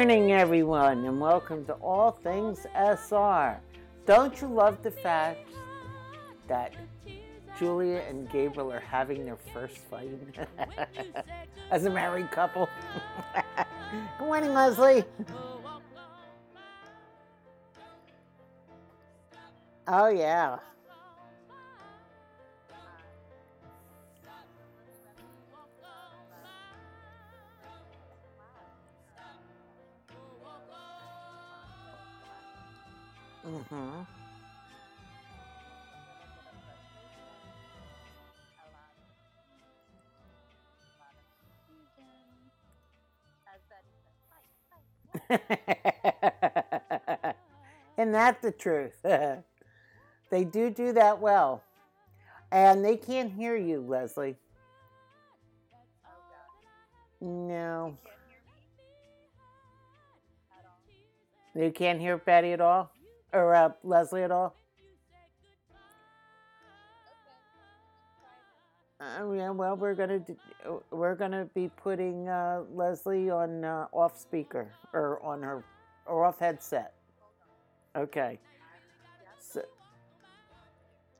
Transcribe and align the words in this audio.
morning, 0.00 0.32
everyone, 0.32 1.04
and 1.04 1.20
welcome 1.20 1.62
to 1.66 1.74
All 1.74 2.10
Things 2.10 2.66
SR. 2.74 3.60
Don't 4.06 4.40
you 4.40 4.46
love 4.48 4.82
the 4.82 4.90
fact 4.90 5.46
that 6.48 6.72
Julia 7.58 7.98
and 8.08 8.26
Gabriel 8.30 8.72
are 8.72 8.80
having 8.80 9.26
their 9.26 9.36
first 9.52 9.76
fight 9.76 10.08
as 11.70 11.84
a 11.84 11.90
married 11.90 12.30
couple? 12.30 12.66
good 14.18 14.24
morning, 14.24 14.54
Leslie. 14.54 15.04
Oh, 19.86 20.08
yeah. 20.08 20.60
Mm-hmm. 33.50 34.02
Isn't 47.98 48.12
that 48.12 48.40
the 48.40 48.52
truth? 48.52 48.94
they 49.02 50.44
do 50.44 50.70
do 50.70 50.92
that 50.92 51.20
well. 51.20 51.64
And 52.52 52.84
they 52.84 52.96
can't 52.96 53.32
hear 53.32 53.56
you, 53.56 53.80
Leslie. 53.80 54.36
No. 57.20 57.96
You 61.56 61.72
can't 61.72 62.00
hear 62.00 62.16
Betty 62.16 62.52
at 62.52 62.60
all? 62.60 62.92
Or 63.32 63.54
uh, 63.54 63.70
Leslie 63.84 64.22
at 64.22 64.30
all? 64.30 64.54
Uh, 69.00 69.32
yeah, 69.32 69.50
well, 69.50 69.76
we're 69.76 69.94
gonna 69.94 70.18
do, 70.18 70.36
we're 70.90 71.14
gonna 71.14 71.46
be 71.54 71.70
putting 71.82 72.28
uh, 72.28 72.62
Leslie 72.74 73.30
on 73.30 73.64
uh, 73.64 73.86
off 73.92 74.20
speaker 74.20 74.68
or 74.92 75.22
on 75.22 75.42
her 75.42 75.64
or 76.04 76.26
off 76.26 76.38
headset. 76.38 76.92
Okay. 77.96 78.38
So, 79.38 79.62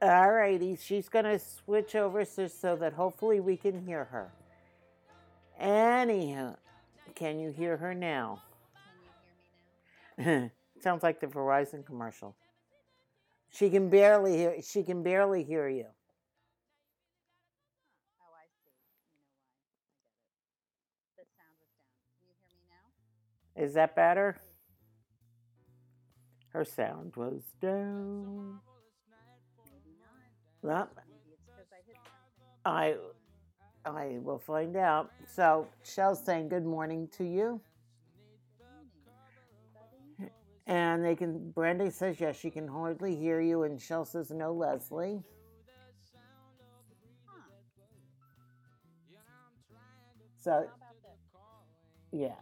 all 0.03 0.31
righty, 0.31 0.77
she's 0.77 1.09
gonna 1.09 1.39
switch 1.39 1.95
over 1.95 2.25
so, 2.27 2.49
so 2.49 2.77
that 2.77 2.93
hopefully 2.93 3.41
we 3.41 3.57
can 3.57 3.87
hear 3.87 4.05
her. 4.05 4.31
Anyhow, 5.59 6.57
can 7.15 7.39
you 7.39 7.51
hear 7.51 7.79
her 7.79 7.95
now? 7.95 8.43
Sounds 10.83 11.03
like 11.03 11.21
the 11.21 11.27
Verizon 11.27 11.85
commercial. 11.87 12.37
She 13.51 13.71
can 13.71 13.91
barely 13.91 14.37
hear. 14.37 14.57
She 14.63 14.83
can 14.83 15.03
barely 15.03 15.45
hear 15.45 15.69
you. 15.69 15.87
Oh, 15.87 16.05
I 16.05 16.07
see. 17.85 17.97
You 17.99 18.19
know 18.19 18.25
why. 18.31 18.43
I 18.43 18.47
get 18.65 18.73
it. 21.19 21.19
The 21.19 21.25
sound 21.37 21.57
was 21.61 21.71
down. 21.81 22.05
Can 22.21 22.29
you 22.29 22.37
hear 22.47 22.57
me 22.59 22.67
now? 22.71 23.65
Is 23.65 23.75
that 23.75 23.97
better? 23.97 24.37
Her 26.51 26.65
sound 26.65 27.17
was 27.17 27.43
down. 27.61 28.61
Well, 30.63 30.91
Maybe 31.09 31.33
it's 31.33 31.43
because 31.47 31.67
I 31.73 31.83
hit 31.87 31.97
something. 32.05 32.63
I 32.65 32.97
I 33.85 34.19
will 34.23 34.39
find 34.39 34.77
out. 34.77 35.11
So 35.27 35.69
Shell's 35.85 36.25
saying 36.25 36.49
good 36.51 36.67
morning 36.67 37.09
to 37.19 37.25
you. 37.25 37.61
And 40.71 41.05
they 41.05 41.17
can 41.17 41.51
Brandy 41.51 41.91
says 41.91 42.21
yes, 42.21 42.39
she 42.39 42.51
can 42.51 42.69
hardly 42.69 43.17
hear 43.17 43.41
you, 43.43 43.65
and 43.65 43.81
Shell 43.81 44.07
says 44.07 44.31
no, 44.31 44.53
Leslie. 44.55 45.21
So 50.39 50.67
yes. 52.13 52.33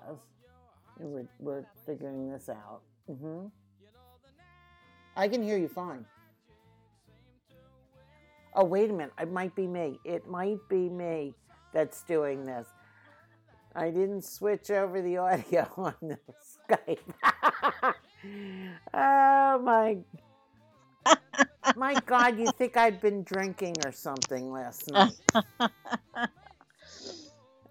We're 0.99 1.29
we're 1.39 1.65
figuring 1.87 2.31
this 2.31 2.49
out. 2.51 2.83
hmm 3.09 3.47
I 5.17 5.29
can 5.29 5.43
hear 5.43 5.59
you 5.59 5.69
fine. 5.69 6.05
Oh, 8.55 8.65
wait 8.65 8.91
a 8.91 8.93
minute. 8.93 9.13
It 9.21 9.33
might 9.33 9.55
be 9.57 9.67
me. 9.67 10.01
It 10.05 10.29
might 10.29 10.59
be 10.69 10.89
me 10.89 11.35
that's 11.73 12.05
doing 12.05 12.45
this. 12.45 12.69
I 13.77 13.91
didn't 13.91 14.25
switch 14.25 14.71
over 14.71 15.03
the 15.03 15.17
audio 15.19 15.69
on 15.77 15.95
the 16.03 16.19
Skype. 16.71 17.95
oh 18.95 19.59
my 19.63 19.99
my 21.77 21.95
God! 22.07 22.39
You 22.39 22.51
think 22.53 22.77
I'd 22.77 23.01
been 23.01 23.23
drinking 23.23 23.77
or 23.85 23.93
something 23.93 24.51
last 24.51 24.91
night? 24.93 25.13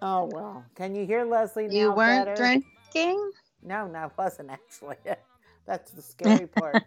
Oh 0.01 0.29
well. 0.31 0.63
Can 0.75 0.95
you 0.95 1.06
hear 1.06 1.25
Leslie 1.25 1.68
now? 1.68 1.73
You 1.73 1.91
weren't 1.91 2.25
better? 2.25 2.35
drinking? 2.35 3.31
No, 3.63 3.88
no, 3.88 4.00
I 4.00 4.09
wasn't 4.18 4.50
actually. 4.51 4.97
That's 5.66 5.91
the 5.91 6.01
scary 6.01 6.47
part. 6.47 6.84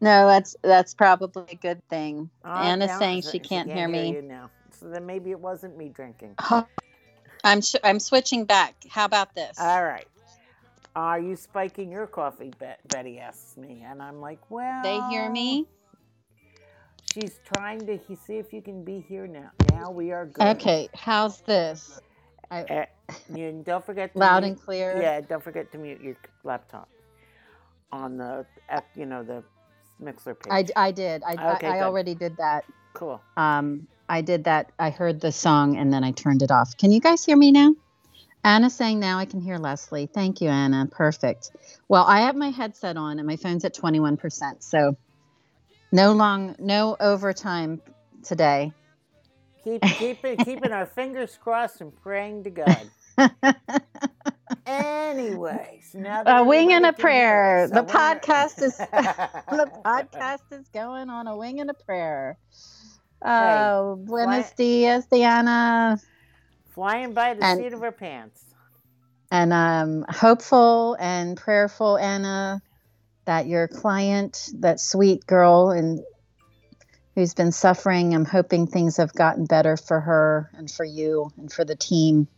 No, 0.00 0.26
that's 0.26 0.56
that's 0.62 0.94
probably 0.94 1.44
a 1.52 1.54
good 1.54 1.80
thing. 1.88 2.28
Oh, 2.44 2.48
Anna's 2.50 2.88
now 2.88 2.98
saying 2.98 3.18
it's- 3.18 3.30
she 3.30 3.38
can't 3.38 3.70
hear 3.70 3.86
me. 3.86 4.10
you 4.10 4.20
now. 4.22 4.50
So 4.72 4.88
then 4.88 5.06
maybe 5.06 5.30
it 5.30 5.38
wasn't 5.38 5.76
me 5.76 5.90
drinking. 5.90 6.34
Oh, 6.50 6.66
I'm 7.44 7.60
sh- 7.60 7.76
I'm 7.84 8.00
switching 8.00 8.46
back. 8.46 8.74
How 8.90 9.04
about 9.04 9.32
this? 9.36 9.56
All 9.60 9.84
right. 9.84 10.08
Are 10.94 11.18
you 11.18 11.36
spiking 11.36 11.90
your 11.90 12.06
coffee? 12.06 12.52
Bet- 12.58 12.80
Betty 12.88 13.18
asks 13.18 13.56
me, 13.56 13.82
and 13.86 14.02
I'm 14.02 14.20
like, 14.20 14.38
well. 14.50 14.82
they 14.82 15.00
hear 15.10 15.30
me? 15.30 15.66
She's 17.12 17.40
trying 17.54 17.86
to 17.86 17.96
he- 17.96 18.16
see 18.16 18.38
if 18.38 18.52
you 18.52 18.62
can 18.62 18.84
be 18.84 19.00
here 19.00 19.26
now. 19.26 19.50
Now 19.72 19.90
we 19.90 20.12
are 20.12 20.26
good. 20.26 20.46
Okay, 20.56 20.88
how's 20.94 21.40
this? 21.42 22.00
I, 22.50 22.62
Eh, 22.62 22.84
you 23.34 23.62
don't 23.64 23.84
forget 23.84 24.12
to 24.12 24.18
loud 24.18 24.42
mute- 24.42 24.52
and 24.52 24.60
clear. 24.62 25.00
Yeah, 25.00 25.20
don't 25.22 25.42
forget 25.42 25.72
to 25.72 25.78
mute 25.78 26.00
your 26.02 26.16
laptop 26.44 26.88
on 27.90 28.16
the. 28.18 28.44
You 28.94 29.06
know 29.06 29.22
the 29.22 29.42
Mixlr 30.02 30.38
page. 30.38 30.70
I, 30.76 30.88
I 30.88 30.90
did. 30.90 31.22
I, 31.22 31.54
Okay, 31.54 31.68
I, 31.68 31.78
I 31.78 31.82
already 31.82 32.14
did 32.14 32.36
that. 32.38 32.64
cool. 32.94 33.20
Um, 33.36 33.86
I 34.08 34.20
did 34.20 34.44
that. 34.44 34.72
I 34.78 34.90
heard 34.90 35.20
the 35.20 35.32
song 35.32 35.76
and 35.78 35.92
then 35.92 36.04
I 36.04 36.10
turned 36.12 36.42
it 36.42 36.50
off. 36.50 36.76
Can 36.76 36.92
you 36.92 37.00
guys 37.00 37.24
hear 37.24 37.36
me 37.36 37.50
now? 37.52 37.74
Anna's 38.44 38.74
saying 38.74 38.98
now 38.98 39.18
I 39.18 39.24
can 39.24 39.40
hear 39.40 39.58
Leslie. 39.58 40.06
Thank 40.06 40.40
you, 40.40 40.48
Anna. 40.48 40.86
Perfect. 40.90 41.52
Well, 41.88 42.04
I 42.04 42.22
have 42.22 42.34
my 42.34 42.50
headset 42.50 42.96
on 42.96 43.18
and 43.18 43.26
my 43.26 43.36
phone's 43.36 43.64
at 43.64 43.74
21%. 43.74 44.62
So 44.62 44.96
no 45.92 46.12
long, 46.12 46.56
no 46.58 46.96
overtime 46.98 47.80
today. 48.24 48.72
Keep 49.62 49.82
keep 49.82 50.24
it, 50.24 50.38
keeping 50.44 50.72
our 50.72 50.86
fingers 50.86 51.38
crossed 51.40 51.80
and 51.80 51.94
praying 52.02 52.44
to 52.44 52.50
God. 52.50 52.90
Anyways, 54.66 55.94
now 55.94 56.22
A 56.26 56.42
wing 56.44 56.72
and 56.72 56.84
a 56.84 56.88
everybody 56.88 56.96
can 56.96 56.96
hear 56.96 56.96
prayer. 56.96 57.68
The 57.68 57.80
a 57.80 57.82
wing 57.84 57.96
and- 57.96 58.20
podcast 58.22 58.62
is 58.62 58.76
the 59.50 59.70
podcast 59.84 60.40
is 60.50 60.68
going 60.68 61.10
on 61.10 61.28
a 61.28 61.36
wing 61.36 61.60
and 61.60 61.70
a 61.70 61.74
prayer. 61.74 62.38
Oh, 63.24 63.96
buenos 64.04 64.46
fly- 64.46 64.54
dias, 64.56 65.06
Diana. 65.06 66.00
Flying 66.74 67.12
by 67.12 67.34
the 67.34 67.44
And- 67.44 67.60
seat 67.60 67.72
of 67.72 67.80
her 67.80 67.92
pants. 67.92 68.44
And 69.30 69.54
I'm 69.54 70.04
hopeful 70.08 70.96
and 71.00 71.36
prayerful, 71.36 71.96
Anna, 71.96 72.60
that 73.24 73.46
your 73.46 73.66
client, 73.66 74.50
that 74.60 74.78
sweet 74.78 75.26
girl, 75.26 75.70
and 75.70 76.02
who's 77.14 77.32
been 77.34 77.52
suffering, 77.52 78.14
I'm 78.14 78.24
hoping 78.26 78.66
things 78.66 78.98
have 78.98 79.12
gotten 79.14 79.46
better 79.46 79.76
for 79.76 80.00
her 80.00 80.50
and 80.54 80.70
for 80.70 80.84
you 80.84 81.30
and 81.38 81.50
for 81.50 81.64
the 81.64 81.76
team. 81.76 82.28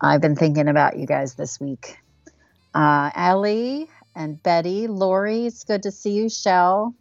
I've 0.00 0.20
been 0.20 0.36
thinking 0.36 0.68
about 0.68 0.98
you 0.98 1.06
guys 1.06 1.34
this 1.34 1.60
week. 1.60 1.96
Uh, 2.74 3.10
Ellie 3.14 3.88
and 4.14 4.42
Betty, 4.42 4.88
Lori, 4.88 5.46
it's 5.46 5.64
good 5.64 5.84
to 5.84 5.90
see 5.90 6.12
you. 6.12 6.28
Shell, 6.28 6.94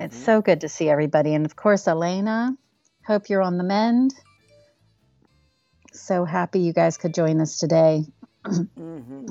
it's 0.00 0.16
Mhm. 0.16 0.24
so 0.24 0.40
good 0.42 0.60
to 0.62 0.68
see 0.68 0.88
everybody. 0.88 1.34
And 1.34 1.44
of 1.44 1.56
course, 1.56 1.86
Elena, 1.88 2.56
hope 3.06 3.28
you're 3.28 3.42
on 3.42 3.58
the 3.58 3.64
mend. 3.64 4.14
So 5.94 6.24
happy 6.24 6.60
you 6.60 6.72
guys 6.72 6.98
could 6.98 7.14
join 7.14 7.40
us 7.40 7.58
today. 7.58 8.02
hmm 8.76 9.26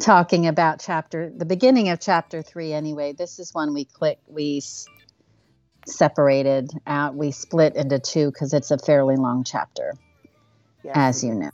talking 0.00 0.46
about 0.46 0.80
chapter 0.80 1.30
the 1.34 1.46
beginning 1.46 1.88
of 1.88 2.00
chapter 2.00 2.42
three 2.42 2.72
anyway 2.72 3.12
this 3.14 3.38
is 3.38 3.54
one 3.54 3.72
we 3.72 3.84
click 3.86 4.18
we 4.26 4.58
s- 4.58 4.86
separated 5.86 6.70
out 6.86 7.14
we 7.14 7.30
split 7.30 7.76
into 7.76 7.98
two 7.98 8.30
because 8.30 8.52
it's 8.52 8.70
a 8.70 8.78
fairly 8.78 9.16
long 9.16 9.42
chapter 9.44 9.94
Yes, 10.84 10.98
as 10.98 11.24
you 11.24 11.34
is. 11.34 11.34
know 11.34 11.50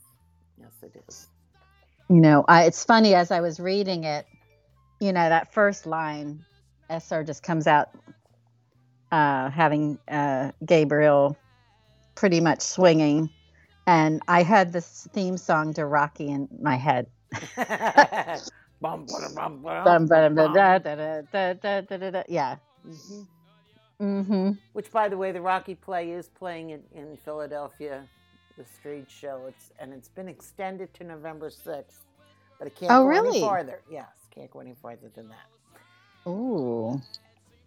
Yes, 0.59 0.73
it 0.83 1.05
is. 1.09 1.29
you 2.11 2.21
know 2.21 2.45
I, 2.49 2.65
it's 2.65 2.85
funny 2.85 3.15
as 3.15 3.31
i 3.31 3.41
was 3.41 3.61
reading 3.61 4.05
it 4.05 4.27
you 5.01 5.13
know 5.13 5.29
that 5.29 5.53
first 5.55 5.87
line 5.87 6.45
sr 6.91 7.23
just 7.25 7.43
comes 7.43 7.67
out 7.67 7.91
uh, 9.13 9.51
having 9.51 9.99
uh, 10.09 10.53
gabriel 10.65 11.37
pretty 12.17 12.41
much 12.41 12.61
swinging 12.63 13.31
and 13.87 14.23
i 14.29 14.43
had 14.43 14.73
this 14.73 15.09
theme 15.13 15.37
song 15.39 15.75
to 15.75 15.87
rocky 15.87 16.29
in 16.29 16.49
my 16.63 16.77
head 16.77 17.09
yeah 22.29 22.57
Mhm. 22.87 23.27
mm-hmm 24.03 24.53
Which, 24.75 24.93
by 24.93 25.09
the 25.09 25.19
way, 25.19 25.33
the 25.33 25.43
Rocky 25.43 25.75
play 25.77 26.13
is 26.13 26.29
playing 26.29 26.71
in, 26.71 26.83
in 26.93 27.17
Philadelphia, 27.19 28.09
the 28.59 28.65
street 28.67 29.11
show. 29.11 29.47
It's 29.49 29.73
and 29.81 29.93
it's 29.93 30.09
been 30.09 30.29
extended 30.29 30.95
to 30.95 31.05
November 31.05 31.51
sixth, 31.51 32.07
but 32.59 32.69
it 32.69 32.77
can't 32.77 32.99
Oh, 32.99 33.03
go 33.03 33.09
really? 33.09 33.19
any 33.19 33.33
farther. 33.33 33.83
Yes, 33.91 34.29
can't 34.35 34.51
go 34.51 34.61
any 34.61 34.75
farther 34.75 35.11
than 35.15 35.29
that. 35.31 35.49
Ooh, 36.29 37.03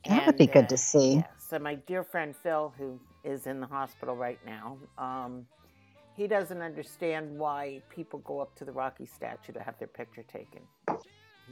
that 0.07 0.25
would 0.25 0.37
be 0.37 0.47
good 0.47 0.69
uh, 0.69 0.69
to 0.69 0.77
see. 0.77 1.23
Yeah. 1.23 1.27
So 1.37 1.59
my 1.59 1.75
dear 1.75 2.03
friend 2.03 2.35
Phil, 2.35 2.73
who 2.77 2.99
is 3.23 3.47
in 3.47 3.61
the 3.61 3.67
hospital 3.67 4.15
right 4.15 4.39
now, 4.45 4.79
um, 4.97 5.47
he 6.15 6.27
doesn't 6.27 6.61
understand 6.61 7.37
why 7.37 7.81
people 7.89 8.19
go 8.19 8.39
up 8.39 8.55
to 8.55 8.65
the 8.65 8.71
Rocky 8.71 9.05
statue 9.05 9.53
to 9.53 9.61
have 9.61 9.77
their 9.79 9.87
picture 9.87 10.23
taken. 10.23 10.61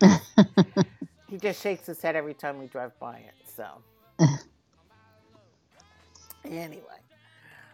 He 1.33 1.39
just 1.39 1.63
shakes 1.63 1.87
his 1.87 1.99
head 1.99 2.15
every 2.15 2.35
time 2.35 2.59
we 2.59 2.67
drive 2.67 2.91
by 2.99 3.17
it. 3.17 3.33
So 3.47 3.65
anyway, 6.45 7.01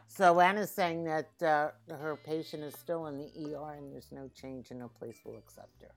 so 0.07 0.39
Anna's 0.39 0.71
saying 0.71 1.03
that 1.03 1.30
uh, 1.45 1.71
her 1.94 2.15
patient 2.15 2.63
is 2.63 2.74
still 2.75 3.07
in 3.07 3.18
the 3.18 3.25
ER 3.53 3.74
and 3.77 3.92
there's 3.92 4.13
no 4.13 4.30
change 4.33 4.71
and 4.71 4.80
no 4.80 4.88
place 4.88 5.18
will 5.25 5.35
accept 5.38 5.81
her. 5.81 5.92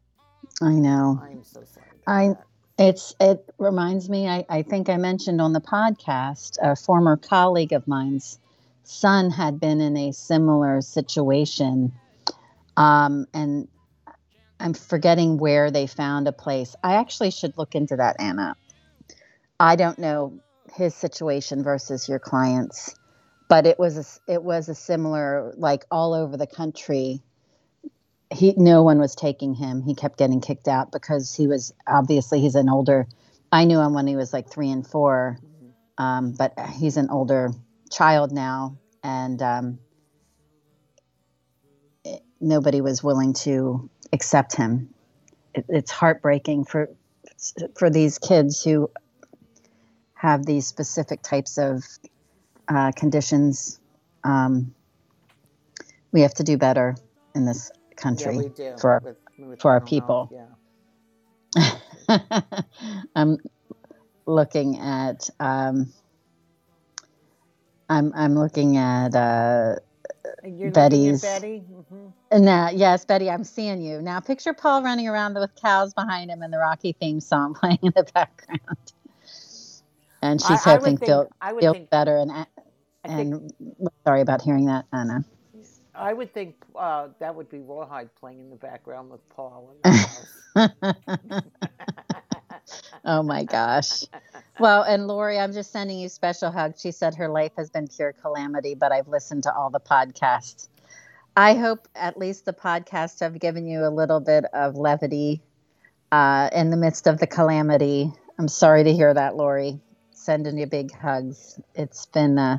I 0.61 0.73
know. 0.73 1.21
I 1.23 1.31
am 1.31 1.45
so 1.45 1.63
sorry. 1.65 1.87
I- 2.05 2.29
that. 2.31 2.47
It's 2.79 3.15
it 3.21 3.49
reminds 3.59 4.09
me. 4.11 4.27
I, 4.27 4.45
I 4.49 4.63
think 4.63 4.89
I 4.89 4.97
mentioned 4.97 5.41
on 5.41 5.53
the 5.53 5.61
podcast 5.61 6.57
a 6.61 6.75
former 6.75 7.17
colleague 7.17 7.73
of 7.73 7.87
mine's 7.87 8.41
son 8.85 9.31
had 9.31 9.61
been 9.61 9.81
in 9.81 9.97
a 9.97 10.13
similar 10.13 10.81
situation, 10.81 11.93
um, 12.77 13.27
and 13.35 13.69
I'm 14.61 14.75
forgetting 14.75 15.39
where 15.39 15.71
they 15.71 15.87
found 15.87 16.29
a 16.29 16.33
place. 16.33 16.77
I 16.83 16.95
actually 16.95 17.31
should 17.31 17.59
look 17.59 17.75
into 17.75 17.97
that, 17.97 18.17
Anna. 18.21 18.57
I 19.59 19.77
don't 19.77 19.99
know 19.99 20.41
his 20.75 20.95
situation 20.95 21.63
versus 21.63 22.09
your 22.09 22.19
clients, 22.19 22.95
but 23.49 23.67
it 23.67 23.79
was 23.79 23.99
a, 24.29 24.33
it 24.33 24.43
was 24.43 24.69
a 24.69 24.75
similar 24.75 25.53
like 25.57 25.85
all 25.91 26.15
over 26.15 26.37
the 26.37 26.47
country. 26.47 27.23
He 28.31 28.55
no 28.57 28.83
one 28.83 28.99
was 28.99 29.15
taking 29.15 29.55
him. 29.55 29.83
He 29.83 29.95
kept 29.95 30.17
getting 30.19 30.41
kicked 30.41 30.69
out 30.69 30.91
because 30.91 31.35
he 31.35 31.47
was 31.47 31.73
obviously 31.87 32.41
he's 32.41 32.55
an 32.55 32.69
older. 32.69 33.07
I 33.51 33.65
knew 33.65 33.79
him 33.79 33.93
when 33.93 34.07
he 34.07 34.17
was 34.17 34.33
like 34.33 34.49
three 34.49 34.71
and 34.71 34.87
four, 34.87 35.39
Mhm. 35.43 36.03
um, 36.03 36.33
but 36.33 36.59
he's 36.59 36.97
an 36.97 37.11
older 37.11 37.51
child 37.93 38.33
now, 38.33 38.79
and 39.03 39.41
um, 39.43 39.79
it- 42.05 42.23
nobody 42.41 42.81
was 42.81 43.03
willing 43.03 43.35
to 43.35 43.89
accept 44.13 44.57
him. 44.57 44.89
It, 45.55 45.67
it's 45.69 45.91
heartbreaking 45.91 46.65
for 46.65 46.89
for 47.77 47.91
these 47.91 48.19
kids 48.19 48.63
who 48.63 48.91
have 50.15 50.47
these 50.47 50.67
specific 50.67 51.23
types 51.23 51.59
of 51.59 51.83
uh, 52.69 52.93
conditions. 52.97 53.81
Um, 54.25 54.75
we 56.13 56.21
have 56.23 56.35
to 56.35 56.45
do 56.45 56.57
better 56.57 56.95
in 57.35 57.45
this 57.45 57.71
country. 57.97 58.51
Yeah, 58.57 58.77
for 58.77 58.91
our- 58.93 59.01
with, 59.05 59.17
with 59.39 59.61
for 59.61 59.71
our 59.73 59.81
health, 59.81 59.89
people. 59.91 60.31
Yeah. 61.57 61.71
I'm 63.17 63.39
looking 64.27 64.79
at 64.79 65.29
um, 65.41 65.93
I'm 67.93 68.13
I'm 68.15 68.35
looking 68.35 68.77
at 68.77 69.15
uh 69.15 69.77
You're 70.45 70.71
Betty's- 70.71 71.23
looking 71.23 71.29
at 71.29 71.41
Betty. 71.43 71.59
hmm 71.91 72.45
now 72.45 72.71
yes 72.71 73.05
Betty 73.05 73.29
I'm 73.31 73.45
seeing 73.45 73.83
you 73.83 74.01
now 74.01 74.21
picture 74.21 74.55
Paul 74.55 74.83
running 74.83 75.07
around 75.09 75.35
with 75.35 75.55
cows 75.61 75.93
behind 75.95 76.31
him 76.31 76.43
and 76.43 76.53
the 76.53 76.59
Rocky 76.59 76.93
theme 76.99 77.21
song 77.21 77.55
playing 77.61 77.79
in 77.83 77.93
the 77.95 78.05
background 78.15 78.61
and 80.23 80.41
she's 80.41 80.65
I, 80.65 80.75
I 80.75 80.75
hoping 80.77 80.97
think, 80.97 81.01
feel 81.07 81.29
I 81.41 81.53
would 81.53 81.61
feel 81.61 81.75
think, 81.75 81.91
better 81.91 82.17
and 82.17 82.33
I 82.33 82.47
think, 83.09 83.35
and 83.35 83.53
sorry 84.07 84.21
about 84.23 84.41
hearing 84.43 84.67
that 84.67 84.87
Anna 84.93 85.25
I 85.95 86.15
would 86.15 86.33
think 86.33 86.55
uh, 86.75 87.09
that 87.21 87.35
would 87.35 87.51
be 87.51 87.61
Rawhide 87.61 88.15
playing 88.17 88.41
in 88.41 88.49
the 88.51 88.57
background 88.57 89.11
with 89.11 89.21
Paul 89.29 89.75
and. 89.85 90.09
oh 93.05 93.23
my 93.23 93.45
gosh 93.45 94.05
Well, 94.59 94.83
and 94.83 95.07
Lori, 95.09 95.39
I'm 95.39 95.53
just 95.53 95.73
sending 95.73 95.99
you 95.99 96.09
special 96.09 96.51
hugs. 96.51 96.81
She 96.81 96.93
said 96.93 97.15
her 97.17 97.29
life 97.29 97.53
has 97.57 97.71
been 97.71 97.89
pure 97.89 98.13
calamity, 98.13 98.75
but 98.75 98.93
I've 98.93 99.09
listened 99.09 99.43
to 99.45 99.55
all 99.55 99.71
the 99.71 99.81
podcasts. 99.81 100.69
I 101.37 101.55
hope 101.55 101.89
at 101.95 102.19
least 102.19 102.45
the 102.45 102.53
podcasts 102.53 103.21
have 103.21 103.39
given 103.41 103.67
you 103.67 103.85
a 103.85 103.89
little 103.91 104.21
bit 104.21 104.45
of 104.53 104.77
levity 104.77 105.41
uh, 106.13 106.51
in 106.53 106.71
the 106.71 106.77
midst 106.77 107.07
of 107.07 107.19
the 107.19 107.27
calamity. 107.27 108.13
I'm 108.39 108.49
sorry 108.49 108.85
to 108.85 108.93
hear 108.93 109.13
that, 109.15 109.37
Lori. 109.37 109.81
Sending 110.13 110.59
you 110.59 110.67
big 110.67 110.93
hugs. 110.93 111.59
It's 111.75 112.07
been 112.07 112.39
uh, 112.39 112.59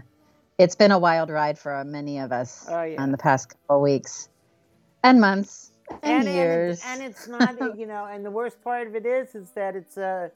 it's 0.57 0.75
been 0.75 0.91
a 0.91 0.99
wild 0.99 1.29
ride 1.29 1.57
for 1.59 1.83
many 1.85 2.19
of 2.19 2.31
us 2.31 2.65
Oh, 2.69 2.83
yeah. 2.83 3.01
on 3.01 3.11
the 3.11 3.17
past 3.17 3.49
couple 3.49 3.81
weeks 3.81 4.29
and 5.03 5.21
months 5.21 5.71
and, 6.01 6.27
and, 6.27 6.51
and, 6.51 6.51
years. 6.65 6.69
it's, 6.69 6.81
and 6.83 7.01
it's 7.03 7.27
not 7.27 7.57
you 7.75 7.85
know 7.87 8.05
and 8.05 8.25
the 8.25 8.31
worst 8.31 8.61
part 8.63 8.87
of 8.87 8.95
it 8.95 9.05
is 9.05 9.35
is 9.35 9.51
that 9.51 9.75
it's 9.75 9.97
uh 9.97 10.29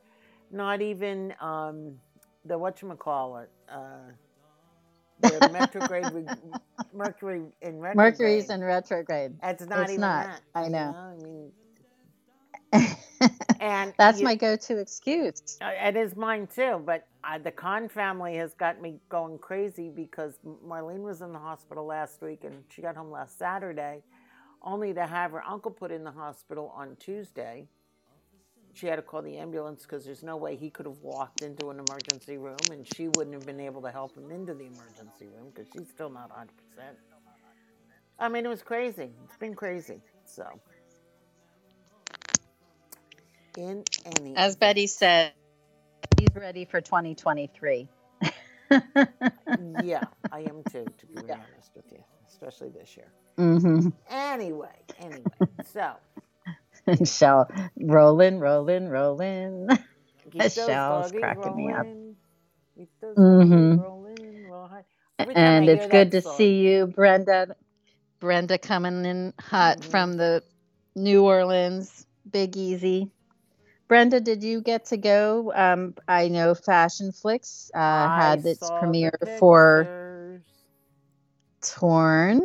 not 0.51 0.81
even 0.81 1.33
um 1.41 1.93
the 2.45 2.55
whatchamacallit 2.57 3.47
uh 3.71 4.11
the 5.19 5.41
retrograde 5.47 6.11
re- 6.11 6.29
mercury 6.93 7.43
in 7.61 7.79
retrograde 7.79 7.97
Mercury's 7.97 8.49
in 8.49 8.63
retrograde. 8.63 9.33
it's 9.43 9.65
not 9.67 9.89
it's 9.89 9.91
even 9.91 10.01
not. 10.01 10.19
that 10.19 10.41
I 10.55 10.69
you 10.69 10.69
know. 10.69 10.95
i 10.95 11.15
mean 11.15 11.51
and 13.59 13.93
That's 13.97 14.21
you- 14.21 14.23
my 14.23 14.35
go-to 14.35 14.79
excuse. 14.79 15.61
Uh, 15.61 15.71
It 15.87 15.95
is 15.95 16.15
mine 16.15 16.47
too, 16.47 16.81
but 16.85 17.07
uh, 17.23 17.39
the 17.39 17.51
Khan 17.51 17.89
family 17.89 18.35
has 18.37 18.53
got 18.53 18.79
me 18.81 18.99
going 19.09 19.39
crazy 19.39 19.89
because 19.89 20.37
Marlene 20.65 21.01
was 21.01 21.21
in 21.21 21.33
the 21.33 21.39
hospital 21.39 21.85
last 21.85 22.21
week 22.21 22.43
and 22.43 22.63
she 22.69 22.81
got 22.83 22.95
home 22.95 23.09
last 23.11 23.39
Saturday, 23.39 24.03
only 24.63 24.93
to 24.93 25.07
have 25.07 25.31
her 25.31 25.43
uncle 25.43 25.71
put 25.71 25.91
in 25.91 26.03
the 26.03 26.11
hospital 26.11 26.73
on 26.75 26.95
Tuesday. 26.97 27.67
She 28.73 28.87
had 28.87 28.97
to 28.97 29.03
call 29.03 29.21
the 29.23 29.37
ambulance 29.37 29.83
because 29.83 30.05
there's 30.05 30.23
no 30.23 30.37
way 30.37 30.55
he 30.55 30.69
could 30.69 30.85
have 30.85 30.99
walked 31.01 31.41
into 31.43 31.69
an 31.71 31.79
emergency 31.79 32.37
room 32.37 32.71
and 32.71 32.87
she 32.87 33.07
wouldn't 33.09 33.35
have 33.35 33.45
been 33.45 33.59
able 33.59 33.81
to 33.83 33.91
help 33.91 34.15
him 34.17 34.31
into 34.31 34.53
the 34.53 34.65
emergency 34.67 35.27
room 35.27 35.51
because 35.53 35.69
she's 35.71 35.89
still 35.89 36.09
not 36.09 36.31
100%. 36.31 36.47
I 38.19 38.29
mean, 38.29 38.45
it 38.45 38.49
was 38.49 38.63
crazy. 38.63 39.11
It's 39.25 39.37
been 39.37 39.55
crazy. 39.55 40.01
So, 40.25 40.45
in 43.57 43.85
any 44.05 44.37
As. 44.37 44.55
Betty 44.57 44.87
said, 44.87 45.33
he's 46.17 46.29
ready 46.35 46.65
for 46.65 46.81
2023. 46.81 47.89
yeah, 49.57 50.05
I 50.31 50.41
am 50.41 50.63
too, 50.65 50.93
to 50.99 51.07
be 51.07 51.25
Yeah. 51.27 51.35
honest 51.35 51.71
with 51.75 51.85
you, 51.91 52.03
especially 52.41 52.69
this 52.69 52.95
year. 52.97 53.11
hmm 53.37 53.89
Anyway, 54.09 54.69
anyway, 54.99 55.23
so 55.73 55.93
Shell 57.05 57.49
rolling, 57.81 58.39
rolling, 58.39 58.89
rolling. 58.89 59.67
keep 60.31 60.33
those 60.33 60.55
Michelle's 60.55 61.11
doggies 61.11 61.19
cracking 61.21 61.55
me 61.55 61.71
up. 61.71 61.85
rolling, 61.85 62.15
keep 62.77 62.89
those 63.01 63.15
doggies 63.15 63.79
rolling, 63.79 64.47
roll 64.47 64.67
high. 64.67 64.83
Every 65.19 65.33
time 65.33 65.43
And 65.43 65.69
it's 65.69 65.87
good 65.87 66.11
to 66.11 66.21
song- 66.21 66.37
see 66.37 66.59
you, 66.67 66.87
Brenda. 66.87 67.55
Brenda 68.19 68.57
coming 68.57 69.05
in 69.05 69.33
hot 69.39 69.79
Mhm. 69.79 69.83
from 69.91 70.17
the 70.17 70.43
New 70.95 71.23
Orleans 71.25 72.05
Big 72.29 72.55
Easy. 72.57 73.11
Brenda, 73.87 74.19
did 74.19 74.43
you 74.43 74.61
get 74.61 74.85
to 74.87 74.97
go? 74.97 75.51
Um, 75.55 75.95
I 76.07 76.27
know 76.27 76.53
Passionflix 76.53 77.69
uh, 77.73 78.09
had 78.09 78.45
its 78.45 78.69
premiere 78.79 79.11
for. 79.39 80.06
Torn. 81.75 82.41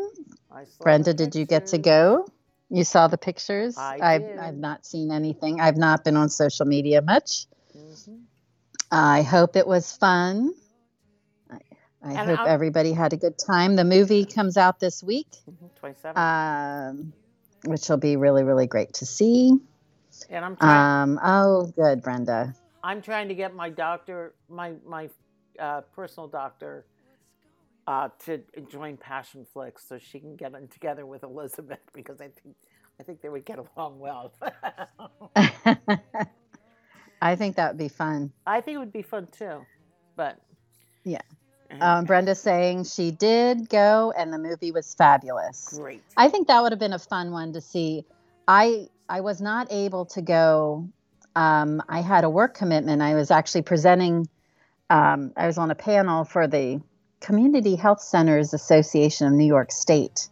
I 0.50 0.64
saw 0.64 0.71
the 0.79 0.83
Brenda, 0.83 1.14
did 1.14 1.35
you 1.35 1.47
get 1.47 1.67
to 1.69 1.79
go? 1.79 2.26
You 2.71 2.85
saw 2.85 3.07
the 3.09 3.19
pictures? 3.19 3.76
I 3.76 3.99
I've, 4.00 4.21
did. 4.23 4.38
I've 4.38 4.57
not 4.57 4.87
seen 4.87 5.11
anything. 5.12 5.61
I've 5.61 5.76
not 5.76 6.05
been 6.05 6.17
on 6.17 6.29
social 6.29 6.67
media 6.67 7.02
much. 7.02 7.47
Mhm. 7.76 8.23
I 8.91 9.23
hope 9.23 9.57
it 9.57 9.67
was 9.67 9.93
fun. 9.93 10.55
I, 12.05 12.14
hope 12.14 12.41
I'm- 12.41 12.49
everybody 12.49 12.93
had 12.93 13.12
a 13.12 13.17
good 13.17 13.38
time. 13.38 13.76
The 13.76 13.85
movie 13.85 14.25
comes 14.25 14.57
out 14.57 14.81
this 14.81 15.02
week. 15.02 15.29
Mhm, 15.49 15.71
27. 15.76 16.21
Um, 16.21 17.12
which 17.64 17.88
will 17.88 17.97
be 17.97 18.17
really, 18.17 18.43
really 18.43 18.67
great 18.67 18.95
to 18.95 19.07
see. 19.07 19.52
And 20.29 20.45
I'm 20.45 20.57
trying. 20.57 21.02
Um, 21.02 21.21
oh, 21.23 21.67
good, 21.76 22.02
Brenda. 22.02 22.55
I'm 22.83 23.00
trying 23.02 23.29
to 23.29 23.35
get 23.35 23.55
my 23.55 23.71
doctor, 23.71 24.35
my 24.49 24.73
my 24.85 25.09
uh, 25.59 25.83
personal 25.95 26.29
doctor, 26.29 26.85
uh, 27.87 28.09
to 28.27 28.41
join 28.71 28.97
Passionflix 28.97 29.89
so 29.89 29.99
she 29.99 30.21
can 30.21 30.37
get 30.37 30.55
in 30.55 30.69
together 30.69 31.05
with 31.07 31.23
Elizabeth 31.23 31.81
because 31.95 32.21
I 32.21 32.29
think 32.29 32.57
I 33.01 33.03
think 33.05 33.21
they 33.23 33.29
would 33.29 33.45
get 33.45 33.59
along 33.59 33.99
well. 33.99 34.33
I 37.21 37.37
think 37.37 37.57
that 37.57 37.73
would 37.73 37.79
be 37.79 37.89
fun. 37.89 38.33
I 38.47 38.61
think 38.61 38.77
it 38.77 38.79
would 38.79 38.93
be 38.93 39.03
fun 39.03 39.29
too, 39.37 39.65
but 40.17 40.39
Yeah. 41.05 41.21
Um, 41.81 42.05
Brenda's 42.05 42.39
saying 42.39 42.85
she 42.85 43.11
did 43.11 43.71
go 43.71 44.12
and 44.17 44.31
the 44.31 44.39
movie 44.39 44.73
was 44.73 44.95
fabulous. 44.95 45.71
great. 45.75 46.03
I 46.19 46.29
think 46.29 46.49
that 46.49 46.62
would 46.62 46.71
have 46.71 46.79
been 46.79 46.93
a 46.93 46.99
fun 46.99 47.31
one 47.33 47.55
to 47.55 47.61
see. 47.62 48.05
I 48.47 48.89
I 49.09 49.21
was 49.23 49.41
not 49.41 49.69
able 49.73 50.05
to 50.07 50.23
go. 50.23 50.89
Um, 51.35 51.83
I 51.89 52.03
had 52.03 52.25
a 52.25 52.31
work 52.31 52.55
commitment. 52.55 53.01
I 53.01 53.15
was 53.15 53.31
actually 53.31 53.62
presenting. 53.62 54.29
Um, 54.91 55.33
I 55.37 55.47
was 55.47 55.57
on 55.57 55.71
a 55.71 55.75
panel 55.75 56.25
for 56.25 56.47
the 56.47 56.83
Community 57.23 57.76
Health 57.76 58.02
Centers 58.02 58.52
Association 58.52 59.26
of 59.26 59.33
New 59.33 59.47
York 59.47 59.73
State, 59.73 60.29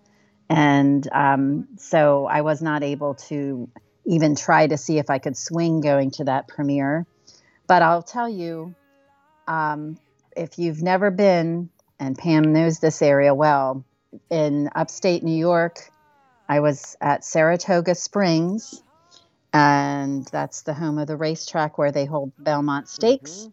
and 0.48 1.08
um, 1.12 1.68
so 1.78 2.26
I 2.26 2.42
was 2.42 2.60
not 2.60 2.82
able 2.82 3.14
to 3.28 3.70
even 4.04 4.34
try 4.34 4.66
to 4.66 4.76
see 4.76 4.98
if 4.98 5.08
I 5.08 5.18
could 5.18 5.36
swing 5.36 5.80
going 5.80 6.10
to 6.12 6.24
that 6.24 6.48
premiere. 6.48 7.06
But 7.68 7.82
I'll 7.82 8.02
tell 8.02 8.28
you, 8.28 8.74
um, 9.46 9.98
if 10.36 10.58
you've 10.58 10.82
never 10.82 11.10
been, 11.10 11.70
and 12.00 12.18
Pam 12.18 12.52
knows 12.52 12.80
this 12.80 13.00
area 13.00 13.32
well, 13.32 13.84
in 14.28 14.68
upstate 14.74 15.22
New 15.22 15.38
York, 15.38 15.90
I 16.48 16.58
was 16.58 16.96
at 17.00 17.24
Saratoga 17.24 17.94
Springs, 17.94 18.82
and 19.52 20.26
that's 20.32 20.62
the 20.62 20.74
home 20.74 20.98
of 20.98 21.06
the 21.06 21.16
racetrack 21.16 21.78
where 21.78 21.92
they 21.92 22.06
hold 22.06 22.32
Belmont 22.38 22.88
Stakes. 22.88 23.48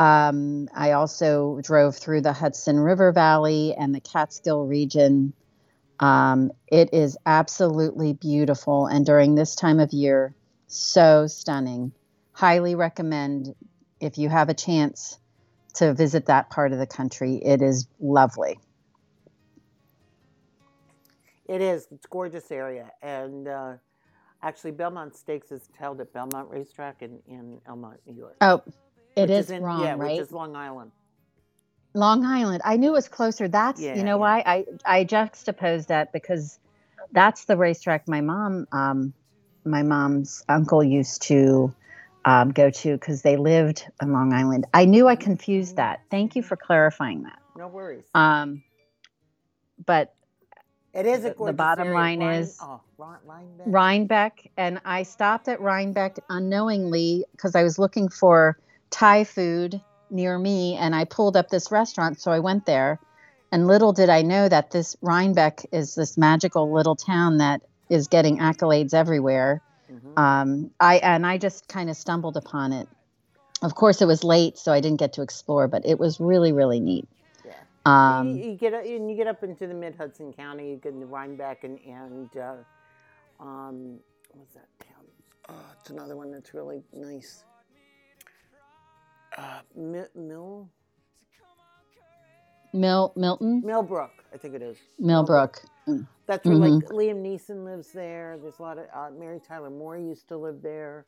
Um, 0.00 0.70
I 0.74 0.92
also 0.92 1.60
drove 1.62 1.94
through 1.94 2.22
the 2.22 2.32
Hudson 2.32 2.80
River 2.80 3.12
Valley 3.12 3.74
and 3.74 3.94
the 3.94 4.00
Catskill 4.00 4.64
region. 4.64 5.34
Um, 5.98 6.52
it 6.66 6.94
is 6.94 7.18
absolutely 7.26 8.14
beautiful, 8.14 8.86
and 8.86 9.04
during 9.04 9.34
this 9.34 9.54
time 9.54 9.78
of 9.78 9.92
year, 9.92 10.34
so 10.68 11.26
stunning. 11.26 11.92
Highly 12.32 12.74
recommend 12.74 13.54
if 14.00 14.16
you 14.16 14.30
have 14.30 14.48
a 14.48 14.54
chance 14.54 15.18
to 15.74 15.92
visit 15.92 16.24
that 16.26 16.48
part 16.48 16.72
of 16.72 16.78
the 16.78 16.86
country. 16.86 17.34
It 17.34 17.60
is 17.60 17.86
lovely. 18.00 18.58
It 21.44 21.60
is. 21.60 21.88
It's 21.90 22.06
a 22.06 22.08
gorgeous 22.08 22.50
area, 22.50 22.90
and 23.02 23.48
uh, 23.48 23.72
actually, 24.42 24.70
Belmont 24.70 25.14
Stakes 25.14 25.52
is 25.52 25.68
held 25.78 26.00
at 26.00 26.10
Belmont 26.14 26.48
Racetrack 26.48 27.02
in 27.02 27.18
in 27.28 27.60
Elmont, 27.68 27.98
New 28.06 28.16
York. 28.16 28.38
Oh, 28.40 28.62
it 29.20 29.28
which 29.30 29.38
is 29.38 29.50
in- 29.50 29.62
wrong, 29.62 29.82
yeah, 29.82 29.94
right? 29.96 30.12
which 30.18 30.20
is 30.20 30.32
Long 30.32 30.56
Island. 30.56 30.92
Long 31.94 32.24
Island. 32.24 32.62
I 32.64 32.76
knew 32.76 32.90
it 32.90 32.92
was 32.92 33.08
closer. 33.08 33.48
That's 33.48 33.80
Yeah, 33.80 33.96
you 33.96 34.04
know 34.04 34.12
yeah. 34.16 34.26
why 34.26 34.42
I 34.46 34.64
I 34.84 35.04
juxtaposed 35.04 35.88
that 35.88 36.12
because 36.12 36.58
that's 37.12 37.46
the 37.46 37.56
racetrack 37.56 38.06
my 38.06 38.20
mom 38.20 38.66
um 38.72 39.12
my 39.64 39.82
mom's 39.82 40.42
uncle 40.48 40.82
used 40.84 41.22
to 41.22 41.74
um, 42.24 42.50
go 42.50 42.68
to 42.70 42.92
because 42.92 43.22
they 43.22 43.36
lived 43.36 43.86
on 44.00 44.12
Long 44.12 44.32
Island. 44.32 44.66
I 44.74 44.84
knew 44.84 45.08
I 45.08 45.16
confused 45.16 45.76
that. 45.76 46.00
Thank 46.10 46.36
you 46.36 46.42
for 46.42 46.54
clarifying 46.56 47.22
that. 47.22 47.38
No 47.56 47.66
worries. 47.68 48.04
Um, 48.14 48.62
but 49.86 50.14
it 50.92 51.06
is 51.06 51.24
a 51.24 51.32
the- 51.34 51.52
bottom 51.52 51.90
line 51.92 52.20
Rhine- 52.20 52.40
is- 52.40 52.58
oh, 52.62 52.80
Rhine- 52.98 53.18
Rhinebeck. 53.24 53.66
Rhinebeck, 53.66 54.50
and 54.56 54.80
I 54.84 55.02
stopped 55.02 55.48
at 55.48 55.60
Rhinebeck 55.60 56.18
unknowingly 56.28 57.24
because 57.32 57.54
I 57.54 57.62
was 57.62 57.78
looking 57.78 58.08
for 58.08 58.58
Thai 58.90 59.24
food 59.24 59.80
near 60.10 60.38
me, 60.38 60.76
and 60.76 60.94
I 60.94 61.04
pulled 61.04 61.36
up 61.36 61.48
this 61.48 61.70
restaurant, 61.70 62.20
so 62.20 62.30
I 62.32 62.40
went 62.40 62.66
there. 62.66 62.98
And 63.52 63.66
little 63.66 63.92
did 63.92 64.08
I 64.08 64.22
know 64.22 64.48
that 64.48 64.70
this 64.70 64.96
Rhinebeck 65.02 65.66
is 65.72 65.94
this 65.94 66.16
magical 66.16 66.72
little 66.72 66.96
town 66.96 67.38
that 67.38 67.62
is 67.88 68.06
getting 68.08 68.38
accolades 68.38 68.94
everywhere. 68.94 69.60
Mhm. 69.90 70.18
Um, 70.18 70.70
I 70.78 70.98
and 70.98 71.26
I 71.26 71.38
just 71.38 71.66
kind 71.68 71.90
of 71.90 71.96
stumbled 71.96 72.36
upon 72.36 72.72
it. 72.72 72.88
Of 73.62 73.74
course, 73.74 74.00
it 74.00 74.06
was 74.06 74.22
late, 74.24 74.56
so 74.56 74.72
I 74.72 74.80
didn't 74.80 74.98
get 74.98 75.12
to 75.14 75.22
explore, 75.22 75.68
but 75.68 75.84
it 75.84 75.98
was 75.98 76.20
really, 76.20 76.52
really 76.52 76.80
neat. 76.80 77.08
Yeah. 77.44 77.52
Um, 77.84 78.36
you, 78.36 78.50
you 78.50 78.56
get 78.56 78.72
up- 78.72 78.84
and 78.84 79.10
you 79.10 79.16
get 79.16 79.26
up 79.26 79.42
into 79.42 79.66
the 79.66 79.74
mid 79.74 79.96
Hudson 79.96 80.32
County, 80.32 80.70
you 80.70 80.76
get 80.76 80.92
into 80.94 81.06
Rhinebeck 81.06 81.64
and 81.64 81.78
and 81.80 82.30
uh, 82.36 82.54
um, 83.40 83.98
what's 84.32 84.54
that 84.54 84.68
town? 84.78 85.04
Uh, 85.48 85.72
it's 85.80 85.90
another 85.90 86.16
one 86.16 86.30
that's 86.30 86.54
really 86.54 86.82
nice. 86.92 87.44
Uh, 89.36 89.60
Mill, 89.76 90.06
Mill 90.14 90.68
Mil 92.72 93.12
Milton 93.16 93.62
Millbrook, 93.64 94.12
I 94.32 94.36
think 94.36 94.54
it 94.54 94.62
is. 94.62 94.76
Millbrook. 94.98 95.60
Mm. 95.88 96.06
That's 96.26 96.44
where 96.46 96.54
like 96.54 96.84
Liam 96.90 97.16
Neeson 97.22 97.64
lives 97.64 97.90
there. 97.92 98.38
There's 98.40 98.58
a 98.60 98.62
lot 98.62 98.78
of 98.78 98.86
uh, 98.94 99.10
Mary 99.18 99.40
Tyler 99.46 99.70
Moore 99.70 99.96
used 99.98 100.28
to 100.28 100.36
live 100.36 100.62
there. 100.62 101.04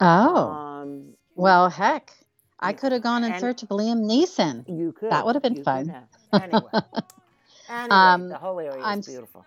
Oh. 0.00 0.36
Um, 0.48 1.14
Well, 1.36 1.68
heck, 1.70 2.12
I 2.58 2.72
could 2.72 2.90
have 2.92 3.02
gone 3.02 3.22
in 3.22 3.32
and- 3.32 3.40
search 3.40 3.62
of 3.62 3.68
Liam 3.68 4.02
Neeson. 4.10 4.64
you 4.68 4.92
could. 4.92 5.12
That 5.12 5.24
would 5.24 5.36
have 5.36 5.42
been 5.42 5.56
you 5.56 5.62
fun. 5.62 5.88
have. 5.88 6.08
Anyway, 6.42 6.62
anyway 7.68 7.88
Um, 7.90 8.28
the 8.28 8.38
whole 8.38 8.58
area 8.58 8.82
I'm 8.82 8.98
is 9.00 9.06
beautiful. 9.06 9.44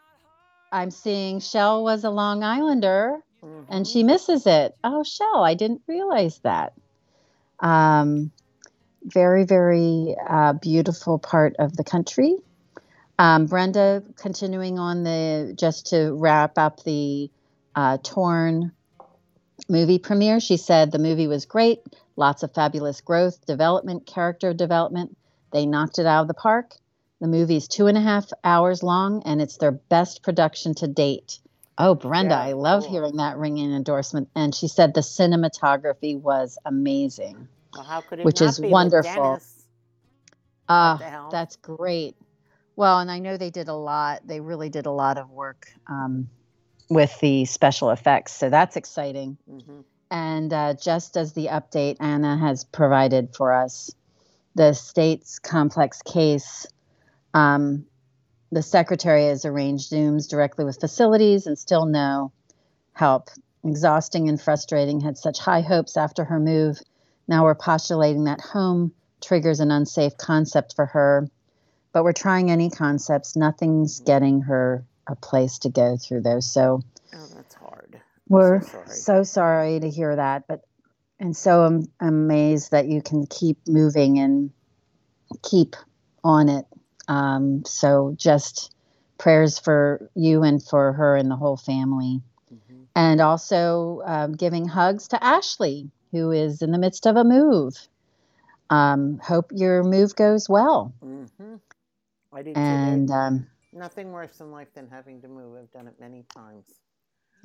I'm 0.72 0.92
seeing 0.92 1.40
Shell 1.42 1.84
was 1.84 2.04
a 2.06 2.10
Long 2.10 2.44
Islander 2.44 3.20
and 3.70 3.86
Mhm. 3.86 3.92
she 3.92 4.04
misses 4.04 4.48
it. 4.48 4.76
Oh, 4.84 5.04
Shell, 5.04 5.44
I 5.44 5.54
didn't 5.54 5.82
realize 5.88 6.40
that. 6.40 6.74
Um, 7.60 8.32
very, 9.04 9.46
very 9.46 10.16
uh, 10.28 10.54
beautiful 10.54 11.20
part 11.20 11.56
of 11.60 11.76
the 11.78 11.84
country. 11.84 12.38
Um, 13.18 13.46
Brenda, 13.46 14.04
continuing 14.18 14.78
on 14.78 15.04
the 15.04 15.54
just 15.56 15.88
to 15.88 16.12
wrap 16.14 16.58
up 16.58 16.84
the 16.84 17.30
uh, 17.76 17.98
Torn 18.04 18.72
movie 19.70 20.00
premiere, 20.00 20.40
she 20.40 20.58
said 20.58 20.92
the 20.92 21.00
movie 21.00 21.28
was 21.28 21.46
great, 21.46 21.80
lots 22.16 22.44
of 22.44 22.54
fabulous 22.54 23.02
growth, 23.02 23.46
development, 23.46 24.06
character 24.06 24.54
development. 24.54 25.16
They 25.52 25.66
knocked 25.66 26.00
it 26.00 26.06
out 26.06 26.24
of 26.24 26.28
the 26.28 26.34
park. 26.34 26.76
The 27.22 27.28
movie 27.28 27.56
is 27.56 27.68
two 27.68 27.88
and 27.88 27.98
a 27.98 28.02
half 28.02 28.30
hours 28.44 28.84
long, 28.84 29.24
and 29.24 29.42
it's 29.42 29.58
their 29.58 29.72
best 29.72 30.22
production 30.22 30.76
to 30.76 30.88
date. 30.88 31.40
Oh, 31.78 31.94
Brenda, 31.96 32.36
Yeah, 32.36 32.42
I 32.42 32.54
love 32.54 32.84
cool. 32.84 32.92
hearing 32.92 33.18
that 33.18 33.38
ringing 33.38 33.74
endorsement. 33.74 34.30
And 34.36 34.56
she 34.56 34.68
said 34.68 34.94
the 34.94 35.02
cinematography 35.02 36.20
was 36.20 36.58
amazing. 36.66 37.48
Well, 37.74 37.84
how 37.84 38.02
could 38.02 38.20
it 38.20 38.26
which 38.26 38.40
not 38.40 38.50
is 38.50 38.60
be 38.60 38.70
wonderful. 38.70 39.40
Ah, 40.70 40.98
helm? 40.98 41.30
that's 41.32 41.58
great. 41.58 42.16
Well, 42.76 43.00
and 43.00 43.12
I 43.12 43.20
know 43.20 43.38
they 43.38 43.52
did 43.52 43.68
a 43.68 43.74
lot. 43.74 44.26
They 44.26 44.40
really 44.40 44.70
did 44.70 44.86
a 44.86 44.92
lot 44.92 45.18
of 45.18 45.30
work 45.30 45.68
um, 45.88 46.30
with 46.90 47.18
the 47.20 47.46
special 47.46 47.92
effects, 47.92 48.34
so 48.34 48.50
that's 48.50 48.76
exciting. 48.76 49.38
Mhm. 49.50 49.84
And 50.12 50.54
uh, 50.54 50.74
just 50.76 51.18
as 51.18 51.34
the 51.34 51.48
update 51.48 51.98
Anna 52.00 52.38
has 52.38 52.64
provided 52.64 53.36
for 53.36 53.54
us, 53.54 53.92
the 54.56 54.74
state's 54.74 55.40
complex 55.40 56.02
case, 56.02 56.66
um, 57.34 57.86
the 58.56 58.64
secretary 58.64 59.26
has 59.26 59.44
arranged 59.44 59.92
Zooms 59.92 60.30
directly 60.30 60.64
with 60.64 60.80
facilities 60.80 61.46
and 61.46 61.60
still 61.60 61.86
no 61.86 62.32
help. 62.94 63.30
Exhausting 63.66 64.30
and 64.30 64.40
frustrating, 64.40 65.02
had 65.02 65.18
such 65.18 65.40
high 65.40 65.60
hopes 65.60 65.98
after 65.98 66.24
her 66.24 66.40
move. 66.40 66.80
Now 67.28 67.44
we're 67.44 67.56
postulating 67.56 68.24
that 68.24 68.40
home 68.40 68.94
triggers 69.22 69.60
an 69.60 69.72
unsafe 69.72 70.16
concept 70.16 70.74
for 70.74 70.86
her, 70.86 71.28
but 71.92 72.06
we're 72.06 72.14
trying 72.14 72.50
any 72.50 72.70
concepts. 72.70 73.36
Nothing's 73.36 74.00
getting 74.00 74.40
her 74.44 74.86
a 75.06 75.18
place 75.18 75.60
to 75.60 75.70
go 75.70 75.98
through 75.98 76.22
those. 76.22 76.50
So, 76.50 76.82
Oh, 77.14 77.28
that's 77.36 77.56
hard. 77.56 78.00
we're 78.30 78.62
sorry. 78.62 78.88
so 78.88 79.24
sorry 79.24 79.80
to 79.82 79.90
hear 79.90 80.16
that, 80.16 80.48
but 80.48 80.62
and 81.20 81.36
so 81.36 81.64
I'm 81.64 81.88
amazed 82.00 82.72
that 82.72 82.88
you 82.88 83.02
can 83.02 83.26
keep 83.26 83.58
moving 83.68 84.18
and 84.20 84.52
keep 85.44 85.76
on 86.24 86.48
it. 86.48 86.66
Um, 87.08 87.64
so 87.66 88.14
just 88.18 88.74
prayers 89.18 89.60
for 89.60 90.10
you 90.16 90.44
and 90.44 90.62
for 90.64 90.94
her 90.94 91.16
and 91.16 91.30
the 91.30 91.36
whole 91.36 91.58
family, 91.58 92.22
Mhm. 92.52 92.88
and 92.96 93.22
also 93.22 94.02
um, 94.06 94.34
giving 94.34 94.68
hugs 94.68 95.08
to 95.10 95.24
Ashley, 95.24 95.90
who 96.12 96.32
is 96.32 96.62
in 96.62 96.72
the 96.72 96.78
midst 96.80 97.06
of 97.08 97.16
a 97.18 97.24
move. 97.24 97.76
Um, 98.70 99.20
hope 99.20 99.52
your 99.54 99.84
move 99.84 100.16
goes 100.16 100.50
well, 100.50 100.94
Mhm. 101.04 101.62
I 102.32 102.44
too. 102.44 102.56
and 102.56 103.10
um, 103.12 103.48
nothing 103.74 104.12
worse 104.12 104.40
in 104.42 104.52
life 104.52 104.74
than 104.74 104.88
having 104.88 105.22
to 105.22 105.28
move. 105.28 105.58
I've 105.58 105.72
done 105.72 105.88
it 105.88 106.00
many 106.00 106.24
times. 106.24 106.82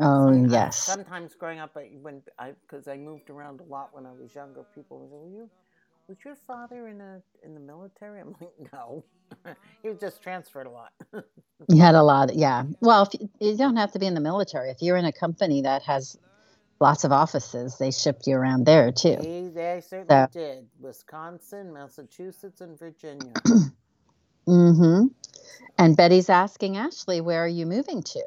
oh 0.01 0.33
Some- 0.33 0.47
I- 0.51 0.51
yes, 0.51 0.85
Sometimes 0.85 1.35
growing 1.35 1.59
up, 1.61 1.77
I, 1.77 1.91
when 2.03 2.23
I 2.39 2.53
because 2.63 2.89
I 2.89 2.97
moved 2.97 3.31
around 3.31 3.61
a 3.61 3.65
lot 3.65 3.95
when 3.95 4.07
I 4.07 4.13
was 4.13 4.35
younger, 4.35 4.65
people 4.75 4.99
would 5.01 5.11
say, 5.11 5.17
"Well, 5.17 5.29
you, 5.31 5.51
was 6.11 6.19
your 6.25 6.35
father 6.47 6.89
in 6.89 7.01
a 7.01 7.23
in 7.45 7.55
the 7.55 7.61
military? 7.61 8.21
I'm 8.21 8.35
like, 8.41 8.51
no, 8.73 9.05
he 9.83 9.89
was 9.89 9.99
just 9.99 10.23
transferred 10.23 10.67
a 10.67 10.71
lot. 10.71 10.93
You 11.69 11.81
had 11.81 11.95
a 11.95 12.03
lot, 12.03 12.35
yeah. 12.35 12.65
Well, 12.81 13.05
if 13.05 13.21
you, 13.21 13.31
you 13.41 13.57
don't 13.57 13.77
have 13.77 13.93
to 13.93 13.99
be 13.99 14.07
in 14.07 14.15
the 14.15 14.21
military. 14.21 14.71
If 14.71 14.83
you're 14.83 14.97
in 14.97 15.05
a 15.05 15.13
company 15.13 15.63
that 15.63 15.83
has 15.85 16.19
lots 16.81 17.05
of 17.05 17.13
offices, 17.13 17.79
they 17.79 17.93
shipped 17.93 18.27
you 18.27 18.35
around 18.37 18.67
there 18.67 18.91
too. 18.91 19.19
He, 19.21 19.49
they 19.49 19.81
certainly 19.87 20.07
So- 20.09 20.29
did. 20.33 20.67
Wisconsin, 20.81 21.73
Massachusetts, 21.73 22.61
and 22.61 22.79
Virginia. 22.79 23.33
Mm-hmm. 24.49 25.07
And 25.79 25.97
Betty's 25.97 26.29
asking 26.29 26.77
Ashley, 26.77 27.21
where 27.21 27.45
are 27.45 27.49
you 27.49 27.67
moving 27.67 28.03
to? 28.03 28.25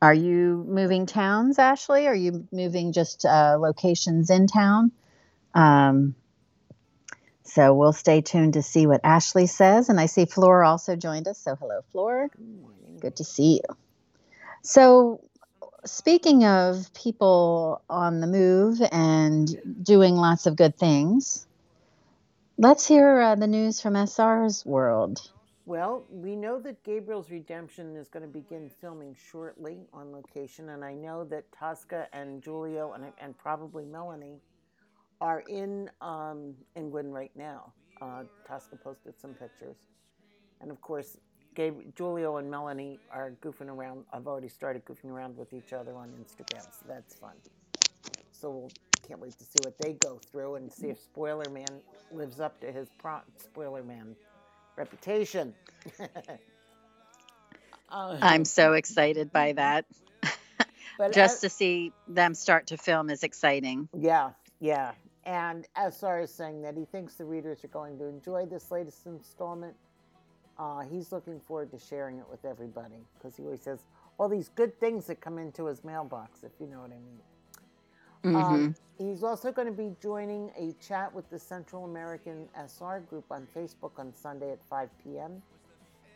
Are 0.00 0.14
you 0.14 0.64
moving 0.68 1.06
towns, 1.06 1.58
Ashley? 1.58 2.06
Are 2.06 2.14
you 2.14 2.46
moving 2.52 2.92
just 2.92 3.24
uh, 3.24 3.56
locations 3.58 4.30
in 4.30 4.46
town? 4.46 4.92
Um, 5.54 6.14
so 7.54 7.74
we'll 7.74 7.92
stay 7.92 8.22
tuned 8.22 8.54
to 8.54 8.62
see 8.62 8.86
what 8.86 9.02
Ashley 9.04 9.46
says. 9.46 9.90
And 9.90 10.00
I 10.00 10.06
see 10.06 10.24
Flora 10.24 10.66
also 10.66 10.96
joined 10.96 11.28
us. 11.28 11.38
So 11.38 11.54
hello, 11.54 11.80
Flora. 11.92 12.28
Good 12.28 12.62
morning. 12.62 12.98
Good 12.98 13.16
to 13.16 13.24
see 13.24 13.60
you. 13.62 13.76
So, 14.62 15.20
speaking 15.84 16.44
of 16.44 16.94
people 16.94 17.82
on 17.90 18.20
the 18.20 18.26
move 18.26 18.80
and 18.90 19.84
doing 19.84 20.14
lots 20.14 20.46
of 20.46 20.56
good 20.56 20.78
things, 20.78 21.46
let's 22.56 22.86
hear 22.86 23.20
uh, 23.20 23.34
the 23.34 23.48
news 23.48 23.82
from 23.82 23.96
SR's 23.96 24.64
world. 24.64 25.30
Well, 25.66 26.04
we 26.10 26.36
know 26.36 26.58
that 26.60 26.82
Gabriel's 26.84 27.30
Redemption 27.30 27.96
is 27.96 28.08
going 28.08 28.24
to 28.24 28.32
begin 28.32 28.70
filming 28.80 29.14
shortly 29.30 29.78
on 29.92 30.10
location, 30.10 30.70
and 30.70 30.82
I 30.82 30.94
know 30.94 31.24
that 31.24 31.44
Tosca 31.52 32.08
and 32.14 32.42
Giulio 32.42 32.92
and, 32.92 33.04
and 33.20 33.36
probably 33.36 33.84
Melanie 33.84 34.40
are 35.22 35.44
in 35.48 35.88
um, 36.00 36.52
England 36.74 37.14
right 37.14 37.30
now. 37.36 37.72
Uh, 38.00 38.24
Tosca 38.46 38.76
posted 38.76 39.14
some 39.20 39.34
pictures, 39.34 39.76
and 40.60 40.70
of 40.72 40.80
course, 40.80 41.16
Gabe, 41.54 41.94
Giulio 41.96 42.38
and 42.38 42.50
Melanie 42.50 42.98
are 43.12 43.32
goofing 43.40 43.68
around. 43.68 44.04
I've 44.12 44.26
already 44.26 44.48
started 44.48 44.84
goofing 44.84 45.10
around 45.10 45.36
with 45.36 45.52
each 45.52 45.72
other 45.72 45.94
on 45.94 46.08
Instagram, 46.08 46.62
so 46.64 46.84
that's 46.88 47.14
fun. 47.14 47.34
So 48.32 48.50
we'll 48.50 48.70
can't 49.06 49.20
wait 49.20 49.38
to 49.38 49.44
see 49.44 49.58
what 49.64 49.74
they 49.78 49.92
go 49.94 50.18
through 50.30 50.56
and 50.56 50.72
see 50.72 50.88
if 50.88 50.98
Spoiler 50.98 51.48
Man 51.50 51.80
lives 52.10 52.40
up 52.40 52.60
to 52.60 52.72
his 52.72 52.88
pro- 52.98 53.20
Spoiler 53.38 53.82
Man 53.84 54.16
reputation. 54.76 55.54
Uh, 56.00 56.06
I'm 58.22 58.44
so 58.44 58.72
excited 58.72 59.32
by 59.32 59.52
that. 59.52 59.84
Just 61.12 61.36
as- 61.36 61.40
to 61.42 61.48
see 61.48 61.92
them 62.08 62.34
start 62.34 62.68
to 62.68 62.76
film 62.76 63.10
is 63.10 63.22
exciting. 63.22 63.88
yeah, 63.96 64.30
yeah. 64.60 64.92
And 65.26 65.66
SR 65.76 66.20
is 66.22 66.32
saying 66.34 66.62
that 66.62 66.76
he 66.76 66.84
thinks 66.86 67.16
the 67.16 67.24
readers 67.26 67.64
are 67.64 67.68
going 67.68 67.98
to 67.98 68.06
enjoy 68.06 68.46
this 68.46 68.70
latest 68.72 69.06
installment. 69.06 69.76
Uh, 70.58 70.80
he's 70.82 71.12
looking 71.12 71.40
forward 71.40 71.70
to 71.72 71.78
sharing 71.78 72.18
it 72.18 72.28
with 72.30 72.44
everybody 72.44 73.06
because 73.18 73.36
he 73.36 73.44
always 73.44 73.62
says 73.62 73.84
all 74.18 74.28
these 74.28 74.48
good 74.50 74.78
things 74.80 75.06
that 75.08 75.20
come 75.20 75.38
into 75.38 75.66
his 75.66 75.84
mailbox, 75.84 76.44
if 76.44 76.52
you 76.60 76.66
know 76.68 76.80
what 76.80 76.92
I 76.92 77.00
mean. 77.00 77.20
hmm 78.24 78.68
Um, 78.68 78.74
he's 78.98 79.24
also 79.24 79.52
going 79.52 79.68
to 79.68 79.74
be 79.74 79.96
joining 80.02 80.50
a 80.56 80.74
chat 80.86 81.14
with 81.14 81.30
the 81.30 81.38
Central 81.38 81.84
American 81.84 82.48
SR 82.56 83.00
group 83.00 83.26
on 83.30 83.48
Facebook 83.56 83.92
on 83.98 84.14
Sunday 84.14 84.52
at 84.52 84.60
5 84.70 84.90
p.m. 85.02 85.42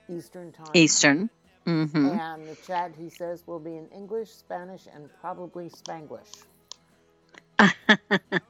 Eastern 0.09 0.53
Time. 0.53 0.85
Eastern. 0.85 1.31
hmm 1.67 2.17
And 2.17 2.49
the 2.49 2.57
chat, 2.57 2.95
he 2.99 3.11
says, 3.11 3.45
will 3.47 3.61
be 3.61 3.77
in 3.77 3.89
English, 3.89 4.31
Spanish, 4.31 4.87
and 4.93 5.11
probably 5.21 5.71
Spanglish. 5.71 6.45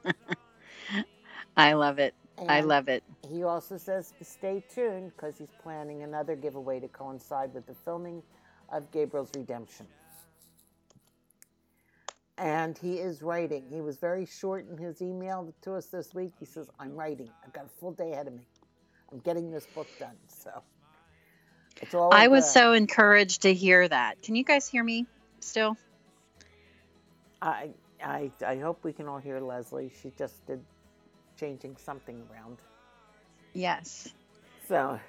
I 1.57 1.73
love 1.73 1.97
it. 1.97 2.13
I 2.47 2.61
love 2.61 2.87
it. 2.87 3.03
He 3.27 3.43
also 3.43 3.77
says 3.77 4.13
to 4.19 4.23
stay 4.23 4.63
tuned 4.73 5.11
because 5.15 5.39
he's 5.39 5.51
planning 5.63 6.03
another 6.03 6.35
giveaway 6.35 6.79
to 6.79 6.87
coincide 6.87 7.51
with 7.53 7.65
the 7.65 7.73
filming 7.73 8.21
of 8.71 8.91
Gabriel's 8.91 9.31
Redemption. 9.35 9.87
And 12.37 12.77
he 12.77 12.97
is 12.97 13.23
writing. 13.23 13.65
He 13.71 13.81
was 13.81 13.97
very 13.97 14.27
short 14.27 14.69
in 14.69 14.77
his 14.77 15.01
email 15.01 15.51
to 15.63 15.73
us 15.73 15.87
this 15.87 16.13
week. 16.13 16.33
He 16.39 16.45
says, 16.45 16.69
I'm 16.79 16.95
writing. 16.95 17.29
I've 17.43 17.53
got 17.53 17.65
a 17.65 17.79
full 17.79 17.93
day 17.93 18.11
ahead 18.11 18.27
of 18.27 18.33
me. 18.33 18.45
I'm 19.11 19.17
getting 19.19 19.49
this 19.49 19.65
book 19.65 19.87
done. 19.99 20.15
So 20.27 20.51
it's 21.81 21.95
all 21.95 22.13
I 22.13 22.27
was 22.27 22.45
good. 22.45 22.51
so 22.51 22.73
encouraged 22.73 23.41
to 23.41 23.53
hear 23.55 23.87
that. 23.87 24.21
Can 24.21 24.35
you 24.35 24.43
guys 24.43 24.67
hear 24.67 24.83
me 24.83 25.07
still? 25.39 25.75
I, 27.41 27.69
I, 28.03 28.31
I 28.45 28.57
hope 28.57 28.83
we 28.83 28.93
can 28.93 29.07
all 29.07 29.17
hear 29.17 29.39
Leslie. 29.39 29.91
She 30.03 30.11
just 30.15 30.45
did 30.45 30.61
changing 31.37 31.77
something 31.77 32.21
around. 32.31 32.57
Yes. 33.53 34.09
So 34.67 34.99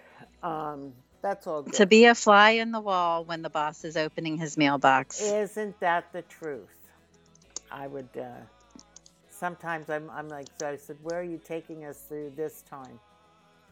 um, 0.43 0.93
that's 1.23 1.47
all 1.47 1.63
good. 1.63 1.75
To 1.75 1.87
be 1.87 2.07
a 2.07 2.15
fly 2.15 2.51
in 2.51 2.71
the 2.71 2.81
wall 2.81 3.25
when 3.25 3.43
the 3.43 3.51
boss 3.51 3.85
is 3.85 3.97
opening 3.97 4.37
his 4.39 4.57
mailbox. 4.57 5.21
Isn't 5.21 5.79
that 5.81 6.13
the 6.13 6.23
truth? 6.23 6.69
I 7.71 7.87
would. 7.87 8.09
Uh, 8.17 8.29
sometimes 9.29 9.91
I'm. 9.91 10.11
I'm 10.11 10.29
like. 10.29 10.47
So 10.61 10.69
I 10.69 10.77
said, 10.77 10.97
"Where 11.03 11.21
are 11.21 11.25
you 11.25 11.41
taking 11.45 11.85
us 11.85 12.05
through 12.09 12.33
this 12.37 12.63
time?" 12.63 12.99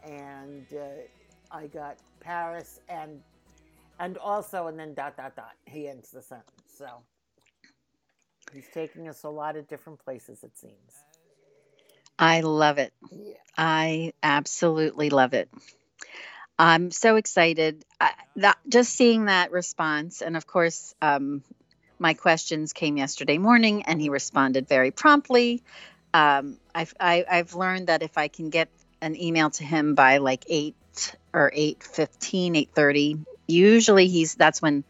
And 0.04 0.66
uh, 0.72 0.86
I 1.50 1.66
got 1.68 1.98
Paris 2.20 2.80
and 2.88 3.20
and 3.98 4.18
also 4.18 4.66
and 4.66 4.78
then 4.78 4.94
dot 4.94 5.16
dot 5.16 5.36
dot. 5.36 5.54
He 5.64 5.88
ends 5.88 6.10
the 6.10 6.22
sentence. 6.22 6.50
So 6.76 6.86
he's 8.52 8.68
taking 8.72 9.08
us 9.08 9.22
a 9.22 9.28
lot 9.28 9.56
of 9.56 9.66
different 9.68 9.98
places. 10.04 10.42
It 10.42 10.56
seems. 10.56 11.05
I 12.18 12.40
love 12.40 12.78
it. 12.78 12.92
I 13.56 14.12
absolutely 14.22 15.10
love 15.10 15.34
it. 15.34 15.48
I'm 16.58 16.90
so 16.90 17.16
excited. 17.16 17.84
I, 18.00 18.12
that, 18.36 18.58
just 18.68 18.92
seeing 18.92 19.26
that 19.26 19.52
response, 19.52 20.22
and 20.22 20.36
of 20.36 20.46
course, 20.46 20.94
um, 21.02 21.42
my 21.98 22.14
questions 22.14 22.72
came 22.72 22.96
yesterday 22.96 23.38
morning, 23.38 23.82
and 23.82 24.00
he 24.00 24.08
responded 24.08 24.68
very 24.68 24.90
promptly. 24.90 25.62
Um, 26.14 26.58
I've 26.74 26.94
I, 26.98 27.24
I've 27.30 27.54
learned 27.54 27.88
that 27.88 28.02
if 28.02 28.16
I 28.16 28.28
can 28.28 28.48
get 28.48 28.68
an 29.02 29.20
email 29.20 29.50
to 29.50 29.64
him 29.64 29.94
by 29.94 30.18
like 30.18 30.44
eight 30.48 30.74
or 31.34 31.50
eight 31.54 31.82
fifteen, 31.82 32.56
eight 32.56 32.70
thirty, 32.74 33.18
usually 33.46 34.08
he's 34.08 34.34
that's 34.34 34.62
when 34.62 34.84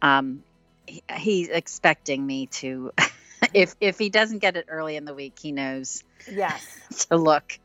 um, 0.00 0.42
he, 0.86 1.02
he's 1.16 1.48
expecting 1.48 2.26
me 2.26 2.46
to. 2.46 2.92
if 3.54 3.74
if 3.80 3.98
he 3.98 4.10
doesn't 4.10 4.38
get 4.38 4.56
it 4.56 4.66
early 4.68 4.96
in 4.96 5.04
the 5.04 5.14
week, 5.14 5.38
he 5.40 5.52
knows 5.52 6.02
Yes. 6.30 6.78
to 7.10 7.16
look. 7.16 7.58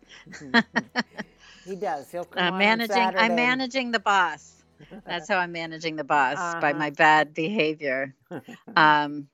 he 1.66 1.76
does. 1.76 2.12
He'll 2.12 2.26
come 2.26 2.44
I'm 2.44 2.54
on 2.54 2.60
managing. 2.60 2.98
I'm 2.98 3.36
managing 3.36 3.92
the 3.92 4.00
boss. 4.00 4.54
That's 5.06 5.28
how 5.30 5.38
I'm 5.38 5.52
managing 5.52 5.96
the 5.96 6.04
boss 6.04 6.38
by 6.62 6.70
Uh-huh. 6.72 6.80
my 6.80 6.90
bad 6.92 7.34
behavior. 7.34 8.14
Um, 8.76 9.28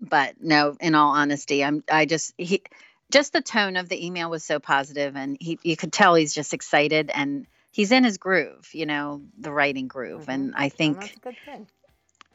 but 0.00 0.34
no, 0.40 0.76
in 0.80 0.94
all 0.94 1.12
honesty, 1.14 1.64
I'm. 1.64 1.82
I 1.90 2.06
just 2.06 2.34
he, 2.38 2.62
just 3.10 3.32
the 3.32 3.40
tone 3.42 3.76
of 3.76 3.88
the 3.88 4.04
email 4.06 4.30
was 4.30 4.44
so 4.44 4.58
positive, 4.60 5.16
and 5.16 5.36
he 5.40 5.58
you 5.62 5.76
could 5.76 5.92
tell 5.92 6.14
he's 6.14 6.34
just 6.34 6.54
excited 6.54 7.10
and 7.12 7.46
he's 7.72 7.92
in 7.92 8.04
his 8.04 8.18
groove. 8.18 8.68
You 8.72 8.86
know, 8.86 9.22
the 9.38 9.50
writing 9.52 9.88
groove, 9.88 10.26
Mhm. 10.26 10.34
and 10.34 10.54
I 10.56 10.68
think 10.68 10.98
that's 11.00 11.16
a 11.16 11.20
good 11.20 11.36
thing. 11.44 11.66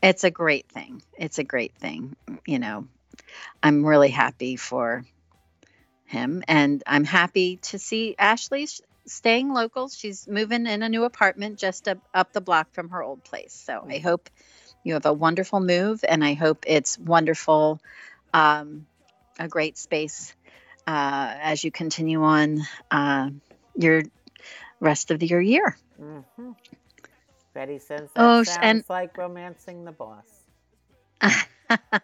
it's 0.01 0.23
a 0.23 0.31
great 0.31 0.69
thing. 0.69 1.01
It's 1.17 1.39
a 1.39 1.43
great 1.43 1.75
thing. 1.75 2.15
You 2.45 2.59
know, 2.59 2.87
I'm 3.61 3.85
really 3.85 4.09
happy 4.09 4.55
for 4.55 5.03
him, 6.05 6.43
and 6.47 6.83
I'm 6.87 7.03
happy 7.05 7.57
to 7.57 7.79
see 7.79 8.15
Ashley 8.19 8.67
staying 9.07 9.53
local. 9.53 9.89
She's 9.89 10.27
moving 10.27 10.65
in 10.67 10.83
a 10.83 10.89
new 10.89 11.03
apartment 11.03 11.59
just 11.59 11.87
up, 11.87 11.99
up 12.13 12.33
the 12.33 12.41
block 12.41 12.73
from 12.73 12.89
her 12.89 13.01
old 13.03 13.23
place. 13.23 13.53
So 13.53 13.85
I 13.89 13.97
Mhm. 13.97 14.03
hope 14.03 14.29
you 14.83 14.93
have 14.93 15.05
a 15.05 15.13
wonderful 15.13 15.59
move, 15.59 16.03
and 16.07 16.23
I 16.23 16.33
hope 16.33 16.65
it's 16.67 16.97
wonderful, 16.99 17.79
um, 18.33 18.87
a 19.39 19.47
great 19.47 19.77
space 19.77 20.35
uh, 20.87 21.33
as 21.41 21.63
you 21.63 21.71
continue 21.71 22.23
on 22.23 22.59
uh, 22.91 23.29
your 23.75 24.03
rest 24.79 25.11
of 25.11 25.23
your 25.23 25.41
year. 25.41 25.77
hmm 25.97 26.51
Betty 27.53 27.79
says 27.79 28.11
that 28.13 28.21
Oh, 28.21 28.43
sounds 28.43 28.63
and- 28.63 28.83
like 28.89 29.17
romancing 29.17 29.85
the 29.85 29.91
boss. 29.91 30.45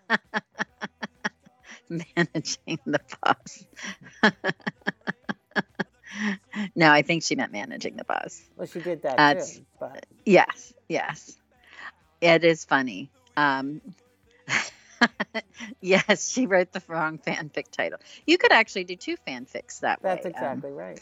managing 2.15 2.80
the 2.86 2.99
boss. 3.21 3.65
no, 6.75 6.91
I 6.91 7.02
think 7.02 7.23
she 7.23 7.36
meant 7.36 7.52
managing 7.52 7.95
the 7.95 8.04
boss. 8.04 8.41
Well, 8.56 8.67
she 8.67 8.80
did 8.80 9.02
that 9.04 9.17
That's- 9.17 9.58
too. 9.58 9.65
But 9.80 10.06
Yes, 10.25 10.73
yes. 10.88 11.36
It 12.21 12.43
is 12.43 12.65
funny. 12.65 13.10
Um, 13.38 13.82
yes, 15.82 16.30
she 16.30 16.45
wrote 16.45 16.71
the 16.71 16.82
wrong 16.88 17.17
fanfic 17.17 17.71
title. 17.71 17.99
You 18.25 18.38
could 18.38 18.52
actually 18.52 18.84
do 18.84 18.95
two 18.95 19.15
fanfics 19.28 19.80
that 19.80 20.02
that's 20.02 20.25
way. 20.25 20.32
um, 20.32 20.36
exactly 20.36 20.71
right. 20.71 20.99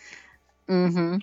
Mm-hmm. 0.70 1.16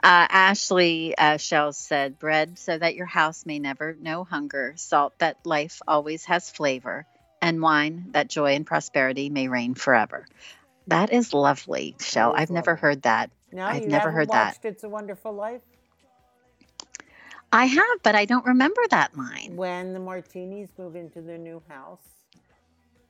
Uh, 0.00 0.26
Ashley 0.30 1.16
uh, 1.16 1.38
Shell 1.38 1.72
said, 1.72 2.18
"Bread 2.18 2.58
so 2.58 2.76
that 2.78 2.94
your 2.94 3.06
house 3.06 3.46
may 3.46 3.58
never 3.58 3.96
know 3.98 4.24
hunger, 4.24 4.74
salt 4.76 5.18
that 5.18 5.38
life 5.44 5.80
always 5.88 6.24
has 6.26 6.50
flavor, 6.50 7.06
and 7.40 7.62
wine 7.62 8.06
that 8.12 8.28
joy 8.28 8.54
and 8.54 8.66
prosperity 8.66 9.30
may 9.30 9.48
reign 9.48 9.74
forever." 9.74 10.26
That 10.86 11.12
is 11.12 11.34
lovely, 11.34 11.96
Shell. 12.00 12.32
I've 12.34 12.50
never 12.50 12.74
heard 12.74 13.02
that. 13.02 13.30
No, 13.52 13.64
I've 13.66 13.86
never 13.86 14.10
heard 14.10 14.28
that. 14.28 14.58
It's 14.62 14.84
a 14.84 14.88
Wonderful 14.88 15.32
Life. 15.32 15.62
I 17.52 17.66
have, 17.66 18.02
but 18.02 18.14
I 18.14 18.24
don't 18.26 18.44
remember 18.46 18.82
that 18.90 19.16
line. 19.16 19.56
When 19.56 19.92
the 19.94 20.00
Martinis 20.00 20.70
move 20.78 20.96
into 20.96 21.22
their 21.22 21.38
new 21.38 21.62
house. 21.68 22.02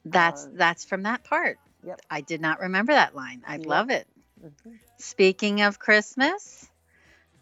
That's 0.04 0.44
Uh, 0.44 0.50
that's 0.52 0.84
from 0.84 1.02
that 1.02 1.24
part. 1.24 1.58
Yep. 1.84 2.00
I 2.10 2.20
did 2.20 2.40
not 2.40 2.60
remember 2.60 2.92
that 2.92 3.14
line. 3.14 3.42
I 3.46 3.56
Yep. 3.56 3.66
love 3.66 3.90
it. 3.90 4.06
Mhm. 4.40 4.78
Speaking 4.98 5.62
of 5.62 5.78
Christmas, 5.78 6.68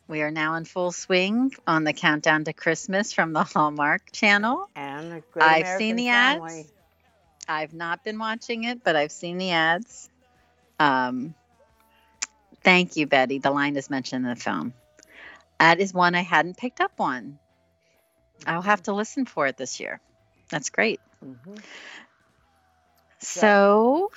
we 0.09 0.23
are 0.23 0.31
now 0.31 0.55
in 0.55 0.65
full 0.65 0.93
swing 0.93 1.53
on 1.67 1.85
the 1.85 1.93
countdown 1.93 2.45
to 2.45 2.53
Christmas 2.53 3.13
from 3.13 3.33
the 3.33 3.45
Hallmark 3.45 4.11
Channel. 4.13 4.69
And 4.75 5.13
a 5.13 5.21
great 5.21 5.45
I've 5.45 5.63
American 5.63 5.79
seen 5.79 5.97
the 5.97 6.09
ads. 6.09 6.73
I've 7.49 7.73
not 7.73 8.05
been 8.05 8.19
watching 8.19 8.65
it, 8.65 8.83
but 8.83 8.97
I've 8.97 9.13
seen 9.13 9.39
the 9.39 9.51
ads. 9.51 10.09
Um, 10.79 11.35
thank 12.63 12.97
you, 12.97 13.07
Betty. 13.07 13.39
The 13.39 13.51
line 13.51 13.77
is 13.77 13.89
mentioned 13.91 14.25
in 14.25 14.31
the 14.31 14.37
film. 14.37 14.75
That 15.59 15.81
is 15.81 15.95
one 15.95 16.15
I 16.15 16.23
hadn't 16.23 16.57
picked 16.57 16.81
up 16.81 16.93
on. 17.01 17.39
I'll 18.47 18.63
have 18.63 18.83
to 18.85 18.93
listen 18.93 19.25
for 19.27 19.47
it 19.47 19.57
this 19.57 19.81
year. 19.81 20.01
That's 20.51 20.71
great. 20.71 21.01
Mhm. 21.25 21.63
So, 23.21 24.11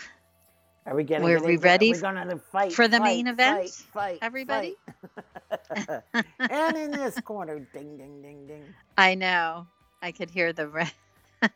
Are 0.86 0.96
we 0.96 1.04
getting? 1.04 1.24
Were 1.24 1.40
we 1.42 1.58
ready 1.58 1.92
We're 1.92 2.02
gonna 2.02 2.38
fight 2.38 2.74
for 2.74 2.88
the 2.88 2.98
fight, 2.98 3.04
main 3.04 3.28
event, 3.28 3.58
Fight, 3.58 3.72
fight, 3.94 4.20
everybody? 4.22 4.76
fight. 4.86 6.04
and 6.40 6.78
in 6.78 6.92
this 6.92 7.20
corner, 7.22 7.60
ding, 7.74 7.98
ding, 7.98 8.22
ding, 8.22 8.48
ding. 8.48 8.74
I 8.98 9.16
know 9.16 9.68
I 10.02 10.12
could 10.12 10.30
hear 10.30 10.52
the. 10.54 10.92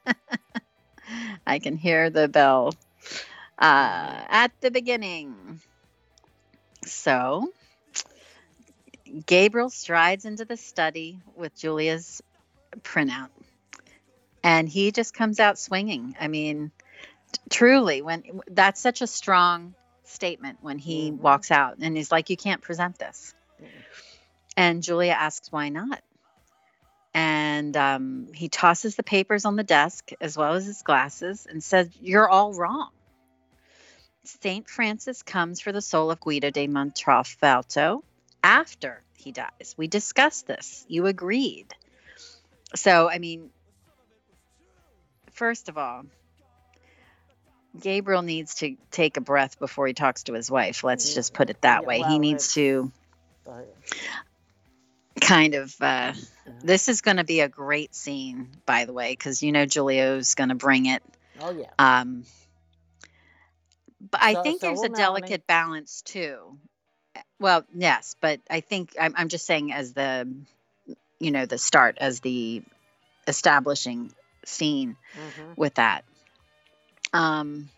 I 1.48 1.60
can 1.60 1.78
hear 1.78 2.10
the 2.10 2.28
bell 2.28 2.74
uh, 3.58 4.26
at 4.30 4.52
the 4.62 4.72
beginning. 4.72 5.62
So, 6.86 7.50
Gabriel 9.26 9.70
strides 9.70 10.26
into 10.26 10.46
the 10.46 10.58
study 10.58 11.20
with 11.36 11.56
Julia's 11.56 12.22
printout, 12.82 13.30
and 14.44 14.68
he 14.68 14.92
just 14.92 15.14
comes 15.14 15.40
out 15.40 15.58
swinging. 15.58 16.16
I 16.20 16.28
mean, 16.28 16.72
t- 17.32 17.40
truly, 17.50 18.02
when 18.02 18.24
that's 18.48 18.82
such 18.82 19.02
a 19.02 19.08
strong 19.08 19.76
statement 20.06 20.60
when 20.62 20.78
he 20.78 21.12
Mhm. 21.12 21.18
walks 21.20 21.52
out 21.52 21.78
and 21.80 21.96
he's 21.96 22.12
like, 22.12 22.30
"You 22.30 22.38
can't 22.38 22.62
present 22.62 22.98
this," 23.00 23.34
Mhm. 23.62 23.84
and 24.58 24.84
Julia 24.84 25.14
asks, 25.14 25.52
"Why 25.52 25.70
not?" 25.70 26.02
And 27.14 27.78
um, 27.78 28.28
he 28.34 28.50
tosses 28.50 28.96
the 28.96 29.04
papers 29.04 29.46
on 29.46 29.56
the 29.56 29.64
desk 29.64 30.12
as 30.20 30.36
well 30.36 30.54
as 30.54 30.66
his 30.66 30.82
glasses 30.82 31.46
and 31.50 31.64
says, 31.64 31.90
You're 32.02 32.28
all 32.28 32.54
wrong. 32.54 32.90
St. 34.26 34.68
Francis 34.70 35.22
comes 35.22 35.60
for 35.60 35.72
the 35.72 35.82
soul 35.82 36.10
of 36.10 36.20
Guido 36.20 36.50
de 36.50 36.68
Montalto 36.68 38.04
after 38.44 39.04
he 39.18 39.32
dies. 39.32 39.76
We 39.78 39.88
discussed 39.88 40.48
this. 40.48 40.86
You 40.88 41.06
agreed. 41.08 41.68
So, 42.76 43.10
I 43.10 43.20
mean, 43.20 43.50
first 45.34 45.70
of 45.70 45.78
all, 45.78 46.04
Gabriel 47.80 48.22
needs 48.22 48.56
to 48.56 48.76
take 48.92 49.18
a 49.18 49.22
breath 49.22 49.60
before 49.60 49.88
he 49.88 49.94
talks 49.94 50.24
to 50.24 50.34
his 50.34 50.50
wife. 50.50 50.84
Let's 50.84 51.14
just 51.14 51.34
put 51.34 51.50
it 51.50 51.62
that 51.62 51.82
Yeah, 51.82 51.88
way. 51.88 52.00
well, 52.00 52.10
he 52.10 52.20
needs 52.20 52.54
to 52.54 52.92
kind 55.26 55.56
of 55.56 55.76
uh, 55.82 56.14
this 56.64 56.88
is 56.90 57.02
going 57.02 57.18
to 57.18 57.24
be 57.24 57.40
a 57.42 57.50
great 57.50 57.96
scene 57.96 58.50
by 58.66 58.86
the 58.86 58.94
way 58.94 59.12
because 59.12 59.42
you 59.44 59.52
know 59.52 59.66
Giulio's 59.66 60.36
going 60.36 60.50
to 60.50 60.56
bring 60.56 60.86
it 60.88 61.04
oh 61.40 61.52
yeah. 61.52 61.70
um 61.80 62.24
but 64.12 64.22
i 64.24 64.34
So- 64.34 64.44
think 64.44 64.62
so 64.62 64.68
there's 64.68 64.84
a 64.84 64.90
Melanie. 64.90 64.98
delicate 64.98 65.48
balance 65.48 66.02
too 66.02 66.58
well 67.40 67.64
yes 67.76 68.16
but 68.22 68.40
i 68.50 68.60
think 68.60 68.94
I'm, 69.00 69.14
I'm 69.18 69.28
just 69.30 69.46
saying 69.46 69.72
as 69.74 69.94
the 69.94 70.28
you 71.20 71.32
know 71.32 71.46
the 71.46 71.58
start 71.58 71.98
as 72.00 72.20
the 72.20 72.62
establishing 73.28 74.12
scene 74.46 74.98
Mhm. 75.18 75.56
with 75.58 75.76
that 75.76 76.04
um 77.14 77.70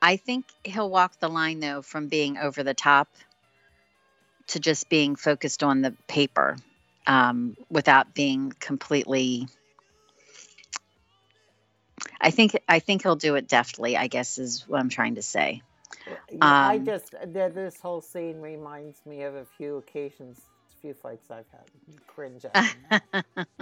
i 0.00 0.16
think 0.16 0.44
he'll 0.64 0.90
walk 0.90 1.18
the 1.18 1.28
line 1.28 1.60
though 1.60 1.82
from 1.82 2.08
being 2.08 2.38
over 2.38 2.62
the 2.62 2.74
top 2.74 3.08
to 4.50 4.60
just 4.60 4.88
being 4.88 5.16
focused 5.16 5.62
on 5.62 5.82
the 5.82 5.92
paper 6.06 6.56
um, 7.06 7.56
without 7.70 8.14
being 8.14 8.52
completely 8.60 9.48
i 12.20 12.30
think 12.30 12.58
i 12.68 12.78
think 12.78 13.02
he'll 13.02 13.16
do 13.16 13.34
it 13.34 13.48
deftly 13.48 13.96
i 13.96 14.06
guess 14.06 14.38
is 14.38 14.64
what 14.68 14.80
i'm 14.80 14.88
trying 14.88 15.14
to 15.16 15.22
say 15.22 15.62
Yeah, 16.30 16.68
I 16.68 16.78
Um, 16.78 16.84
just 16.86 17.10
th- 17.10 17.52
this 17.52 17.80
whole 17.80 18.00
scene 18.00 18.40
reminds 18.40 19.04
me 19.04 19.22
of 19.22 19.34
a 19.34 19.44
few 19.44 19.76
occasions, 19.76 20.38
a 20.76 20.80
few 20.80 20.94
fights 20.94 21.30
I've 21.30 21.44
had. 21.52 21.64
Cringe 22.06 22.44
at. 22.44 22.74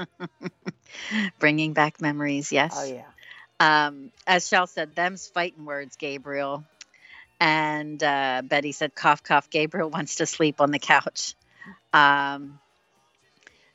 bringing 1.39 1.73
back 1.73 2.01
memories 2.01 2.53
yes 2.53 2.79
oh 2.79 2.85
yeah. 2.85 3.11
um, 3.61 4.13
as 4.27 4.47
Shell 4.49 4.69
said, 4.69 4.95
them's 4.95 5.27
fighting 5.27 5.65
words, 5.65 5.97
Gabriel. 5.97 6.65
And 7.41 8.03
uh, 8.03 8.43
Betty 8.45 8.73
said, 8.73 8.95
cough, 8.95 9.23
cough, 9.23 9.51
Gabriel 9.51 9.91
wants 9.97 10.17
to 10.17 10.27
sleep 10.27 10.61
on 10.61 10.71
the 10.71 10.79
couch. 10.79 11.35
Um, 11.93 12.59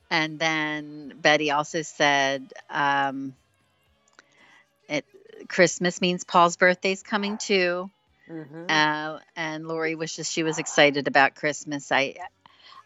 and 0.09 0.39
then 0.39 1.13
Betty 1.21 1.51
also 1.51 1.81
said, 1.81 2.51
um, 2.69 3.33
it, 4.87 5.05
Christmas 5.47 6.01
means 6.01 6.23
Paul's 6.23 6.57
birthday's 6.57 7.03
coming 7.03 7.37
too. 7.37 7.89
hmm 8.27 8.65
Uh, 8.69 9.19
and 9.35 9.67
Lori 9.67 9.95
wishes 9.95 10.31
she 10.31 10.43
was 10.43 10.57
excited 10.59 11.07
about 11.07 11.35
Christmas. 11.35 11.91
I, 11.91 12.15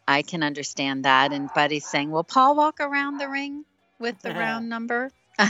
I 0.07 0.21
can 0.21 0.43
understand 0.43 1.05
that. 1.05 1.33
And 1.33 1.49
Betty's 1.53 1.85
saying, 1.85 2.11
will 2.11 2.23
Paul 2.23 2.55
walk 2.55 2.79
around 2.79 3.17
the 3.17 3.29
ring 3.29 3.65
with 3.99 4.21
the 4.21 4.33
round 4.33 4.69
number? 4.69 5.11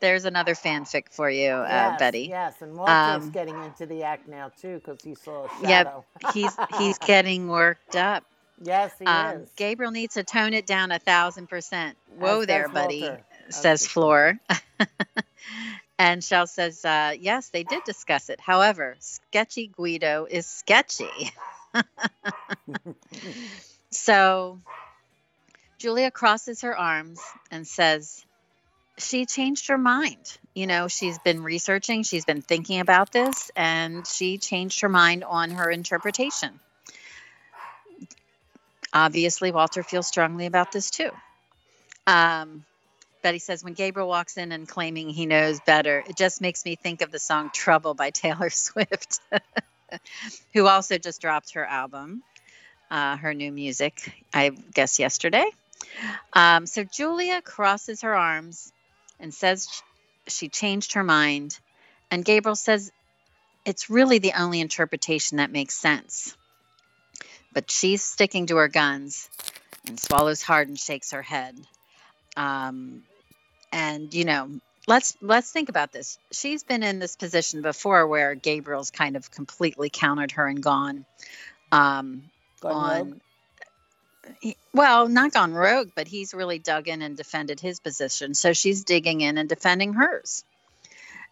There's 0.00 0.24
another 0.24 0.54
fanfic 0.54 1.04
for 1.10 1.30
you, 1.30 1.50
uh, 1.50 1.98
Betty. 1.98 2.28
Yes, 2.28 2.60
and 2.62 2.76
Walter's 2.76 3.24
Um, 3.24 3.30
getting 3.30 3.62
into 3.62 3.86
the 3.86 4.02
act 4.02 4.28
now 4.28 4.50
too 4.60 4.76
because 4.76 5.02
he 5.02 5.14
saw 5.14 5.44
a 5.44 5.48
Yep. 5.66 6.04
He's 6.32 6.56
he's 6.78 6.98
getting 7.06 7.48
worked 7.48 7.96
up. 7.96 8.24
yes, 8.62 8.92
he 8.98 9.06
Um, 9.06 9.34
is. 9.34 9.48
Gabriel 9.56 9.92
needs 9.92 10.14
to 10.14 10.24
tone 10.24 10.54
it 10.54 10.66
down 10.66 10.90
a 10.92 10.98
thousand 10.98 11.48
percent. 11.48 11.96
Whoa 12.18 12.40
As 12.40 12.46
there, 12.46 12.68
buddy, 12.68 13.02
Walter. 13.02 13.24
Says 13.50 13.62
does 13.62 13.86
Floor. 13.86 14.38
and 15.98 16.22
Shell 16.22 16.46
says, 16.46 16.84
uh, 16.84 17.14
yes, 17.18 17.48
they 17.50 17.64
did 17.64 17.84
discuss 17.84 18.28
it. 18.30 18.40
However, 18.40 18.96
sketchy 19.00 19.68
Guido 19.68 20.26
is 20.28 20.46
sketchy. 20.46 21.32
So 23.90 24.58
Julia 25.78 26.10
crosses 26.10 26.62
her 26.62 26.76
arms 26.76 27.20
and 27.50 27.66
says, 27.66 28.24
she 28.98 29.26
changed 29.26 29.68
her 29.68 29.78
mind. 29.78 30.38
You 30.54 30.66
know, 30.66 30.88
she's 30.88 31.18
been 31.18 31.42
researching, 31.42 32.02
she's 32.02 32.24
been 32.24 32.42
thinking 32.42 32.80
about 32.80 33.12
this, 33.12 33.50
and 33.56 34.06
she 34.06 34.38
changed 34.38 34.80
her 34.82 34.88
mind 34.88 35.24
on 35.24 35.50
her 35.50 35.70
interpretation. 35.70 36.60
Obviously, 38.92 39.52
Walter 39.52 39.82
feels 39.82 40.06
strongly 40.06 40.46
about 40.46 40.72
this 40.72 40.90
too. 40.90 41.10
Um, 42.06 42.64
Betty 43.22 43.38
says, 43.38 43.64
when 43.64 43.72
Gabriel 43.72 44.08
walks 44.08 44.36
in 44.36 44.52
and 44.52 44.68
claiming 44.68 45.08
he 45.08 45.24
knows 45.24 45.60
better, 45.60 46.04
it 46.06 46.16
just 46.16 46.40
makes 46.40 46.64
me 46.64 46.76
think 46.76 47.00
of 47.00 47.10
the 47.10 47.18
song 47.18 47.50
Trouble 47.54 47.94
by 47.94 48.10
Taylor 48.10 48.50
Swift, 48.50 49.20
who 50.52 50.66
also 50.66 50.98
just 50.98 51.20
dropped 51.22 51.54
her 51.54 51.64
album 51.64 52.22
uh, 52.92 53.16
her 53.16 53.32
new 53.32 53.50
music, 53.50 54.12
I 54.34 54.50
guess, 54.50 54.98
yesterday. 54.98 55.46
Um, 56.34 56.66
so 56.66 56.84
Julia 56.84 57.40
crosses 57.40 58.02
her 58.02 58.14
arms 58.14 58.70
and 59.22 59.32
says 59.32 59.82
she 60.26 60.48
changed 60.48 60.94
her 60.94 61.04
mind. 61.04 61.58
And 62.10 62.24
Gabriel 62.24 62.56
says 62.56 62.92
it's 63.64 63.88
really 63.88 64.18
the 64.18 64.34
only 64.38 64.60
interpretation 64.60 65.38
that 65.38 65.50
makes 65.50 65.74
sense. 65.74 66.36
But 67.54 67.70
she's 67.70 68.02
sticking 68.02 68.46
to 68.46 68.56
her 68.56 68.68
guns 68.68 69.30
and 69.86 69.98
swallows 69.98 70.42
hard 70.42 70.68
and 70.68 70.78
shakes 70.78 71.12
her 71.12 71.22
head. 71.22 71.58
Um, 72.36 73.02
and 73.72 74.12
you 74.12 74.24
know, 74.24 74.50
let's 74.86 75.16
let's 75.20 75.50
think 75.50 75.68
about 75.68 75.92
this. 75.92 76.18
She's 76.32 76.64
been 76.64 76.82
in 76.82 76.98
this 76.98 77.16
position 77.16 77.62
before 77.62 78.06
where 78.06 78.34
Gabriel's 78.34 78.90
kind 78.90 79.16
of 79.16 79.30
completely 79.30 79.90
countered 79.90 80.32
her 80.32 80.46
and 80.46 80.62
gone. 80.62 81.04
Um, 81.70 82.24
Gone 82.60 82.72
on 82.72 83.08
rogue? 83.10 83.20
He- 84.40 84.56
well 84.72 85.08
not 85.08 85.32
gone 85.32 85.52
rogue 85.52 85.90
but 85.94 86.06
he's 86.08 86.34
really 86.34 86.58
dug 86.58 86.88
in 86.88 87.02
and 87.02 87.16
defended 87.16 87.60
his 87.60 87.80
position. 87.80 88.34
So 88.34 88.52
she's 88.52 88.84
digging 88.84 89.20
in 89.20 89.38
and 89.38 89.48
defending 89.48 89.94
hers. 89.94 90.44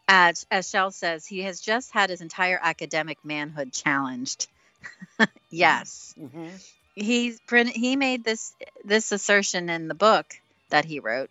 As, 0.08 0.44
as 0.50 0.68
shell 0.68 0.90
says 0.90 1.24
he 1.24 1.42
has 1.42 1.60
just 1.60 1.92
had 1.92 2.10
his 2.10 2.20
entire 2.20 2.58
academic 2.60 3.18
manhood 3.24 3.72
challenged. 3.72 4.48
Yes. 5.50 6.14
Mhm. 6.18 6.50
he's 6.94 7.40
he 7.50 7.96
made 7.96 8.22
this 8.24 8.54
this 8.84 9.10
assertion 9.12 9.68
in 9.68 9.88
the 9.88 9.94
book 9.94 10.26
that 10.70 10.84
he 10.84 11.00
wrote. 11.00 11.28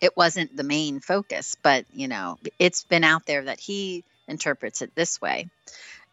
It 0.00 0.16
wasn't 0.16 0.56
the 0.56 0.62
main 0.62 1.00
focus, 1.00 1.56
but 1.62 1.84
you 1.92 2.08
know, 2.08 2.38
it's 2.58 2.84
been 2.84 3.04
out 3.04 3.26
there 3.26 3.44
that 3.44 3.60
he 3.60 4.04
interprets 4.28 4.80
it 4.80 4.94
this 4.94 5.20
way. 5.20 5.48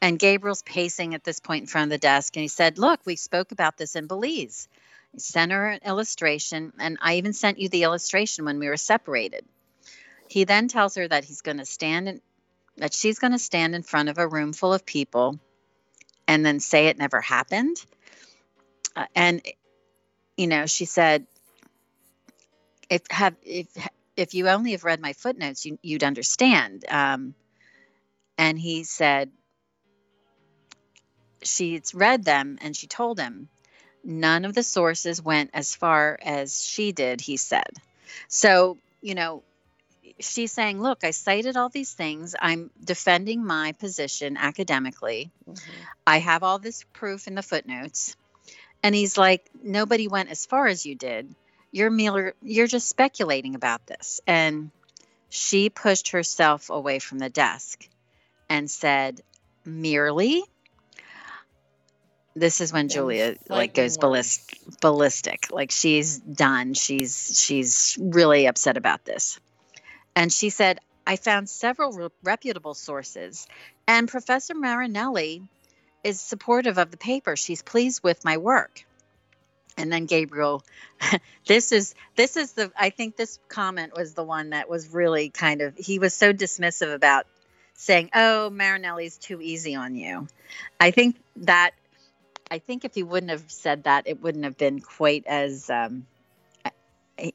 And 0.01 0.19
Gabriel's 0.19 0.61
pacing 0.61 1.15
at 1.15 1.23
this 1.23 1.39
point 1.39 1.63
in 1.63 1.67
front 1.67 1.85
of 1.85 1.89
the 1.89 1.97
desk, 1.97 2.35
and 2.35 2.41
he 2.41 2.47
said, 2.47 2.77
Look, 2.77 3.01
we 3.05 3.15
spoke 3.15 3.51
about 3.51 3.77
this 3.77 3.95
in 3.95 4.07
Belize. 4.07 4.67
He 5.11 5.19
sent 5.19 5.51
her 5.51 5.69
an 5.69 5.79
illustration, 5.85 6.73
and 6.79 6.97
I 7.01 7.15
even 7.15 7.33
sent 7.33 7.59
you 7.59 7.69
the 7.69 7.83
illustration 7.83 8.45
when 8.45 8.59
we 8.59 8.67
were 8.67 8.77
separated. 8.77 9.45
He 10.27 10.43
then 10.43 10.67
tells 10.67 10.95
her 10.95 11.07
that 11.07 11.23
he's 11.23 11.41
going 11.41 11.57
to 11.57 11.65
stand 11.65 12.09
in, 12.09 12.21
that 12.77 12.93
she's 12.93 13.17
going 13.17 13.31
to 13.31 13.39
stand 13.39 13.73
in 13.73 13.81
front 13.83 14.09
of 14.09 14.17
a 14.17 14.27
room 14.27 14.53
full 14.53 14.73
of 14.73 14.85
people 14.85 15.39
and 16.27 16.45
then 16.45 16.59
say 16.59 16.87
it 16.87 16.97
never 16.97 17.21
happened. 17.21 17.77
Uh, 18.95 19.05
and 19.15 19.41
you 20.35 20.47
know, 20.47 20.67
she 20.67 20.85
said, 20.85 21.25
if 22.89 23.01
have 23.09 23.35
if 23.43 23.67
if 24.15 24.33
you 24.33 24.47
only 24.49 24.71
have 24.71 24.83
read 24.83 25.01
my 25.01 25.13
footnotes, 25.13 25.65
you, 25.65 25.77
would 25.83 26.03
understand. 26.03 26.85
Um, 26.89 27.35
and 28.37 28.57
he 28.57 28.83
said, 28.83 29.31
she's 31.41 31.93
read 31.93 32.23
them 32.23 32.57
and 32.61 32.75
she 32.75 32.87
told 32.87 33.19
him 33.19 33.49
none 34.03 34.45
of 34.45 34.53
the 34.53 34.63
sources 34.63 35.21
went 35.21 35.51
as 35.53 35.75
far 35.75 36.17
as 36.21 36.65
she 36.65 36.91
did, 36.91 37.21
he 37.21 37.37
said. 37.37 37.69
So, 38.27 38.77
you 39.01 39.15
know, 39.15 39.43
she's 40.19 40.51
saying, 40.51 40.81
look, 40.81 41.03
I 41.03 41.11
cited 41.11 41.57
all 41.57 41.69
these 41.69 41.93
things. 41.93 42.35
I'm 42.39 42.71
defending 42.83 43.45
my 43.45 43.73
position 43.73 44.37
academically. 44.37 45.31
Mm-hmm. 45.47 45.71
I 46.05 46.19
have 46.19 46.43
all 46.43 46.59
this 46.59 46.83
proof 46.93 47.27
in 47.27 47.35
the 47.35 47.43
footnotes. 47.43 48.15
And 48.83 48.95
he's 48.95 49.17
like, 49.17 49.49
nobody 49.61 50.07
went 50.07 50.29
as 50.29 50.45
far 50.45 50.67
as 50.67 50.85
you 50.85 50.95
did. 50.95 51.33
You're 51.71 51.89
mere, 51.89 52.33
you're 52.41 52.67
just 52.67 52.87
speculating 52.87 53.55
about 53.55 53.85
this. 53.85 54.21
And 54.25 54.71
she 55.29 55.69
pushed 55.69 56.11
herself 56.11 56.69
away 56.69 56.99
from 56.99 57.19
the 57.19 57.29
desk 57.29 57.87
and 58.49 58.71
said, 58.71 59.21
merely 59.65 60.43
this 62.39 62.61
is 62.61 62.71
when 62.71 62.87
Julia 62.87 63.35
like 63.49 63.73
goes 63.73 63.97
ballistic, 63.97 64.59
ballistic. 64.79 65.51
Like 65.51 65.71
she's 65.71 66.19
done. 66.19 66.73
She's 66.75 67.39
she's 67.43 67.97
really 67.99 68.45
upset 68.45 68.77
about 68.77 69.05
this. 69.05 69.39
And 70.15 70.31
she 70.31 70.49
said, 70.49 70.79
"I 71.05 71.15
found 71.15 71.49
several 71.49 71.91
re- 71.93 72.09
reputable 72.23 72.75
sources, 72.75 73.47
and 73.87 74.07
Professor 74.07 74.53
Marinelli 74.53 75.49
is 76.03 76.21
supportive 76.21 76.77
of 76.77 76.91
the 76.91 76.97
paper. 76.97 77.35
She's 77.35 77.63
pleased 77.63 78.03
with 78.03 78.23
my 78.23 78.37
work." 78.37 78.85
And 79.75 79.91
then 79.91 80.05
Gabriel, 80.05 80.63
this 81.47 81.71
is 81.71 81.95
this 82.15 82.37
is 82.37 82.53
the 82.53 82.71
I 82.77 82.91
think 82.91 83.15
this 83.15 83.39
comment 83.47 83.95
was 83.95 84.13
the 84.13 84.23
one 84.23 84.51
that 84.51 84.69
was 84.69 84.89
really 84.89 85.29
kind 85.29 85.61
of 85.61 85.75
he 85.75 85.97
was 85.97 86.13
so 86.13 86.33
dismissive 86.33 86.93
about 86.93 87.25
saying, 87.73 88.11
"Oh, 88.13 88.51
Marinelli's 88.51 89.17
too 89.17 89.41
easy 89.41 89.73
on 89.73 89.95
you." 89.95 90.27
I 90.79 90.91
think 90.91 91.17
that 91.37 91.71
I 92.49 92.59
think 92.59 92.85
if 92.85 92.95
he 92.95 93.03
wouldn't 93.03 93.31
have 93.31 93.49
said 93.51 93.83
that, 93.83 94.07
it 94.07 94.21
wouldn't 94.21 94.43
have 94.43 94.57
been 94.57 94.79
quite 94.79 95.25
as, 95.27 95.69
um, 95.69 96.05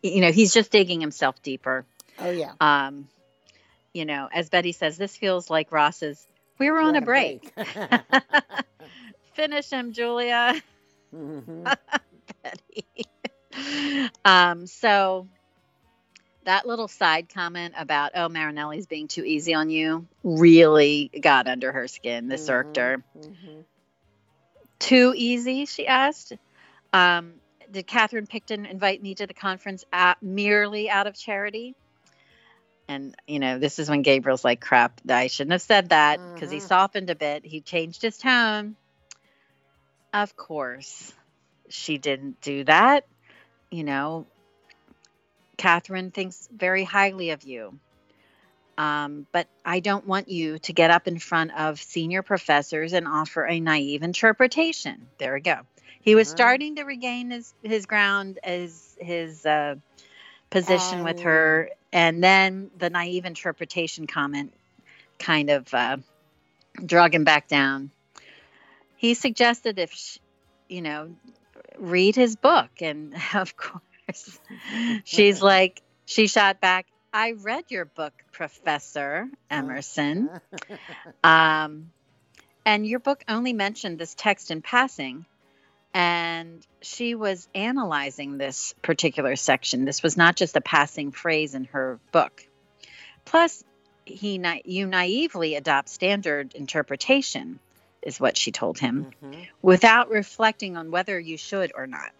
you 0.02 0.20
know, 0.20 0.32
he's 0.32 0.52
just 0.52 0.70
digging 0.70 1.00
himself 1.00 1.42
deeper. 1.42 1.84
Oh 2.18 2.30
yeah. 2.30 2.52
Um, 2.60 3.08
you 3.92 4.04
know, 4.04 4.28
as 4.32 4.48
Betty 4.48 4.72
says, 4.72 4.96
this 4.96 5.16
feels 5.16 5.50
like 5.50 5.72
Ross's. 5.72 6.24
We 6.58 6.70
were 6.70 6.80
on 6.80 6.96
a 6.96 7.00
break. 7.00 7.54
break. 7.54 7.68
Finish 9.34 9.70
him, 9.70 9.92
Julia. 9.92 10.60
Mm-hmm. 11.14 11.64
Betty. 12.42 13.06
um, 14.24 14.66
so 14.66 15.26
that 16.44 16.66
little 16.66 16.88
side 16.88 17.28
comment 17.32 17.74
about 17.76 18.12
oh 18.14 18.28
Marinelli's 18.28 18.86
being 18.86 19.08
too 19.08 19.24
easy 19.24 19.54
on 19.54 19.70
you 19.70 20.06
really 20.22 21.10
got 21.20 21.46
under 21.46 21.72
her 21.72 21.88
skin. 21.88 22.28
This 22.28 22.48
mm-hmm. 22.48 22.80
her. 22.80 23.04
Mm-hmm. 23.18 23.60
Too 24.82 25.14
easy, 25.16 25.64
she 25.66 25.86
asked. 25.86 26.32
Um, 26.92 27.34
did 27.70 27.86
Catherine 27.86 28.26
Picton 28.26 28.66
invite 28.66 29.00
me 29.00 29.14
to 29.14 29.28
the 29.28 29.32
conference 29.32 29.84
at, 29.92 30.20
merely 30.20 30.90
out 30.90 31.06
of 31.06 31.14
charity? 31.14 31.76
And, 32.88 33.14
you 33.28 33.38
know, 33.38 33.60
this 33.60 33.78
is 33.78 33.88
when 33.88 34.02
Gabriel's 34.02 34.44
like, 34.44 34.60
crap, 34.60 35.00
I 35.08 35.28
shouldn't 35.28 35.52
have 35.52 35.62
said 35.62 35.90
that 35.90 36.18
because 36.34 36.48
mm-hmm. 36.48 36.54
he 36.54 36.60
softened 36.60 37.10
a 37.10 37.14
bit. 37.14 37.46
He 37.46 37.60
changed 37.60 38.02
his 38.02 38.18
tone. 38.18 38.74
Of 40.12 40.34
course, 40.34 41.14
she 41.68 41.96
didn't 41.96 42.40
do 42.40 42.64
that. 42.64 43.06
You 43.70 43.84
know, 43.84 44.26
Catherine 45.56 46.10
thinks 46.10 46.48
very 46.52 46.82
highly 46.82 47.30
of 47.30 47.44
you. 47.44 47.78
Um, 48.82 49.28
but 49.30 49.46
I 49.64 49.78
don't 49.78 50.08
want 50.08 50.28
you 50.28 50.58
to 50.58 50.72
get 50.72 50.90
up 50.90 51.06
in 51.06 51.20
front 51.20 51.52
of 51.56 51.80
senior 51.80 52.22
professors 52.22 52.92
and 52.92 53.06
offer 53.06 53.46
a 53.46 53.60
naive 53.60 54.02
interpretation. 54.02 55.06
There 55.18 55.34
we 55.34 55.40
go. 55.40 55.60
He 56.00 56.16
was 56.16 56.28
starting 56.28 56.74
to 56.74 56.82
regain 56.82 57.30
his, 57.30 57.54
his 57.62 57.86
ground 57.86 58.40
as 58.42 58.96
his 58.98 59.46
uh, 59.46 59.76
position 60.50 60.98
um, 60.98 61.04
with 61.04 61.20
her. 61.20 61.70
And 61.92 62.24
then 62.24 62.72
the 62.76 62.90
naive 62.90 63.24
interpretation 63.24 64.08
comment 64.08 64.52
kind 65.16 65.50
of 65.50 65.72
uh, 65.72 65.98
drug 66.84 67.14
him 67.14 67.22
back 67.22 67.46
down. 67.46 67.92
He 68.96 69.14
suggested 69.14 69.78
if, 69.78 69.92
she, 69.92 70.18
you 70.68 70.82
know, 70.82 71.14
read 71.78 72.16
his 72.16 72.34
book. 72.34 72.70
And 72.80 73.14
of 73.34 73.56
course, 73.56 74.40
she's 75.04 75.40
like, 75.54 75.82
she 76.04 76.26
shot 76.26 76.60
back, 76.60 76.86
I 77.12 77.32
read 77.32 77.64
your 77.68 77.84
book, 77.84 78.12
Professor 78.32 79.28
Emerson. 79.50 80.30
um, 81.24 81.90
and 82.64 82.86
your 82.86 83.00
book 83.00 83.22
only 83.28 83.52
mentioned 83.52 83.98
this 83.98 84.14
text 84.14 84.50
in 84.50 84.62
passing. 84.62 85.26
And 85.94 86.66
she 86.80 87.14
was 87.14 87.48
analyzing 87.54 88.38
this 88.38 88.74
particular 88.80 89.36
section. 89.36 89.84
This 89.84 90.02
was 90.02 90.16
not 90.16 90.36
just 90.36 90.56
a 90.56 90.62
passing 90.62 91.12
phrase 91.12 91.54
in 91.54 91.64
her 91.66 92.00
book. 92.12 92.46
Plus, 93.26 93.62
he 94.06 94.38
na- 94.38 94.56
you 94.64 94.86
naively 94.86 95.54
adopt 95.54 95.90
standard 95.90 96.54
interpretation, 96.54 97.58
is 98.00 98.18
what 98.18 98.38
she 98.38 98.52
told 98.52 98.78
him, 98.78 99.12
mm-hmm. 99.22 99.42
without 99.60 100.08
reflecting 100.08 100.78
on 100.78 100.90
whether 100.90 101.20
you 101.20 101.36
should 101.36 101.72
or 101.74 101.86
not. 101.86 102.10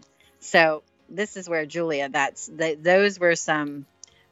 So 0.41 0.83
this 1.09 1.39
is 1.39 1.49
where 1.49 1.65
Julia. 1.65 2.11
That's 2.11 2.47
the, 2.47 2.75
those 2.75 3.19
were 3.19 3.37
some 3.37 3.87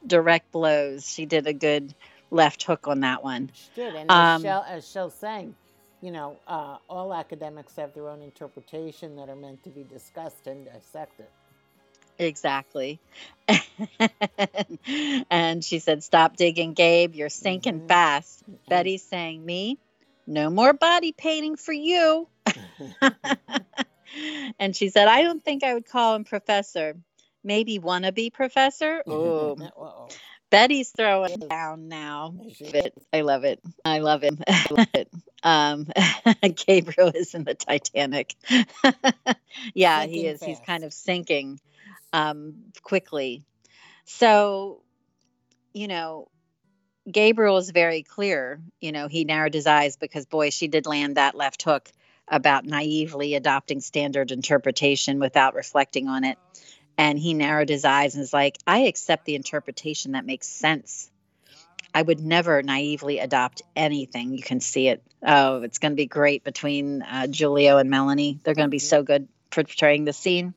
direct 0.06 0.52
blows. 0.52 1.08
She 1.08 1.26
did 1.26 1.46
a 1.46 1.52
good 1.52 1.94
left 2.30 2.62
hook 2.62 2.88
on 2.88 3.00
that 3.00 3.22
one. 3.22 3.50
She 3.54 3.68
did, 3.74 3.94
and 3.94 4.10
um, 4.10 4.36
as, 4.36 4.42
Shell, 4.42 4.66
as 4.68 4.90
Shell's 4.90 5.14
saying, 5.14 5.54
you 6.00 6.10
know, 6.10 6.36
uh, 6.46 6.78
all 6.88 7.12
academics 7.12 7.76
have 7.76 7.94
their 7.94 8.08
own 8.08 8.22
interpretation 8.22 9.16
that 9.16 9.28
are 9.28 9.36
meant 9.36 9.62
to 9.64 9.70
be 9.70 9.84
discussed 9.84 10.46
and 10.46 10.64
dissected. 10.64 11.26
Exactly. 12.18 13.00
and 15.30 15.64
she 15.64 15.78
said, 15.78 16.04
Stop 16.04 16.36
digging, 16.36 16.74
Gabe. 16.74 17.14
You're 17.14 17.30
sinking 17.30 17.78
mm-hmm. 17.78 17.88
fast. 17.88 18.42
Mm-hmm. 18.42 18.54
Betty's 18.68 19.02
saying, 19.02 19.44
Me? 19.44 19.78
No 20.26 20.50
more 20.50 20.72
body 20.72 21.12
painting 21.12 21.56
for 21.56 21.72
you. 21.72 22.28
and 24.58 24.76
she 24.76 24.88
said, 24.90 25.08
I 25.08 25.22
don't 25.22 25.42
think 25.42 25.64
I 25.64 25.74
would 25.74 25.86
call 25.86 26.14
him 26.14 26.24
professor 26.24 26.96
maybe 27.42 27.78
wannabe 27.78 28.32
professor. 28.32 29.02
Oh, 29.08 29.56
Betty's 30.50 30.90
throwing 30.90 31.38
down 31.48 31.88
now. 31.88 32.34
I 33.12 33.20
love 33.20 33.44
it. 33.44 33.60
I 33.84 33.98
love 34.00 34.22
him. 34.22 34.38
I 34.48 34.66
love 34.70 34.88
it. 34.94 35.08
Um, 35.42 35.86
Gabriel 36.66 37.12
is 37.14 37.34
in 37.34 37.44
the 37.44 37.54
Titanic. 37.54 38.34
yeah, 39.74 40.00
sinking 40.00 40.18
he 40.18 40.26
is. 40.26 40.40
Fast. 40.40 40.48
He's 40.48 40.60
kind 40.60 40.84
of 40.84 40.92
sinking 40.92 41.60
um, 42.12 42.56
quickly. 42.82 43.44
So, 44.04 44.82
you 45.72 45.86
know, 45.86 46.28
Gabriel 47.10 47.56
is 47.58 47.70
very 47.70 48.02
clear. 48.02 48.60
You 48.80 48.92
know, 48.92 49.08
he 49.08 49.24
narrowed 49.24 49.54
his 49.54 49.66
eyes 49.66 49.96
because, 49.96 50.26
boy, 50.26 50.50
she 50.50 50.68
did 50.68 50.86
land 50.86 51.16
that 51.16 51.34
left 51.34 51.62
hook 51.62 51.90
about 52.28 52.64
naively 52.64 53.34
adopting 53.34 53.80
standard 53.80 54.30
interpretation 54.30 55.18
without 55.18 55.54
reflecting 55.54 56.08
on 56.08 56.24
it. 56.24 56.38
And 56.98 57.18
he 57.18 57.34
narrowed 57.34 57.68
his 57.68 57.84
eyes 57.84 58.14
and 58.14 58.20
was 58.20 58.32
like, 58.32 58.58
I 58.66 58.80
accept 58.80 59.24
the 59.24 59.34
interpretation 59.34 60.12
that 60.12 60.26
makes 60.26 60.48
sense. 60.48 61.10
I 61.94 62.02
would 62.02 62.20
never 62.20 62.62
naively 62.62 63.18
adopt 63.18 63.62
anything. 63.74 64.34
You 64.34 64.42
can 64.42 64.60
see 64.60 64.88
it. 64.88 65.02
Oh, 65.22 65.62
it's 65.62 65.78
going 65.78 65.92
to 65.92 65.96
be 65.96 66.06
great 66.06 66.44
between 66.44 67.02
uh, 67.02 67.26
Giulio 67.26 67.78
and 67.78 67.90
Melanie. 67.90 68.38
They're 68.42 68.54
going 68.54 68.68
to 68.68 68.70
be 68.70 68.78
so 68.78 69.02
good 69.02 69.28
portraying 69.50 70.04
the 70.04 70.12
scene. 70.12 70.54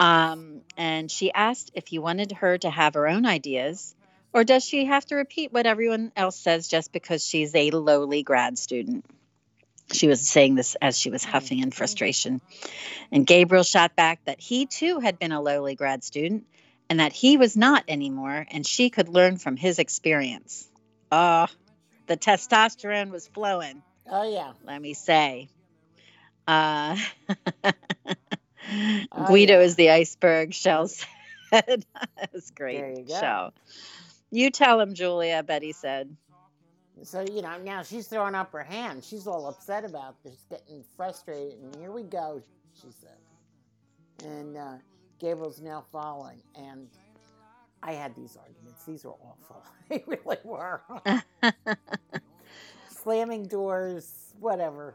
Um, 0.00 0.62
and 0.76 1.10
she 1.10 1.32
asked 1.32 1.72
if 1.74 1.88
he 1.88 1.98
wanted 1.98 2.32
her 2.32 2.56
to 2.58 2.70
have 2.70 2.94
her 2.94 3.08
own 3.08 3.26
ideas, 3.26 3.94
or 4.32 4.44
does 4.44 4.64
she 4.64 4.84
have 4.86 5.04
to 5.06 5.16
repeat 5.16 5.52
what 5.52 5.66
everyone 5.66 6.12
else 6.16 6.38
says 6.38 6.68
just 6.68 6.92
because 6.92 7.26
she's 7.26 7.54
a 7.54 7.70
lowly 7.70 8.22
grad 8.22 8.58
student? 8.58 9.04
She 9.92 10.06
was 10.06 10.28
saying 10.28 10.54
this 10.54 10.76
as 10.80 10.98
she 10.98 11.10
was 11.10 11.24
huffing 11.24 11.60
in 11.60 11.70
frustration. 11.70 12.40
And 13.10 13.26
Gabriel 13.26 13.64
shot 13.64 13.96
back 13.96 14.24
that 14.26 14.40
he 14.40 14.66
too 14.66 14.98
had 15.00 15.18
been 15.18 15.32
a 15.32 15.40
lowly 15.40 15.74
grad 15.74 16.04
student 16.04 16.44
and 16.90 17.00
that 17.00 17.12
he 17.12 17.36
was 17.36 17.56
not 17.56 17.84
anymore, 17.88 18.46
and 18.50 18.66
she 18.66 18.88
could 18.90 19.08
learn 19.08 19.36
from 19.36 19.56
his 19.56 19.78
experience. 19.78 20.68
Oh, 21.12 21.46
the 22.06 22.16
testosterone 22.16 23.10
was 23.10 23.28
flowing, 23.28 23.82
Oh 24.10 24.30
yeah. 24.30 24.52
let 24.64 24.80
me 24.80 24.94
say. 24.94 25.48
Uh, 26.46 26.96
Oh, 29.12 29.24
Guido 29.26 29.54
yeah. 29.54 29.64
is 29.64 29.76
the 29.76 29.90
iceberg, 29.90 30.52
Shell 30.52 30.88
said. 31.50 31.86
That's 32.16 32.50
great, 32.50 32.78
There 32.80 32.90
you 32.90 33.04
go. 33.04 33.18
Shell. 33.18 33.54
You 34.30 34.50
tell 34.50 34.78
him, 34.80 34.92
Julia, 34.92 35.42
Betty 35.42 35.72
said. 35.72 36.14
So 37.04 37.22
you 37.22 37.42
know 37.42 37.58
now 37.58 37.82
she's 37.82 38.08
throwing 38.08 38.34
up 38.34 38.52
her 38.52 38.64
hand. 38.64 39.04
She's 39.04 39.26
all 39.26 39.48
upset 39.48 39.84
about 39.84 40.22
this, 40.24 40.44
getting 40.50 40.84
frustrated. 40.96 41.58
And 41.60 41.76
here 41.76 41.92
we 41.92 42.02
go, 42.04 42.42
she 42.80 42.88
said. 43.00 43.18
And 44.28 44.56
uh, 44.56 44.74
Gabriel's 45.20 45.60
now 45.60 45.84
falling. 45.92 46.42
And 46.56 46.88
I 47.82 47.92
had 47.92 48.14
these 48.16 48.36
arguments. 48.36 48.84
These 48.86 49.04
were 49.04 49.12
awful. 49.14 49.64
they 49.88 50.04
really 50.06 50.38
were. 50.44 50.82
Slamming 52.88 53.46
doors, 53.46 54.34
whatever. 54.40 54.94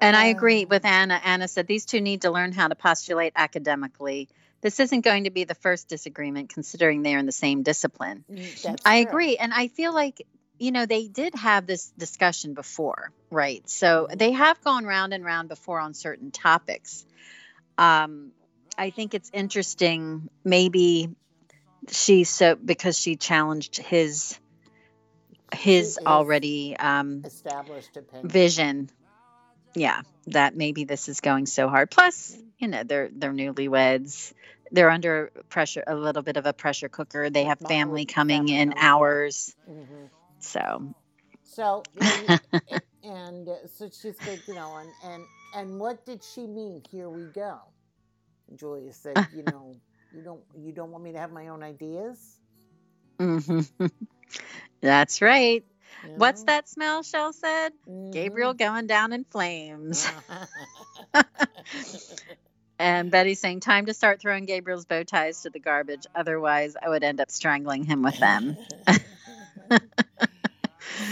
And 0.00 0.16
I 0.16 0.28
Uh, 0.28 0.30
agree 0.30 0.64
with 0.66 0.84
Anna. 0.84 1.20
Anna 1.24 1.48
said 1.48 1.66
these 1.66 1.86
two 1.86 2.00
need 2.00 2.22
to 2.22 2.30
learn 2.30 2.52
how 2.52 2.68
to 2.68 2.74
postulate 2.74 3.32
academically. 3.36 4.28
This 4.62 4.78
isn't 4.80 5.00
going 5.04 5.24
to 5.24 5.30
be 5.30 5.44
the 5.44 5.56
first 5.56 5.88
disagreement, 5.88 6.50
considering 6.50 7.02
they're 7.02 7.18
in 7.18 7.26
the 7.26 7.32
same 7.32 7.62
discipline. 7.62 8.24
Mm, 8.30 8.62
That's 8.62 8.82
I 8.86 8.98
true. 8.98 9.08
agree. 9.08 9.36
And 9.36 9.52
I 9.52 9.68
feel 9.68 9.92
like, 9.92 10.24
you 10.58 10.70
know, 10.70 10.86
they 10.86 11.08
did 11.08 11.34
have 11.34 11.66
this 11.66 11.90
discussion 11.98 12.54
before, 12.54 13.10
right? 13.30 13.68
So 13.68 14.06
Mhm. 14.10 14.18
they 14.18 14.32
have 14.32 14.60
gone 14.62 14.84
round 14.84 15.12
and 15.12 15.24
round 15.24 15.48
before 15.48 15.80
on 15.80 15.94
certain 15.94 16.30
topics. 16.30 17.04
Um, 17.76 18.32
I 18.78 18.90
think 18.90 19.14
it's 19.14 19.30
interesting, 19.32 20.30
maybe 20.44 21.10
she 21.90 22.22
so 22.24 22.54
because 22.54 22.96
she 22.98 23.16
challenged 23.16 23.78
his 23.78 24.38
his 25.52 25.98
already 26.06 26.76
um 26.76 27.22
Established 27.24 27.96
opinion. 27.96 28.28
vision 28.28 28.90
yeah 29.74 30.02
that 30.26 30.54
maybe 30.56 30.84
this 30.84 31.08
is 31.08 31.20
going 31.20 31.46
so 31.46 31.68
hard 31.68 31.90
plus 31.90 32.36
you 32.62 32.68
know 32.68 32.84
they're 32.84 33.10
they're 33.14 33.32
newlyweds 33.32 34.32
they're 34.72 34.90
under 34.90 35.30
pressure 35.50 35.84
a 35.86 35.96
little 35.96 36.22
bit 36.22 36.36
of 36.38 36.46
a 36.46 36.54
pressure 36.54 36.88
cooker 36.88 37.30
they 37.30 37.44
have 37.44 37.60
family 37.60 38.06
coming 38.06 38.48
in 38.48 38.74
hours 38.76 39.56
Mhm. 39.68 40.10
so 40.40 40.94
So, 41.42 41.86
and, 41.98 42.30
and 43.02 43.48
uh, 43.48 43.66
so 43.66 43.88
she's 43.90 44.26
like, 44.26 44.48
you 44.48 44.54
know, 44.54 44.76
and, 44.76 44.94
and 45.02 45.28
and 45.52 45.78
what 45.80 46.04
did 46.06 46.22
she 46.24 46.46
mean? 46.46 46.82
Here 46.90 47.08
we 47.10 47.26
go. 47.26 47.58
Julia 48.54 48.92
said, 48.92 49.24
you 49.32 49.42
know, 49.42 49.80
you 50.12 50.22
don't 50.22 50.42
you 50.54 50.72
don't 50.72 50.90
want 50.92 51.04
me 51.04 51.12
to 51.12 51.18
have 51.18 51.32
my 51.32 51.48
own 51.48 51.62
ideas. 51.62 52.40
mhm. 53.20 53.66
that's 54.82 55.20
right 55.22 55.64
you 56.02 56.12
what's 56.14 56.44
that 56.44 56.68
smell 56.68 57.02
shell 57.02 57.32
said 57.32 57.70
Mhm. 57.86 58.12
gabriel 58.12 58.54
going 58.54 58.86
down 58.86 59.12
in 59.12 59.24
flames. 59.24 60.10
And 62.82 63.10
betty 63.10 63.34
saying 63.34 63.60
time 63.60 63.86
to 63.86 63.94
start 63.94 64.20
throwing 64.20 64.44
gabriel's 64.44 64.84
bow 64.84 65.02
ties 65.04 65.42
to 65.42 65.50
the 65.50 65.58
garbage 65.60 66.04
otherwise 66.14 66.74
i 66.82 66.88
would 66.88 67.02
end 67.04 67.20
up 67.20 67.30
strangling 67.30 67.84
him 67.84 68.02
with 68.02 68.18
them 68.18 68.56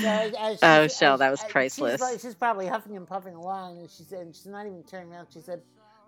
So, 0.02 0.08
as- 0.08 0.34
as 0.34 0.58
Oh, 0.62 0.88
Shell, 0.88 1.18
that 1.18 1.30
was 1.30 1.40
as- 1.40 1.46
she's 1.46 1.52
priceless. 1.52 2.00
like- 2.00 2.20
She's, 2.20 2.34
probably 2.34 2.66
huffing 2.66 2.96
and 2.96 3.06
puffing 3.06 3.34
along, 3.34 3.78
and 3.78 3.90
she 3.90 4.02
said 4.02 4.34
she's 4.34 4.46
not 4.46 4.66
even 4.66 4.82
turning 4.84 5.12
around. 5.12 5.28
She 5.32 5.40
said 5.40 5.62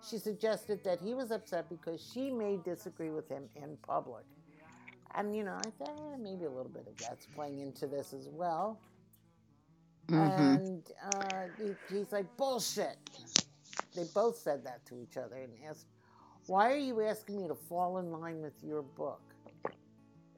she 0.07 0.17
suggested 0.17 0.83
that 0.83 0.99
he 1.01 1.13
was 1.13 1.31
upset 1.31 1.69
because 1.69 2.01
she 2.13 2.29
may 2.29 2.57
disagree 2.57 3.09
with 3.09 3.27
him 3.29 3.43
in 3.55 3.77
public. 3.77 4.25
And 5.15 5.35
you 5.35 5.43
know, 5.43 5.57
I 5.65 5.69
thought 5.83 5.97
eh, 6.13 6.17
maybe 6.19 6.45
a 6.45 6.49
little 6.49 6.71
bit 6.71 6.87
of 6.87 6.95
that's 6.97 7.25
playing 7.35 7.59
into 7.59 7.87
this 7.87 8.13
as 8.13 8.27
well. 8.29 8.79
Mhm. 10.07 10.55
And 10.57 10.91
uh, 11.15 11.43
he, 11.57 11.95
he's 11.97 12.11
like 12.11 12.25
bullshit. 12.37 12.97
They 13.95 14.05
both 14.05 14.37
said 14.37 14.65
that 14.65 14.85
to 14.87 14.99
each 14.99 15.17
other 15.17 15.35
and 15.37 15.53
asked, 15.69 15.87
"Why 16.47 16.71
are 16.71 16.77
you 16.77 17.01
asking 17.01 17.37
me 17.37 17.47
to 17.47 17.55
fall 17.55 17.99
in 17.99 18.11
line 18.11 18.41
with 18.41 18.63
your 18.63 18.83
book?" 18.83 19.21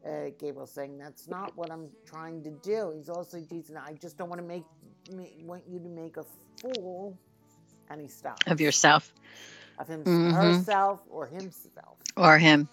uh, 0.06 0.32
Gabriel 0.39 0.68
saying, 0.68 0.98
"That's 0.98 1.28
not 1.28 1.58
what 1.58 1.72
I'm 1.72 1.91
trying 2.06 2.44
to 2.44 2.52
do." 2.52 2.91
He's 2.96 3.10
also 3.10 3.41
Jesus. 3.41 3.76
I 3.78 3.94
just 3.94 4.18
don't 4.18 4.30
want 4.30 4.41
to 4.41 4.48
make, 4.48 4.65
me 5.12 5.34
want 5.44 5.63
you 5.68 5.80
to 5.80 5.89
make 5.89 6.18
a 6.18 6.26
fool. 6.62 7.20
And 7.89 8.02
he 8.02 8.08
stopped 8.08 8.48
of 8.48 8.62
yourself 8.62 9.13
of 9.78 9.88
him, 9.88 10.06
Mhm. 10.06 10.32
herself 10.32 11.02
or 11.10 11.28
himself, 11.28 12.00
or 12.18 12.38
him 12.38 12.70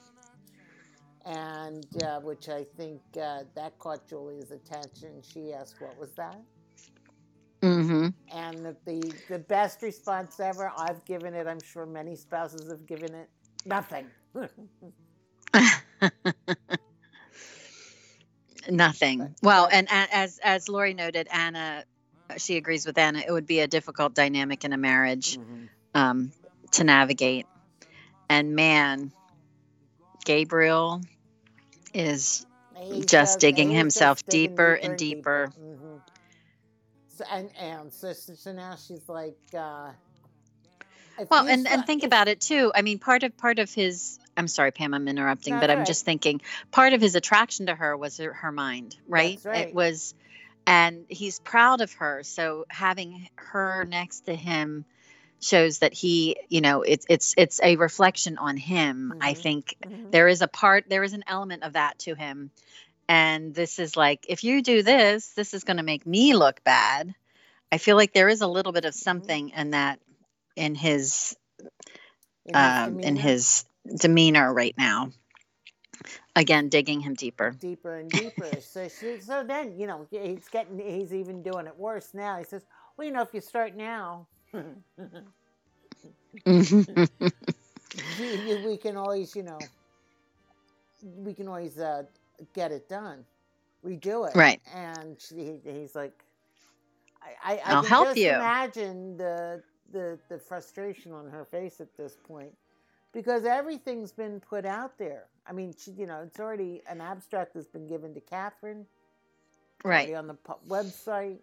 and 1.24 1.86
uh, 2.02 2.20
which 2.20 2.48
I 2.48 2.64
think 2.76 3.02
uh, 3.20 3.44
that 3.54 3.78
caught 3.78 4.08
Julia's 4.08 4.52
attention. 4.52 5.22
She 5.22 5.52
asked, 5.52 5.76
"What 5.80 5.98
was 5.98 6.14
that?" 6.16 6.40
Hmm 7.62 8.08
And 8.32 8.64
the, 8.64 8.76
the 8.86 9.14
the 9.28 9.38
best 9.38 9.82
response 9.82 10.40
ever. 10.40 10.72
I've 10.76 11.04
given 11.04 11.34
it. 11.34 11.46
I'm 11.46 11.60
sure 11.62 11.86
many 11.86 12.16
spouses 12.16 12.68
have 12.70 12.86
given 12.86 13.14
it. 13.14 13.28
Nothing. 13.64 14.10
Nothing. 18.68 19.34
Well, 19.42 19.68
and 19.70 19.88
as 19.90 20.38
as 20.42 20.68
Lori 20.68 20.94
noted, 20.94 21.28
Anna, 21.30 21.84
she 22.36 22.56
agrees 22.56 22.86
with 22.86 22.98
Anna. 22.98 23.20
It 23.26 23.30
would 23.32 23.46
be 23.46 23.60
a 23.60 23.66
difficult 23.66 24.14
dynamic 24.14 24.64
in 24.64 24.72
a 24.72 24.76
marriage 24.78 25.38
Mhm. 25.38 25.68
um, 25.94 26.32
to 26.72 26.84
navigate. 26.84 27.46
And 28.28 28.54
man, 28.54 29.12
Gabriel 30.24 31.00
is 31.94 32.46
He's 32.80 33.06
Just 33.06 33.38
digging 33.40 33.70
himself 33.70 34.22
digging 34.28 34.50
deeper 34.50 34.74
and 34.74 34.96
deeper. 34.96 35.50
Mhm. 35.58 36.00
So, 36.06 36.11
and 37.30 37.50
and 37.56 37.92
so, 37.92 38.12
so 38.12 38.52
now 38.52 38.76
she's 38.76 39.08
like, 39.08 39.38
uh, 39.56 39.90
well, 41.30 41.46
and 41.46 41.66
and 41.66 41.86
think 41.86 42.04
about 42.04 42.28
it 42.28 42.40
too. 42.40 42.72
I 42.74 42.82
mean, 42.82 42.98
part 42.98 43.22
of 43.22 43.36
part 43.36 43.58
of 43.58 43.72
his. 43.72 44.18
I'm 44.36 44.48
sorry, 44.48 44.70
Pam. 44.70 44.94
I'm 44.94 45.08
interrupting, 45.08 45.58
but 45.58 45.70
I'm 45.70 45.84
just 45.84 46.04
thinking 46.04 46.40
part 46.70 46.92
of 46.94 47.00
his 47.00 47.14
attraction 47.14 47.66
to 47.66 47.74
her 47.74 47.96
was 47.96 48.16
her, 48.18 48.32
her 48.32 48.52
mind, 48.52 48.96
right? 49.06 49.36
That's 49.36 49.46
right. 49.46 49.68
It 49.68 49.74
was, 49.74 50.14
and 50.66 51.04
he's 51.08 51.38
proud 51.38 51.80
of 51.80 51.92
her. 51.94 52.22
So 52.22 52.64
having 52.68 53.28
her 53.36 53.84
next 53.88 54.22
to 54.22 54.34
him 54.34 54.84
shows 55.40 55.80
that 55.80 55.92
he, 55.92 56.36
you 56.48 56.60
know, 56.60 56.82
it's 56.82 57.04
it's 57.08 57.34
it's 57.36 57.60
a 57.62 57.76
reflection 57.76 58.38
on 58.38 58.56
him. 58.56 59.12
I 59.20 59.32
Mhm. 59.32 59.42
think 59.42 59.76
Mhm. 59.84 60.10
there 60.12 60.28
is 60.28 60.40
a 60.40 60.48
part, 60.48 60.84
there 60.88 61.02
is 61.02 61.12
an 61.12 61.24
element 61.26 61.62
of 61.62 61.74
that 61.74 61.98
to 62.00 62.14
him, 62.14 62.50
and 63.08 63.54
this 63.54 63.78
is 63.78 63.96
like, 63.96 64.26
if 64.28 64.44
you 64.44 64.62
do 64.62 64.82
this, 64.82 65.28
this 65.30 65.54
is 65.54 65.64
going 65.64 65.76
to 65.78 65.82
make 65.82 66.06
me 66.06 66.34
look 66.34 66.62
bad. 66.64 67.14
I 67.72 67.78
feel 67.78 67.96
like 67.96 68.12
there 68.12 68.28
is 68.28 68.40
a 68.42 68.46
little 68.48 68.72
bit 68.72 68.84
of 68.84 68.94
Mm-hmm. 69.02 69.32
something 69.32 69.50
in 69.50 69.70
that, 69.70 70.00
in 70.56 70.74
his 70.74 71.36
In 72.46 72.58
his 72.58 72.78
um, 72.80 72.98
in 73.02 73.16
demeanor, 73.16 73.16
his 73.16 73.64
demeanor 73.98 74.52
right 74.52 74.74
now. 74.76 75.10
Again, 76.36 76.68
digging 76.68 77.00
him 77.00 77.14
deeper. 77.14 77.56
deeper 77.58 77.96
and 77.96 78.12
deeper. 78.12 78.58
so 78.60 78.88
she, 78.88 79.18
so 79.20 79.42
then 79.44 79.78
you 79.78 79.86
know 79.86 80.06
he's 80.10 80.48
getting 80.48 80.78
he's 80.78 81.12
even 81.12 81.42
doing 81.42 81.66
it 81.66 81.76
worse 81.78 82.14
now. 82.14 82.38
He 82.38 82.44
says, 82.44 82.64
well, 82.96 83.06
you 83.06 83.12
know, 83.12 83.22
if 83.22 83.34
you 83.34 83.40
start 83.40 83.76
now. 83.76 84.26
You, 88.16 88.58
we 88.58 88.76
can 88.76 88.96
always, 88.96 89.34
you 89.36 89.42
know, 89.42 89.70
we 91.02 91.34
can 91.34 91.48
always 91.48 91.78
uh, 91.78 92.04
get 92.54 92.72
it 92.72 92.88
done, 92.88 93.24
We 93.82 93.96
do 93.96 94.24
it. 94.24 94.34
Right. 94.34 94.60
And 94.74 95.20
she, 95.20 95.60
he's 95.64 95.94
like, 95.94 96.24
I, 97.22 97.54
I, 97.54 97.62
I 97.66 97.74
I'll 97.74 97.82
can 97.82 97.90
help 97.90 98.08
just 98.08 98.18
you. 98.18 98.30
imagine 98.30 99.16
the, 99.16 99.62
the 99.92 100.18
the 100.28 100.38
frustration 100.38 101.12
on 101.12 101.28
her 101.30 101.44
face 101.46 101.80
at 101.80 101.96
this 101.96 102.16
point, 102.26 102.52
because 103.12 103.44
everything's 103.44 104.12
been 104.12 104.40
put 104.40 104.66
out 104.66 104.98
there. 104.98 105.26
I 105.46 105.52
mean, 105.52 105.74
she, 105.78 105.92
you 105.92 106.06
know, 106.06 106.22
it's 106.26 106.40
already 106.40 106.82
an 106.88 107.00
abstract 107.00 107.54
that's 107.54 107.68
been 107.68 107.88
given 107.88 108.14
to 108.14 108.20
Catherine. 108.20 108.86
right. 109.84 110.14
on 110.14 110.28
the 110.28 110.36
website. 110.68 111.38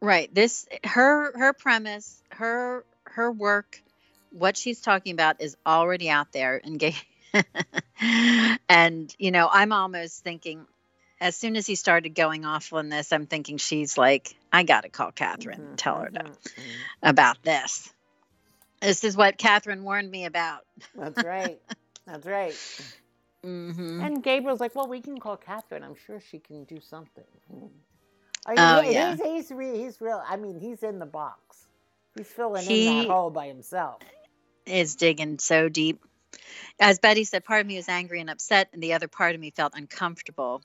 Right. 0.00 0.34
This 0.34 0.66
her 0.84 1.36
her 1.38 1.52
premise, 1.54 2.22
her 2.30 2.84
her 3.04 3.32
work, 3.32 3.82
what 4.30 4.56
she's 4.56 4.80
talking 4.80 5.14
about 5.14 5.40
is 5.40 5.56
already 5.66 6.10
out 6.10 6.32
there 6.32 6.60
and 6.64 6.78
gay. 6.78 6.96
and 8.68 9.14
you 9.18 9.30
know, 9.30 9.48
I'm 9.50 9.72
almost 9.72 10.22
thinking 10.22 10.66
as 11.20 11.36
soon 11.36 11.56
as 11.56 11.66
he 11.66 11.74
started 11.74 12.10
going 12.14 12.44
off 12.44 12.72
on 12.72 12.88
this, 12.88 13.12
I'm 13.12 13.26
thinking 13.26 13.56
she's 13.56 13.96
like, 13.96 14.34
I 14.52 14.62
got 14.64 14.82
to 14.82 14.88
call 14.88 15.12
Catherine 15.12 15.60
and 15.60 15.72
Mhm, 15.72 15.76
tell 15.76 16.00
her 16.00 16.10
to, 16.10 16.20
mhm, 16.20 16.36
mhm. 16.58 16.84
about 17.02 17.42
this. 17.42 17.92
This 18.80 19.04
is 19.04 19.16
what 19.16 19.38
Catherine 19.38 19.84
warned 19.84 20.10
me 20.10 20.26
about. 20.26 20.60
That's 20.94 21.22
right. 21.22 21.58
That's 22.06 22.26
right. 22.26 22.54
hmm 23.42 24.04
And 24.04 24.22
Gabriel's 24.22 24.60
like, 24.60 24.74
well, 24.74 24.88
we 24.88 25.00
can 25.00 25.18
call 25.18 25.36
Catherine. 25.36 25.82
I'm 25.82 25.94
sure 26.06 26.20
she 26.20 26.38
can 26.38 26.64
do 26.64 26.80
something. 26.80 27.24
Hmm. 27.50 27.66
I 28.46 28.54
Oh, 28.58 28.82
he- 28.82 28.92
yeah. 28.92 29.16
He's, 29.16 29.48
he's, 29.48 29.50
re- 29.52 29.78
he's 29.78 30.00
real. 30.00 30.22
I 30.26 30.36
mean, 30.36 30.58
he's 30.58 30.82
in 30.82 30.98
the 30.98 31.06
box. 31.06 31.66
He's 32.14 32.28
filling 32.28 32.66
in 32.66 32.84
that 32.84 33.06
hole 33.06 33.30
by 33.30 33.46
himself. 33.48 34.02
Is 34.66 34.96
digging 34.96 35.38
so 35.38 35.68
deep. 35.68 36.02
As 36.80 36.98
Betty 36.98 37.24
said, 37.24 37.44
part 37.44 37.60
of 37.60 37.66
me 37.66 37.76
was 37.76 37.88
angry 37.88 38.20
and 38.20 38.30
upset, 38.30 38.68
and 38.72 38.82
the 38.82 38.94
other 38.94 39.08
part 39.08 39.34
of 39.34 39.40
me 39.40 39.50
felt 39.50 39.74
uncomfortable. 39.74 40.62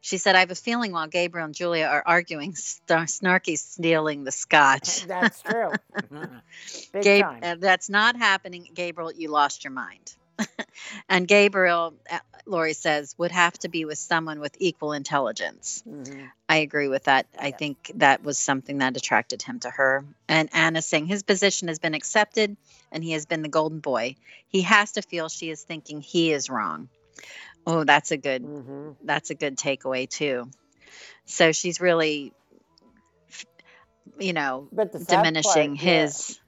She 0.00 0.18
said, 0.18 0.36
I 0.36 0.40
have 0.40 0.50
a 0.50 0.54
feeling 0.54 0.92
while 0.92 1.08
Gabriel 1.08 1.46
and 1.46 1.54
Julia 1.54 1.86
are 1.86 2.02
arguing, 2.06 2.54
Star- 2.54 3.06
Snarky's 3.06 3.62
stealing 3.62 4.24
the 4.24 4.32
scotch. 4.32 5.04
That's 5.06 5.42
true. 5.42 5.72
Big 6.92 7.02
Gabe, 7.02 7.24
time. 7.24 7.40
uh, 7.42 7.56
that's 7.58 7.90
not 7.90 8.16
happening. 8.16 8.68
Gabriel, 8.72 9.12
you 9.12 9.30
lost 9.30 9.64
your 9.64 9.72
mind. 9.72 10.14
and 11.08 11.26
Gabriel, 11.28 11.94
uh, 12.10 12.18
Lori 12.46 12.72
says, 12.74 13.14
would 13.18 13.32
have 13.32 13.54
to 13.60 13.68
be 13.68 13.84
with 13.84 13.98
someone 13.98 14.40
with 14.40 14.56
equal 14.58 14.92
intelligence. 14.92 15.82
Mhm. 15.86 16.30
I 16.48 16.56
agree 16.58 16.88
with 16.88 17.04
that. 17.04 17.26
I 17.38 17.50
think 17.50 17.92
that 17.96 18.22
was 18.22 18.38
something 18.38 18.78
that 18.78 18.96
attracted 18.96 19.42
him 19.42 19.60
to 19.60 19.70
her. 19.70 20.04
And 20.28 20.48
Anna 20.52 20.80
saying 20.80 21.06
his 21.06 21.22
position 21.22 21.68
has 21.68 21.78
been 21.78 21.94
accepted 21.94 22.56
and 22.90 23.04
he 23.04 23.12
has 23.12 23.26
been 23.26 23.42
the 23.42 23.48
golden 23.48 23.80
boy. 23.80 24.16
He 24.48 24.62
has 24.62 24.92
to 24.92 25.02
feel 25.02 25.28
she 25.28 25.50
is 25.50 25.62
thinking 25.62 26.00
he 26.00 26.32
is 26.32 26.48
wrong. 26.48 26.88
Oh, 27.66 27.84
that's 27.84 28.12
a 28.12 28.16
good 28.16 28.42
Mhm. 28.42 28.96
that's 29.02 29.30
a 29.30 29.34
good 29.34 29.58
takeaway 29.58 30.08
too. 30.08 30.50
So 31.26 31.52
she's 31.52 31.80
really 31.80 32.32
you 34.18 34.32
know, 34.32 34.68
But 34.72 34.92
diminishing 35.06 35.76
part, 35.76 35.84
yeah, 35.84 36.02
his 36.04 36.40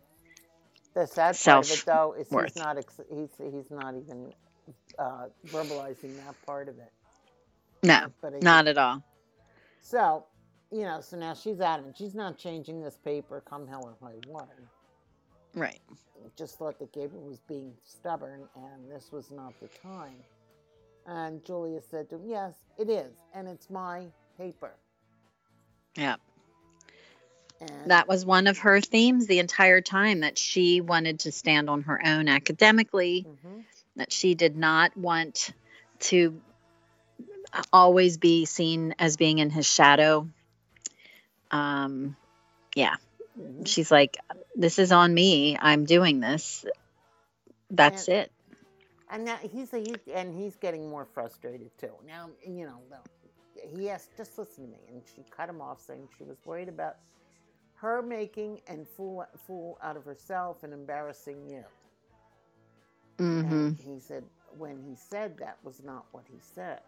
the 1.01 1.09
sad 1.09 1.42
part 1.42 1.64
of 1.64 1.70
it 1.70 1.84
though 1.86 2.14
is 2.18 2.30
worth. 2.30 2.53
he's 2.53 2.57
not 2.57 2.78
ex- 2.78 3.01
he's 3.11 3.30
he's 3.38 3.70
not 3.70 3.96
even 3.96 4.32
uh, 4.98 5.26
verbalizing 5.48 6.16
that 6.24 6.36
part 6.46 6.68
of 6.68 6.78
it. 6.78 6.92
no, 7.82 8.09
But 8.22 8.34
I 8.34 8.42
not 8.42 8.68
at 8.68 8.78
all. 8.78 9.05
So, 9.82 10.26
you 10.72 10.82
know, 10.82 11.01
so 11.03 11.16
now 11.18 11.34
she's 11.34 11.61
adamant. 11.61 11.96
She's 11.98 12.14
not 12.16 12.38
changing 12.38 12.82
this 12.82 12.98
paper 13.05 13.42
come 13.48 13.66
hell 13.68 13.82
or 13.84 14.09
high 14.09 14.18
water. 14.26 14.70
Right. 15.55 15.80
Just 16.36 16.59
thought 16.59 16.78
that 16.80 16.92
Gabriel 16.92 17.24
was 17.26 17.40
being 17.48 17.74
stubborn 17.84 18.48
and 18.57 18.90
this 18.90 19.12
was 19.12 19.30
not 19.30 19.55
the 19.61 19.68
time. 19.82 20.24
And 21.07 21.44
Julia 21.44 21.80
said 21.82 22.11
to 22.11 22.16
him, 22.16 22.22
Yes, 22.26 22.55
it 22.78 22.90
is. 22.90 23.14
And 23.34 23.48
it's 23.48 23.70
my 23.70 24.07
paper. 24.38 24.72
Yeah. 25.96 26.16
And 27.61 27.90
That 27.90 28.08
was 28.08 28.24
one 28.24 28.46
of 28.46 28.58
her 28.58 28.80
themes 28.80 29.26
the 29.26 29.38
entire 29.38 29.80
time 29.80 30.20
that 30.20 30.38
she 30.38 30.80
wanted 30.80 31.20
to 31.20 31.32
stand 31.32 31.68
on 31.68 31.82
her 31.82 32.00
own 32.04 32.28
academically, 32.28 33.26
Mhm. 33.28 33.64
that 33.96 34.12
she 34.12 34.34
did 34.34 34.56
not 34.56 34.96
want 34.96 35.50
to 36.00 36.40
always 37.72 38.16
be 38.16 38.44
seen 38.46 38.94
as 38.98 39.16
being 39.16 39.38
in 39.38 39.50
his 39.50 39.66
shadow. 39.66 40.28
Um, 41.50 42.16
yeah, 42.74 42.96
Mhm. 43.38 43.66
she's 43.66 43.90
like, 43.90 44.16
this 44.54 44.78
is 44.78 44.92
on 44.92 45.12
me. 45.12 45.58
I'm 45.61 45.84
doing 45.84 46.20
this. 46.20 46.64
That's 47.70 48.08
And- 48.08 48.16
it. 48.18 48.32
And 49.12 49.24
now 49.24 49.36
he's 49.38 49.72
a, 49.74 49.78
he, 49.78 49.96
and 50.14 50.32
he's 50.32 50.54
getting 50.54 50.88
more 50.88 51.04
frustrated 51.04 51.76
too. 51.78 51.92
Now 52.06 52.30
you 52.46 52.64
know 52.64 52.80
he 53.76 53.90
asked, 53.90 54.16
just 54.16 54.38
listen 54.38 54.64
to 54.66 54.70
me, 54.70 54.78
and 54.88 55.02
she 55.14 55.24
cut 55.30 55.48
him 55.48 55.61
off, 55.61 55.80
saying 55.80 56.08
she 56.16 56.24
was 56.24 56.38
worried 56.46 56.68
about 56.68 56.96
her 57.81 58.03
making 58.03 58.61
and 58.66 58.87
fool 58.97 59.24
fool 59.47 59.78
out 59.83 59.97
of 59.97 60.05
herself 60.05 60.62
and 60.62 60.72
embarrassing 60.72 61.49
you. 61.49 61.64
Mm-hmm. 63.18 63.53
And 63.53 63.78
he 63.78 63.99
said 64.01 64.24
when 64.59 64.83
he 64.83 64.97
said 64.97 65.39
that 65.39 65.59
was 65.62 65.83
not 65.83 66.07
what 66.12 66.24
he 66.31 66.39
said. 66.55 66.81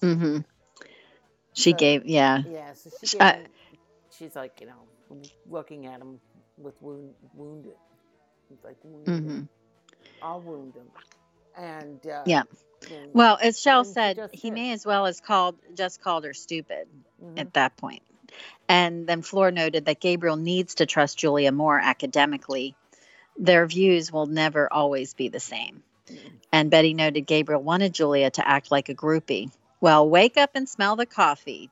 Mm-hmm. 0.00 0.38
She 1.52 1.70
So- 1.72 1.76
gave, 1.76 2.06
yeah. 2.06 2.42
Yeah, 2.48 2.72
so 2.74 2.90
she 3.04 3.18
gave 3.18 3.26
uh, 3.26 3.36
she's 4.16 4.36
like 4.36 4.60
you 4.60 4.66
know 4.68 5.20
looking 5.48 5.86
at 5.86 6.00
him 6.00 6.20
with 6.56 6.74
wound, 6.80 7.14
wounded. 7.34 7.74
He's 8.48 8.62
like 8.64 8.76
wounded. 8.84 9.14
Mm-hmm. 9.24 9.42
I'll 10.22 10.40
wound 10.40 10.74
him. 10.74 10.86
And 11.56 12.04
uh, 12.06 12.22
Yeah. 12.26 12.42
then- 12.88 13.10
Well, 13.12 13.38
as 13.42 13.60
Shell 13.60 13.84
said, 13.84 14.30
he 14.32 14.50
did. 14.50 14.54
may 14.54 14.72
as 14.72 14.86
well 14.86 15.06
as 15.06 15.20
called 15.20 15.56
just 15.74 16.00
called 16.00 16.24
her 16.24 16.32
stupid 16.34 16.88
Mhm. 17.22 17.38
at 17.40 17.52
that 17.54 17.76
point. 17.76 18.02
And 18.68 19.06
then 19.06 19.22
Flora 19.22 19.52
noted 19.52 19.86
that 19.86 20.00
Gabriel 20.00 20.36
needs 20.36 20.76
to 20.76 20.86
trust 20.86 21.18
Julia 21.18 21.52
more 21.52 21.78
academically. 21.78 22.74
Their 23.36 23.66
views 23.66 24.12
will 24.12 24.26
never 24.26 24.72
always 24.72 25.14
be 25.14 25.28
the 25.28 25.40
same. 25.40 25.82
And 26.52 26.70
Betty 26.70 26.94
noted 26.94 27.22
Gabriel 27.22 27.62
wanted 27.62 27.94
Julia 27.94 28.30
to 28.32 28.46
act 28.46 28.70
like 28.70 28.88
a 28.88 28.94
groupie. 28.94 29.50
Well, 29.80 30.08
wake 30.08 30.36
up 30.36 30.50
and 30.54 30.68
smell 30.68 30.96
the 30.96 31.06
coffee. 31.06 31.70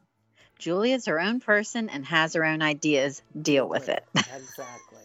Julia's 0.59 1.07
her 1.07 1.21
own 1.21 1.41
person 1.41 1.89
and 1.89 2.05
has 2.07 2.35
her 2.35 2.45
own 2.45 2.63
ideas. 2.63 3.23
Deal 3.41 3.69
with 3.69 3.89
it. 3.89 4.05
Exactly. 4.17 4.99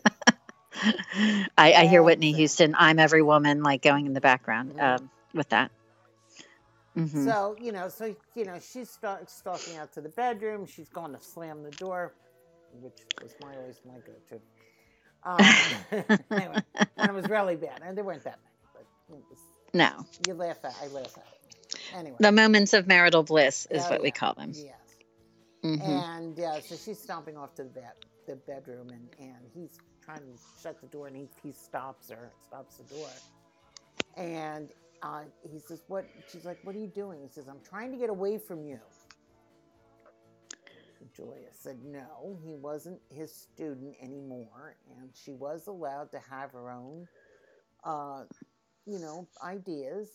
I, 1.56 1.74
I 1.74 1.86
hear 1.86 2.02
Whitney 2.02 2.34
Houston, 2.34 2.76
I'm 2.78 2.98
every 2.98 3.22
woman, 3.22 3.62
like 3.62 3.82
going 3.82 4.08
in 4.08 4.14
the 4.14 4.22
background 4.22 4.80
um, 4.80 5.10
with 5.34 5.50
that. 5.50 5.72
Mhm. 6.96 7.26
So 7.26 7.56
you 7.60 7.72
know, 7.72 7.90
so 7.90 8.16
you 8.36 8.46
know, 8.46 8.60
she 8.60 8.86
starts 8.86 9.34
stalking 9.36 9.78
out 9.78 9.92
to 9.94 10.02
the 10.02 10.10
bedroom. 10.10 10.66
She's 10.66 10.90
going 10.90 11.14
to 11.14 11.20
slam 11.22 11.64
the 11.64 11.72
door, 11.72 12.14
which 12.82 13.00
was 13.22 13.34
my 13.42 13.56
always 13.58 13.82
my 13.86 14.00
go-to. 14.00 14.40
Um, 15.26 16.18
anyway, 16.32 16.62
and 16.98 17.10
it 17.10 17.14
was 17.14 17.28
really 17.30 17.56
bad, 17.56 17.82
and 17.84 17.98
there 17.98 18.04
weren't 18.04 18.24
that 18.26 18.40
many, 18.44 18.86
but 19.08 19.18
was, 19.30 19.40
no. 19.74 20.06
you 20.28 20.34
laugh 20.34 20.58
at, 20.66 20.76
I 20.84 20.88
laugh 20.88 21.18
at 21.18 21.24
it. 21.24 21.80
Anyway, 21.96 22.18
The 22.20 22.32
moments 22.32 22.74
of 22.74 22.88
marital 22.88 23.24
bliss 23.24 23.66
is 23.72 23.86
Oh, 23.86 23.90
what 23.90 24.02
we 24.02 24.12
call 24.12 24.34
them. 24.34 24.52
Yes, 24.54 24.76
Mhm. 25.64 25.80
and 25.82 26.38
yeah, 26.38 26.60
so 26.60 26.76
she's 26.76 27.00
stomping 27.02 27.38
off 27.38 27.56
to 27.56 27.64
the 27.64 27.70
bed, 27.70 27.94
the 28.28 28.36
bedroom, 28.36 28.90
and 28.90 29.10
and 29.18 29.50
he's 29.54 29.78
trying 30.04 30.20
to 30.20 30.38
shut 30.62 30.80
the 30.82 30.88
door, 30.88 31.08
and 31.08 31.16
he 31.16 31.30
he 31.42 31.54
stops 31.54 32.10
her, 32.12 32.32
stops 32.46 32.78
the 32.78 32.84
door, 32.96 33.10
and 34.18 34.70
uh, 35.04 35.24
he 35.52 35.60
says, 35.60 35.84
"What?" 35.88 36.06
She's 36.32 36.46
like, 36.46 36.60
"What 36.64 36.76
are 36.76 36.80
you 36.80 36.88
doing?" 36.88 37.22
He 37.22 37.28
says, 37.28 37.48
"I'm 37.48 37.60
trying 37.62 37.92
to 37.92 37.98
get 37.98 38.10
away 38.10 38.38
from 38.38 38.64
you." 38.64 38.80
Julia 41.16 41.50
said 41.52 41.78
no, 41.84 42.40
he 42.44 42.56
wasn't 42.56 43.00
his 43.10 43.32
student 43.34 43.96
anymore, 44.02 44.78
and 44.98 45.10
she 45.14 45.34
was 45.34 45.68
allowed 45.68 46.12
to 46.12 46.20
have 46.20 46.52
her 46.52 46.72
own, 46.72 47.08
uh, 47.84 48.24
you 48.86 49.00
know, 49.00 49.28
ideas. 49.44 50.10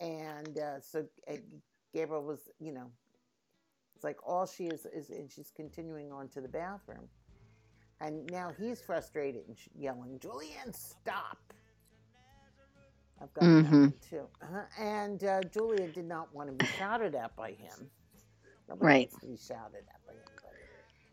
And 0.00 0.56
uh, 0.58 0.80
so 0.80 1.04
Gabriel 1.92 2.22
was, 2.22 2.48
you 2.60 2.72
know, 2.72 2.90
it's 3.96 4.04
like 4.04 4.18
all 4.24 4.46
she 4.46 4.66
is 4.66 4.86
is, 4.86 5.10
and 5.10 5.30
she's 5.30 5.50
continuing 5.56 6.12
on 6.12 6.28
to 6.28 6.40
the 6.40 6.48
bathroom, 6.48 7.08
and 8.00 8.30
now 8.30 8.52
he's 8.56 8.80
frustrated 8.80 9.42
and 9.48 9.56
yelling, 9.76 10.20
"Julian, 10.20 10.72
stop!" 10.72 11.47
I've 13.20 13.32
got 13.34 13.40
that 13.40 13.64
Mhm. 13.66 13.80
one 13.80 13.94
too. 14.10 14.26
Uh-huh. 14.42 14.82
And 14.82 15.24
uh, 15.24 15.40
Julia 15.52 15.88
did 15.88 16.04
not 16.06 16.32
want 16.34 16.48
to 16.48 16.64
be 16.64 16.70
shouted 16.78 17.14
at 17.14 17.34
by 17.36 17.52
him. 17.52 17.90
Nobody 18.68 18.86
Right. 18.86 19.10
wants 19.10 19.20
to 19.24 19.26
be 19.26 19.36
shouted 19.36 19.84
at 19.88 20.06
by 20.06 20.12
anybody. 20.12 20.34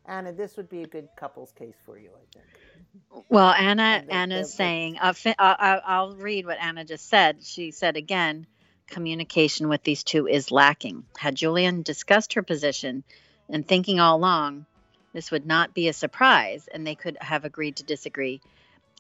Anna, 0.08 0.34
this 0.34 0.56
would 0.58 0.70
be 0.70 0.84
a 0.84 0.88
good 0.88 1.08
couples 1.18 1.52
case 1.54 1.76
for 1.86 1.98
you, 1.98 2.12
I 2.12 2.26
think. 2.38 3.26
Well, 3.30 3.50
Anna, 3.50 4.04
Anna's 4.10 4.54
saying, 4.54 4.98
I'll, 5.02 5.14
fi- 5.14 5.36
I'll, 5.40 5.56
I'll- 5.58 5.82
I'll 5.86 6.16
read 6.16 6.46
what 6.46 6.60
Anna 6.60 6.86
just 6.86 7.08
said. 7.10 7.44
She 7.44 7.72
said 7.72 7.98
again, 7.98 8.46
communication 8.88 9.68
with 9.68 9.84
these 9.84 10.04
two 10.04 10.28
is 10.28 10.52
lacking. 10.52 11.06
Had 11.18 11.36
Julianne 11.36 11.84
discussed 11.84 12.34
her 12.34 12.44
position 12.44 13.04
and 13.50 13.68
thinking 13.68 14.00
all 14.00 14.18
along, 14.18 14.66
this 15.14 15.32
would 15.32 15.46
not 15.46 15.74
be 15.74 15.88
a 15.88 15.94
surprise, 15.94 16.68
and 16.72 16.86
they 16.86 16.96
could 16.96 17.18
have 17.22 17.46
agreed 17.46 17.78
to 17.78 17.84
disagree. 17.84 18.42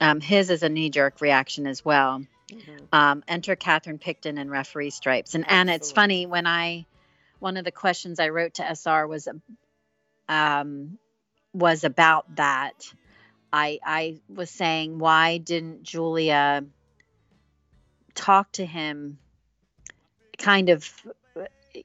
Um, 0.02 0.22
his 0.22 0.50
is 0.50 0.64
a 0.64 0.70
knee 0.70 0.90
jerk 0.90 1.22
reaction 1.22 1.68
as 1.68 1.84
well. 1.86 2.24
Mhm. 2.52 2.88
um, 2.92 3.24
enter 3.28 3.56
Catherine 3.56 3.98
Picton 4.00 4.38
in 4.38 4.50
referee 4.50 4.92
stripes. 4.92 5.36
And 5.36 5.46
Anna, 5.50 5.74
it's 5.74 5.92
funny 5.92 6.26
when 6.26 6.46
I, 6.48 6.86
one 7.40 7.58
of 7.58 7.66
the 7.66 7.72
questions 7.72 8.20
I 8.20 8.30
wrote 8.30 8.56
to 8.56 8.70
SR 8.70 9.08
was, 9.08 9.28
um, 10.30 10.98
was 11.54 11.84
about 11.84 12.36
that. 12.36 12.94
I 13.52 13.80
I 13.84 14.20
was 14.28 14.50
saying, 14.50 15.00
why 15.00 15.38
didn't 15.38 15.84
Julia 15.84 16.66
talk 18.14 18.52
to 18.54 18.66
him, 18.66 19.18
kind 20.38 20.70
of, 20.70 20.90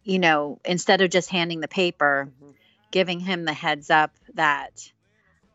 you 0.04 0.18
know, 0.18 0.61
instead 0.64 1.00
of 1.00 1.11
just 1.11 1.30
handing 1.30 1.61
the 1.61 1.68
paper, 1.68 2.30
Mhm. 2.42 2.54
giving 2.90 3.20
him 3.20 3.44
the 3.44 3.52
heads 3.52 3.90
up 3.90 4.12
that 4.34 4.92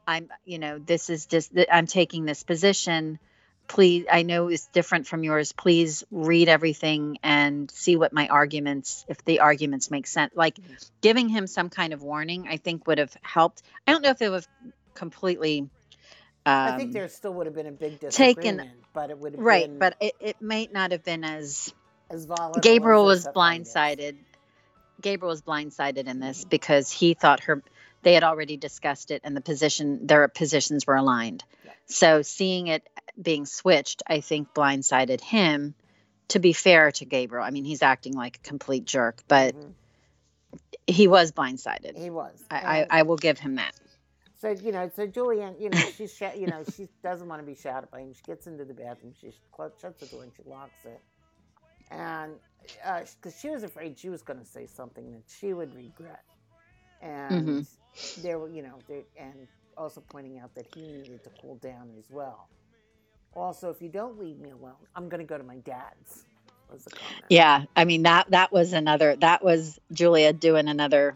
I'm, 0.07 0.29
you 0.45 0.59
know, 0.59 0.77
this 0.79 1.09
is 1.09 1.25
just, 1.25 1.51
I'm 1.71 1.87
taking 1.87 2.25
this 2.25 2.43
position. 2.43 3.19
Please, 3.67 4.05
I 4.11 4.21
know 4.21 4.47
it's 4.47 4.67
different 4.67 5.07
from 5.07 5.23
yours. 5.23 5.51
Please 5.51 6.03
read 6.11 6.49
everything 6.49 7.17
and 7.23 7.69
see 7.71 7.95
what 7.95 8.13
my 8.13 8.27
arguments, 8.27 9.05
if 9.07 9.23
the 9.25 9.39
arguments 9.39 9.89
make 9.89 10.07
sense. 10.07 10.33
Like 10.35 10.57
giving 11.01 11.29
him 11.29 11.47
some 11.47 11.69
kind 11.69 11.93
of 11.93 12.03
warning, 12.03 12.47
I 12.47 12.57
think 12.57 12.87
would 12.87 12.99
have 12.99 13.15
helped. 13.21 13.63
I 13.87 13.91
don't 13.91 14.03
know 14.03 14.11
if 14.11 14.21
it 14.21 14.29
was 14.29 14.47
completely. 14.93 15.69
Um, 16.45 16.73
I 16.73 16.77
think 16.77 16.93
there 16.93 17.07
still 17.07 17.33
would 17.33 17.47
have 17.47 17.55
been 17.55 17.65
a 17.65 17.71
big 17.71 17.99
taken- 18.11 18.57
disagreement, 18.57 18.71
but 18.93 19.09
it 19.09 19.17
would 19.17 19.33
have 19.33 19.39
been 19.39 19.45
right, 19.45 19.67
been 19.67 19.79
but 19.79 19.95
it, 19.99 20.13
it 20.19 20.41
might 20.41 20.71
not 20.71 20.91
have 20.91 21.03
been 21.03 21.23
as 21.23 21.73
as 22.09 22.25
volatile. 22.25 22.61
Gabriel 22.61 23.09
as 23.09 23.25
was 23.25 23.33
blindsided. 23.33 24.15
Gabriel 25.01 25.31
was 25.31 25.41
blindsided 25.41 26.05
in 26.05 26.19
this 26.19 26.45
because 26.45 26.91
he 26.91 27.15
thought 27.15 27.41
her 27.41 27.61
they 28.03 28.13
had 28.13 28.23
already 28.23 28.55
discussed 28.55 29.09
it 29.09 29.21
and 29.23 29.35
the 29.35 29.41
position 29.41 30.05
their 30.05 30.27
positions 30.27 30.85
were 30.85 30.95
aligned. 30.95 31.43
So 31.87 32.21
seeing 32.21 32.67
it 32.67 32.87
being 33.21 33.45
switched, 33.45 34.03
I 34.07 34.21
think 34.21 34.53
blindsided 34.53 35.21
him. 35.21 35.75
To 36.29 36.39
be 36.39 36.53
fair 36.53 36.91
to 36.93 37.05
Gabriel, 37.05 37.45
I 37.45 37.51
mean, 37.51 37.65
he's 37.65 37.83
acting 37.83 38.13
like 38.13 38.37
a 38.43 38.47
complete 38.47 38.85
jerk, 38.85 39.23
but 39.27 39.53
Mhm. 39.55 39.73
he 40.87 41.07
was 41.07 41.31
blindsided. 41.31 41.97
He 41.97 42.09
was. 42.09 42.43
I, 42.49 42.87
I, 42.89 42.99
I 42.99 43.01
will 43.03 43.17
give 43.17 43.37
him 43.37 43.55
that. 43.55 43.75
so 44.41 44.49
you 44.49 44.71
know, 44.71 44.89
so 44.95 45.07
Julianne, 45.07 45.61
you 45.61 45.69
know, 45.69 45.85
she's 45.95 46.13
sh- 46.15 46.35
you 46.37 46.47
know 46.47 46.63
she 46.75 46.87
doesn't 47.03 47.27
want 47.27 47.41
to 47.41 47.45
be 47.45 47.55
shouted 47.55 47.91
by 47.91 47.99
him. 48.01 48.13
She 48.13 48.23
gets 48.25 48.47
into 48.47 48.65
the 48.65 48.73
bathroom, 48.73 49.13
she 49.19 49.31
shuts 49.81 49.99
the 49.99 50.05
door, 50.07 50.23
and 50.23 50.31
she 50.35 50.43
locks 50.49 50.85
it. 50.85 50.99
And 51.91 52.33
because 53.21 53.39
she 53.39 53.49
was 53.49 53.63
afraid 53.63 53.97
she 53.99 54.09
was 54.09 54.23
going 54.23 54.39
to 54.39 54.45
say 54.45 54.65
something 54.65 55.11
that 55.13 55.23
she 55.39 55.53
would 55.53 55.73
regret, 55.75 56.23
and 57.01 57.45
Mm-hmm. 57.45 58.23
there 58.23 58.39
were 58.39 58.49
you 58.49 58.63
know, 58.63 58.79
there, 58.87 59.03
and 59.19 59.47
also 59.77 60.01
pointing 60.01 60.39
out 60.39 60.53
that 60.55 60.67
he 60.73 60.81
needed 60.81 61.23
to 61.23 61.29
cool 61.41 61.55
down 61.55 61.89
as 61.97 62.05
well. 62.09 62.47
Also, 63.35 63.69
if 63.69 63.81
you 63.81 63.89
don't 63.89 64.17
leave 64.17 64.39
me 64.39 64.51
alone, 64.51 64.73
I'm 64.95 65.09
going 65.09 65.19
to 65.19 65.27
go 65.27 65.37
to 65.37 65.43
my 65.43 65.57
dad's. 65.57 66.23
Was 66.71 66.83
the 66.83 66.91
comment. 66.91 67.25
Yeah, 67.29 67.65
I 67.75 67.85
mean 67.85 68.03
that 68.03 68.31
that 68.31 68.51
was 68.51 68.73
another 68.73 69.15
that 69.17 69.43
was 69.43 69.79
Julia 69.93 70.33
doing 70.33 70.67
another 70.67 71.15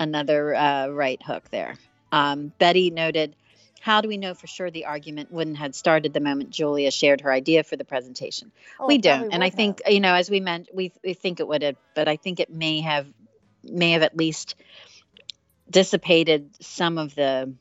another 0.00 0.52
uh, 0.52 0.88
right 0.88 1.22
hook 1.22 1.44
there. 1.50 1.76
Um, 2.10 2.52
Betty 2.58 2.90
noted, 2.90 3.36
"How 3.80 4.00
do 4.00 4.08
we 4.08 4.16
know 4.16 4.34
for 4.34 4.48
sure 4.48 4.68
the 4.68 4.86
argument 4.86 5.30
wouldn't 5.30 5.58
have 5.58 5.76
started 5.76 6.12
the 6.12 6.18
moment 6.20 6.50
Julia 6.50 6.90
shared 6.90 7.20
her 7.20 7.30
idea 7.30 7.62
for 7.62 7.76
the 7.76 7.84
presentation? 7.84 8.50
Oh, 8.80 8.88
we 8.88 8.98
don't, 8.98 9.32
and 9.32 9.44
I 9.44 9.50
think 9.50 9.80
have. 9.84 9.94
you 9.94 10.00
know, 10.00 10.14
as 10.14 10.28
we 10.28 10.40
meant, 10.40 10.68
we 10.74 10.92
we 11.04 11.14
think 11.14 11.38
it 11.38 11.46
would 11.46 11.62
have, 11.62 11.76
but 11.94 12.08
I 12.08 12.16
think 12.16 12.40
it 12.40 12.50
may 12.50 12.80
have 12.80 13.06
may 13.62 13.92
have 13.92 14.02
at 14.02 14.16
least 14.16 14.56
dissipated 15.70 16.50
some 16.60 16.98
of 16.98 17.14
the 17.14 17.54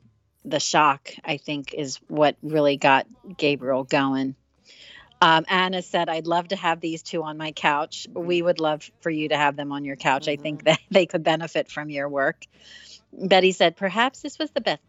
the 0.45 0.59
shock. 0.59 1.09
I 1.23 1.37
think 1.37 1.73
is 1.73 1.99
what 2.07 2.35
really 2.41 2.77
got 2.77 3.07
Gabriel 3.37 3.83
going. 3.83 4.35
Um, 5.21 5.45
Anna 5.49 5.81
said, 5.81 6.07
"I'd 6.07 6.27
love 6.27 6.49
to 6.49 6.55
have 6.55 6.79
these 6.79 7.03
two 7.03 7.23
on 7.23 7.37
my 7.37 7.51
couch. 7.51 8.07
We 8.13 8.41
would 8.41 8.59
love 8.59 8.89
for 9.01 9.09
you 9.09 9.29
to 9.29 9.37
have 9.37 9.55
them 9.55 9.71
on 9.71 9.83
your 9.83 9.97
couch. 9.97 10.27
I 10.27 10.37
think 10.37 10.63
that 10.63 10.79
they 10.91 11.05
could 11.05 11.23
benefit 11.23 11.69
from 11.69 11.89
your 11.89 12.07
work." 12.07 12.45
Betty 13.11 13.51
said, 13.51 13.75
"Perhaps 13.75 14.21
this 14.21 14.39
was 14.39 14.51
the 14.51 14.61
best 14.61 14.81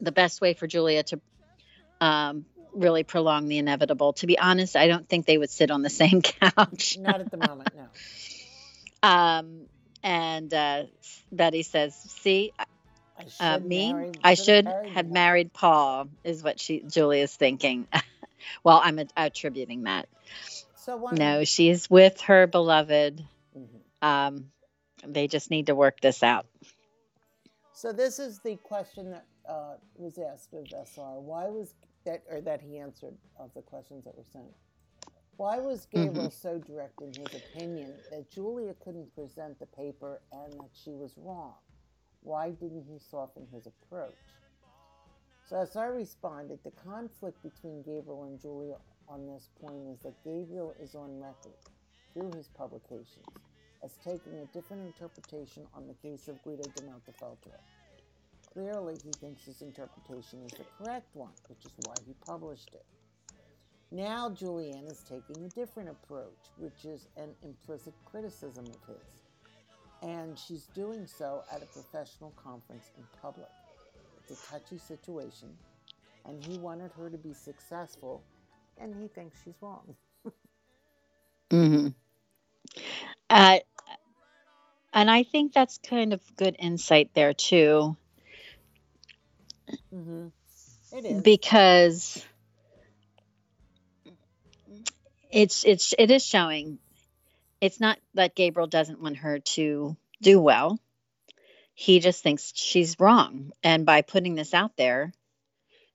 the 0.00 0.12
best 0.12 0.40
way 0.40 0.54
for 0.54 0.66
Julia 0.66 1.02
to 1.04 1.20
um, 2.00 2.44
really 2.74 3.02
prolong 3.02 3.48
the 3.48 3.58
inevitable. 3.58 4.12
To 4.14 4.26
be 4.26 4.38
honest, 4.38 4.76
I 4.76 4.86
don't 4.86 5.08
think 5.08 5.26
they 5.26 5.38
would 5.38 5.50
sit 5.50 5.70
on 5.70 5.82
the 5.82 5.90
same 6.02 6.20
couch." 6.20 6.98
Not 7.00 7.20
at 7.20 7.30
the 7.30 7.38
moment, 7.38 7.70
no. 7.74 7.86
Um, 9.00 9.66
and 10.02 10.52
uh, 10.52 10.82
Betty 11.30 11.62
says, 11.62 11.94
"See, 11.94 12.52
uh, 13.40 13.58
me, 13.58 13.92
marry- 13.92 14.12
I 14.22 14.34
should 14.34 14.66
have 14.66 15.10
married 15.10 15.52
Paul," 15.52 16.08
is 16.24 16.42
what 16.42 16.60
she 16.60 16.80
Julia's 16.80 17.34
thinking. 17.34 17.86
well, 18.64 18.80
I'm 18.82 19.00
attributing 19.16 19.84
that. 19.84 20.08
So 20.76 20.96
one, 20.96 21.16
No, 21.16 21.44
she's 21.44 21.88
with 21.90 22.20
her 22.22 22.46
beloved. 22.46 23.24
Mhm. 23.56 23.80
Um, 24.02 24.52
they 25.06 25.28
just 25.28 25.50
need 25.50 25.66
to 25.66 25.74
work 25.74 26.00
this 26.00 26.22
out. 26.22 26.46
So 27.72 27.92
this 27.92 28.18
is 28.18 28.40
the 28.40 28.56
question 28.56 29.10
that 29.10 29.26
uh, 29.48 29.74
was 29.96 30.18
asked 30.18 30.52
of 30.52 30.66
SR. 30.66 31.20
Why 31.20 31.48
was 31.48 31.74
that, 32.04 32.22
or 32.28 32.40
that 32.40 32.60
he 32.60 32.78
answered 32.78 33.16
of 33.38 33.52
the 33.54 33.62
questions 33.62 34.04
that 34.04 34.16
were 34.16 34.24
sent? 34.24 34.46
Why 35.36 35.58
was 35.58 35.86
Gabriel 35.86 36.30
so 36.30 36.58
direct 36.58 37.00
in 37.00 37.14
his 37.14 37.32
opinion 37.34 37.94
that 38.10 38.28
Julia 38.30 38.74
couldn't 38.82 39.14
present 39.14 39.58
the 39.60 39.66
paper 39.66 40.20
and 40.32 40.52
that 40.54 40.70
she 40.74 40.90
was 40.90 41.14
wrong? 41.16 41.54
Why 42.28 42.50
didn't 42.50 42.84
he 42.84 42.98
soften 42.98 43.46
his 43.54 43.66
approach? 43.66 44.12
So 45.48 45.56
as 45.56 45.76
I 45.76 45.86
responded, 45.86 46.58
the 46.62 46.72
conflict 46.72 47.42
between 47.42 47.82
Gabriel 47.82 48.24
and 48.24 48.38
Julia 48.38 48.76
on 49.08 49.26
this 49.26 49.48
point 49.58 49.88
is 49.88 50.00
that 50.00 50.22
Gabriel 50.22 50.74
is 50.78 50.94
on 50.94 51.18
record 51.18 51.56
through 52.12 52.36
his 52.36 52.48
publications 52.48 53.32
as 53.82 53.96
taking 54.04 54.34
a 54.40 54.52
different 54.52 54.84
interpretation 54.84 55.64
on 55.72 55.88
the 55.88 55.94
case 55.94 56.28
of 56.28 56.42
Guido 56.42 56.68
de 56.68 56.80
Montefeltro. 56.82 57.56
Clearly, 58.52 58.98
he 59.02 59.14
thinks 59.14 59.46
his 59.46 59.62
interpretation 59.62 60.40
is 60.44 60.52
the 60.52 60.66
correct 60.76 61.08
one, 61.14 61.32
which 61.46 61.64
is 61.64 61.72
why 61.78 61.96
he 62.06 62.12
published 62.26 62.74
it. 62.74 62.84
Now, 63.90 64.28
Julianne 64.28 64.90
is 64.90 65.00
taking 65.08 65.46
a 65.46 65.58
different 65.58 65.88
approach, 65.88 66.52
which 66.58 66.84
is 66.84 67.08
an 67.16 67.30
implicit 67.42 67.94
criticism 68.04 68.66
of 68.66 68.86
his. 68.86 69.17
And 70.02 70.38
she's 70.38 70.66
doing 70.68 71.06
so 71.06 71.44
at 71.52 71.62
a 71.62 71.66
professional 71.66 72.32
conference 72.36 72.90
in 72.96 73.04
public. 73.20 73.48
It's 74.18 74.30
a 74.30 74.36
touchy 74.50 74.78
situation, 74.78 75.58
and 76.24 76.40
he 76.42 76.56
wanted 76.58 76.92
her 76.92 77.10
to 77.10 77.18
be 77.18 77.34
successful, 77.34 78.24
and 78.78 78.94
he 78.94 79.08
thinks 79.08 79.38
she's 79.44 79.60
wrong. 79.62 79.96
hmm 81.50 81.88
Uh, 83.30 83.58
and 84.92 85.10
I 85.10 85.22
think 85.24 85.52
that's 85.52 85.78
kind 85.78 86.12
of 86.12 86.20
good 86.36 86.56
insight 86.58 87.10
there 87.14 87.34
too, 87.34 87.96
Mm-hmm. 89.94 90.28
It 90.92 91.04
is. 91.06 91.22
because 91.22 92.24
it's 95.30 95.64
it's 95.64 95.94
it 95.98 96.10
is 96.10 96.24
showing. 96.24 96.78
It's 97.60 97.80
not 97.80 97.98
that 98.14 98.34
Gabriel 98.34 98.68
doesn't 98.68 99.00
want 99.00 99.18
her 99.18 99.40
to 99.40 99.96
do 100.22 100.40
well. 100.40 100.78
He 101.74 102.00
just 102.00 102.22
thinks 102.22 102.52
she's 102.54 102.98
wrong, 102.98 103.52
and 103.62 103.86
by 103.86 104.02
putting 104.02 104.34
this 104.34 104.52
out 104.54 104.76
there, 104.76 105.12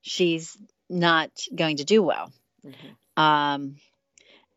she's 0.02 0.58
not 0.90 1.30
going 1.54 1.78
to 1.78 1.84
do 1.84 2.02
well. 2.02 2.32
Mhm. 2.66 3.22
Um, 3.22 3.76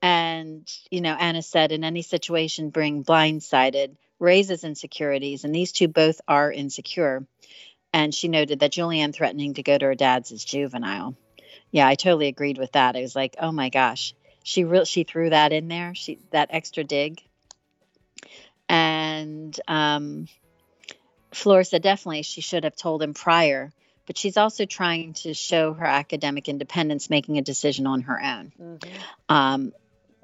and, 0.02 0.70
you 0.90 1.00
know, 1.00 1.14
Anna 1.14 1.42
said, 1.42 1.72
in 1.72 1.82
any 1.82 2.02
situation, 2.02 2.70
bring 2.70 3.04
blindsided 3.04 3.96
raises 4.18 4.64
insecurities, 4.64 5.44
and 5.44 5.54
these 5.54 5.72
two 5.72 5.88
both 5.88 6.20
are 6.28 6.52
insecure. 6.52 7.26
And 7.92 8.14
she 8.14 8.28
noted 8.28 8.60
that 8.60 8.72
Julianne 8.72 9.14
threatening 9.14 9.54
to 9.54 9.62
go 9.62 9.76
to 9.76 9.86
her 9.86 9.94
dad's 9.94 10.30
is 10.30 10.44
juvenile. 10.44 11.16
Yeah, 11.70 11.88
I 11.88 11.94
totally 11.94 12.28
agreed 12.28 12.58
with 12.58 12.72
that. 12.72 12.96
I 12.96 13.00
was 13.00 13.16
like, 13.16 13.36
oh 13.38 13.52
my 13.52 13.68
gosh, 13.68 14.14
she 14.46 14.62
real 14.62 14.84
she 14.84 15.02
threw 15.02 15.30
that 15.30 15.52
in 15.52 15.66
there. 15.66 15.92
She 15.96 16.20
that 16.30 16.50
extra 16.52 16.84
dig. 16.84 17.20
And 18.68 19.58
um, 19.66 20.28
Flora 21.32 21.64
said 21.64 21.82
definitely 21.82 22.22
she 22.22 22.42
should 22.42 22.62
have 22.62 22.76
told 22.76 23.02
him 23.02 23.12
prior, 23.12 23.72
but 24.06 24.16
she's 24.16 24.36
also 24.36 24.64
trying 24.64 25.14
to 25.14 25.34
show 25.34 25.72
her 25.72 25.84
academic 25.84 26.48
independence, 26.48 27.10
making 27.10 27.38
a 27.38 27.42
decision 27.42 27.88
on 27.88 28.02
her 28.02 28.22
own. 28.22 28.52
Mhm. 28.60 29.02
Um, 29.28 29.72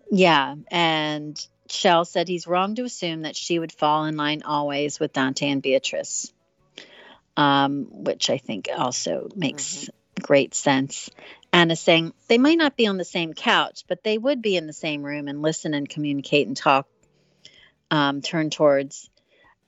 yeah, 0.09 0.55
and 0.71 1.45
Shell 1.69 2.05
said 2.05 2.29
he's 2.29 2.47
wrong 2.47 2.77
to 2.77 2.85
assume 2.85 3.23
that 3.23 3.35
she 3.35 3.59
would 3.59 3.73
fall 3.73 4.05
in 4.05 4.17
line 4.17 4.45
always 4.45 5.01
with 5.01 5.13
Dante 5.13 5.51
and 5.51 5.61
Beatrice, 5.61 6.33
um, 7.37 7.89
which 7.91 8.31
I 8.31 8.39
think 8.39 8.69
also 8.73 9.31
makes 9.35 9.91
great 10.23 10.55
sense. 10.55 11.11
Anna 11.53 11.77
saying 11.77 12.15
they 12.29 12.39
might 12.39 12.59
not 12.59 12.77
be 12.77 12.87
on 12.87 12.97
the 12.97 13.05
same 13.05 13.35
couch, 13.35 13.85
but 13.89 14.03
they 14.03 14.17
would 14.17 14.41
be 14.41 14.57
in 14.57 14.67
the 14.67 14.73
same 14.73 15.03
room 15.03 15.29
and 15.29 15.43
listen 15.43 15.75
and 15.75 15.89
communicate 15.89 16.47
and 16.47 16.57
talk. 16.57 16.87
Um, 17.91 18.23
turn 18.23 18.49
towards 18.49 19.11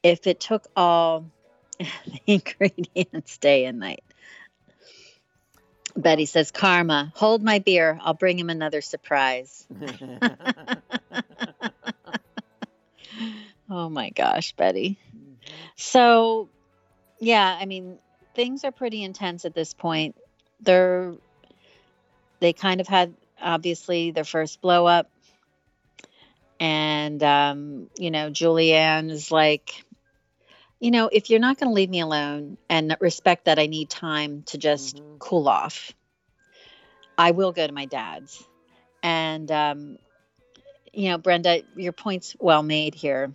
if 0.03 0.27
it 0.27 0.41
took 0.41 0.67
all 0.75 1.27
the 1.79 2.21
ingredients 2.27 3.37
day 3.39 3.67
and 3.67 3.79
night. 3.79 4.03
Betty 5.97 6.27
says, 6.27 6.51
Karma, 6.51 7.13
hold 7.15 7.43
my 7.43 7.59
beer. 7.59 7.99
I'll 8.03 8.15
bring 8.15 8.39
him 8.39 8.51
another 8.51 8.81
surprise. 8.81 9.67
Oh 13.71 13.89
my 13.89 14.11
gosh, 14.11 14.53
Betty. 14.53 14.99
So, 15.77 16.51
yeah, 17.19 17.57
I 17.59 17.65
mean, 17.65 17.99
things 18.35 18.65
are 18.65 18.73
pretty 18.73 19.03
intense 19.03 19.45
at 19.45 19.55
this 19.55 19.73
point. 19.73 20.17
They're, 20.61 21.15
they 22.45 22.53
kind 22.53 22.83
of 22.83 22.87
had 22.87 23.15
obviously 23.41 24.11
their 24.11 24.23
first 24.23 24.61
blow 24.61 24.85
up. 24.85 25.09
And, 26.61 27.23
um, 27.23 27.89
you 27.97 28.11
know, 28.11 28.29
Julianne 28.29 29.11
is 29.11 29.33
like, 29.33 29.83
you 30.79 30.91
know, 30.91 31.09
if 31.11 31.31
you're 31.31 31.41
not 31.41 31.59
going 31.59 31.71
to 31.71 31.75
leave 31.75 31.89
me 31.89 32.01
alone 32.01 32.59
and 32.69 32.95
respect 33.01 33.47
that 33.47 33.59
I 33.59 33.65
need 33.65 33.89
time 33.89 34.43
to 34.49 34.59
just 34.59 34.97
Mhm. 34.97 35.19
cool 35.19 35.49
off, 35.49 35.93
I 37.17 37.31
will 37.31 37.53
go 37.53 37.67
to 37.67 37.73
my 37.73 37.87
dad's. 37.87 38.45
And, 39.03 39.51
um, 39.51 39.99
you 40.93 41.09
know, 41.09 41.17
Brenda, 41.17 41.63
your 41.77 41.93
point's 41.93 42.37
well 42.39 42.63
made 42.63 42.95
here. 42.95 43.35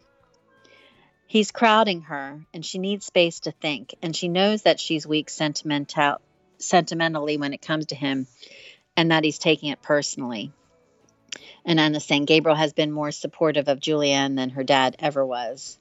He's 1.26 1.50
crowding 1.50 2.02
her, 2.02 2.46
and 2.54 2.64
she 2.64 2.78
needs 2.78 3.08
space 3.08 3.40
to 3.42 3.52
think, 3.52 3.96
and 4.04 4.16
she 4.16 4.28
knows 4.28 4.64
that 4.64 4.80
she's 4.80 5.08
weak 5.08 5.32
sentimental, 5.32 6.22
sentimentally 6.60 7.38
when 7.38 7.54
it 7.54 7.62
comes 7.62 7.88
to 7.88 7.96
him, 7.96 8.28
and 9.00 9.12
that 9.12 9.24
he's 9.24 9.40
taking 9.40 9.70
it 9.70 9.82
personally. 9.82 10.52
And 11.64 11.80
Anna's 11.80 12.04
saying 12.04 12.26
Gabriel 12.26 12.58
has 12.58 12.74
been 12.74 12.92
more 12.92 13.12
supportive 13.12 13.70
of 13.70 13.80
Julianne 13.80 14.36
than 14.36 14.50
her 14.50 14.64
dad 14.64 14.98
ever 15.00 15.26
was, 15.26 15.80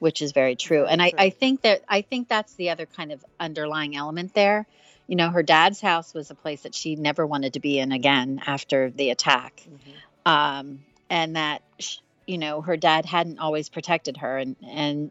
which 0.00 0.20
is 0.20 0.32
very 0.32 0.54
true. 0.54 0.84
And 0.84 1.00
I. 1.00 1.12
I 1.16 1.30
think 1.30 1.62
that 1.62 1.82
I 1.88 2.02
think 2.02 2.28
that's 2.28 2.52
the 2.54 2.70
other 2.70 2.84
kind 2.84 3.10
of 3.12 3.24
underlying 3.40 3.96
element 3.96 4.34
there. 4.34 4.66
you 5.06 5.16
know, 5.16 5.30
her 5.30 5.42
dad's 5.42 5.80
house 5.80 6.12
was 6.12 6.30
a 6.30 6.34
place 6.34 6.64
that 6.64 6.74
she 6.74 6.94
never 6.94 7.26
wanted 7.26 7.54
to 7.54 7.60
be 7.60 7.78
in 7.78 7.92
again 7.92 8.42
after 8.46 8.90
the 8.90 9.08
attack. 9.08 9.66
Mhm. 9.66 10.30
Um, 10.30 10.84
and 11.08 11.36
that, 11.36 11.62
sh- 11.78 12.00
you 12.26 12.36
know, 12.36 12.60
her 12.60 12.76
dad 12.76 13.06
hadn't 13.06 13.38
always 13.38 13.70
protected 13.70 14.18
her. 14.18 14.36
And, 14.36 14.56
and 14.62 15.10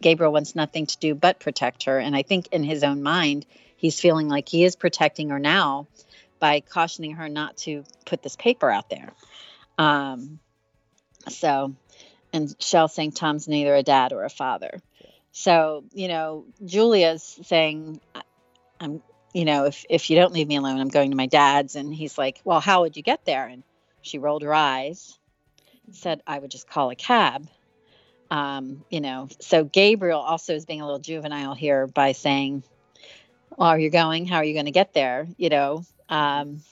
Gabriel 0.00 0.32
wants 0.32 0.54
nothing 0.54 0.86
to 0.86 0.96
do 0.98 1.16
but 1.16 1.40
protect 1.40 1.84
her. 1.86 1.98
And 1.98 2.14
I 2.14 2.22
think 2.22 2.46
in 2.52 2.62
his 2.62 2.84
own 2.84 3.02
mind, 3.02 3.46
he's 3.76 3.98
feeling 3.98 4.28
like 4.28 4.48
he 4.48 4.62
is 4.62 4.76
protecting 4.76 5.30
her 5.30 5.40
now 5.40 5.88
by 6.46 6.60
cautioning 6.60 7.16
her 7.16 7.28
not 7.28 7.56
to 7.56 7.82
put 8.04 8.22
this 8.22 8.36
paper 8.36 8.70
out 8.70 8.88
there. 8.88 9.10
Um, 9.78 10.38
so, 11.28 11.74
and 12.32 12.54
Shell 12.60 12.86
saying 12.86 13.12
Tom's 13.12 13.48
neither 13.48 13.74
a 13.74 13.82
dad 13.82 14.12
or 14.12 14.22
a 14.22 14.30
father. 14.30 14.80
So, 15.32 15.82
you 15.92 16.06
know, 16.06 16.44
Julia's 16.64 17.40
saying, 17.42 18.00
"I- 18.14 18.22
I'm, 18.78 19.02
you 19.34 19.44
know, 19.44 19.64
if, 19.64 19.84
if 19.90 20.08
you 20.08 20.14
don't 20.14 20.32
leave 20.32 20.46
me 20.46 20.54
alone, 20.54 20.80
I'm 20.80 20.86
going 20.88 21.10
to 21.10 21.16
my 21.16 21.26
dad's. 21.26 21.74
And 21.74 21.92
he's 21.92 22.16
like, 22.16 22.40
well, 22.44 22.60
how 22.60 22.82
would 22.82 22.96
you 22.96 23.02
get 23.02 23.24
there? 23.24 23.46
And 23.46 23.64
she 24.02 24.18
rolled 24.18 24.42
her 24.42 24.54
eyes, 24.54 25.18
said, 25.90 26.22
I 26.28 26.38
would 26.38 26.52
just 26.52 26.68
call 26.68 26.90
a 26.90 26.94
cab. 26.94 27.48
Um, 28.30 28.84
you 28.88 29.00
know, 29.00 29.28
so 29.40 29.64
Gabriel 29.64 30.20
also 30.20 30.54
is 30.54 30.64
being 30.64 30.80
a 30.80 30.86
little 30.86 31.00
juvenile 31.00 31.56
here 31.56 31.88
by 31.88 32.12
saying, 32.12 32.62
well, 33.56 33.70
are 33.70 33.80
you 33.80 33.90
going? 33.90 34.26
How 34.26 34.36
are 34.36 34.44
you 34.44 34.54
going 34.54 34.66
to 34.66 34.70
get 34.70 34.94
there? 34.94 35.26
You 35.38 35.48
know, 35.48 35.84
um, 36.08 36.62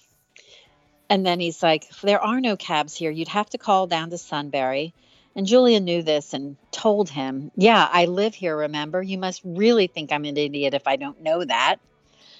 and 1.11 1.25
then 1.25 1.41
he's 1.41 1.63
like, 1.63 1.89
there 2.03 2.21
are 2.21 2.41
no 2.41 2.57
cabs 2.57 2.97
here. 2.97 3.11
You'd 3.11 3.29
have 3.29 3.51
to 3.51 3.59
call 3.59 3.87
down 3.87 4.11
to 4.11 4.19
Sunbury. 4.19 4.95
And 5.37 5.47
Julia 5.47 5.81
knew 5.81 6.03
this 6.03 6.33
and 6.33 6.57
told 6.71 7.11
him, 7.11 7.51
Yeah, 7.57 7.89
I 7.91 8.07
live 8.07 8.35
here, 8.35 8.57
remember? 8.57 9.03
You 9.03 9.19
must 9.19 9.43
really 9.45 9.89
think 9.89 10.13
I'm 10.13 10.25
an 10.25 10.37
idiot 10.37 10.75
if 10.75 10.87
I 10.87 10.97
don't 10.97 11.23
know 11.23 11.45
that. 11.45 11.77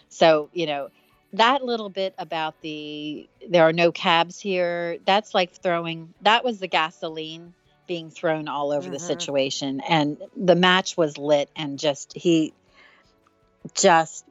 So, 0.09 0.49
you 0.53 0.67
know, 0.67 0.89
that 1.33 1.65
little 1.65 1.89
bit 1.89 2.15
about 2.19 2.61
the 2.63 3.29
there 3.49 3.65
are 3.65 3.73
no 3.73 3.91
cabs 3.91 4.39
here, 4.39 4.99
that's 5.05 5.35
like 5.35 5.61
throwing 5.61 6.15
that 6.23 6.45
was 6.45 6.61
the 6.61 6.69
gasoline 6.69 7.53
being 7.87 8.11
thrown 8.11 8.49
all 8.49 8.71
over 8.73 8.89
the 8.89 8.97
Mhm. 8.97 9.01
situation. 9.01 9.81
And 9.81 10.17
the 10.37 10.55
match 10.55 10.97
was 10.97 11.19
lit 11.19 11.51
and 11.57 11.79
just 11.79 12.13
he 12.17 12.55
just 13.75 14.25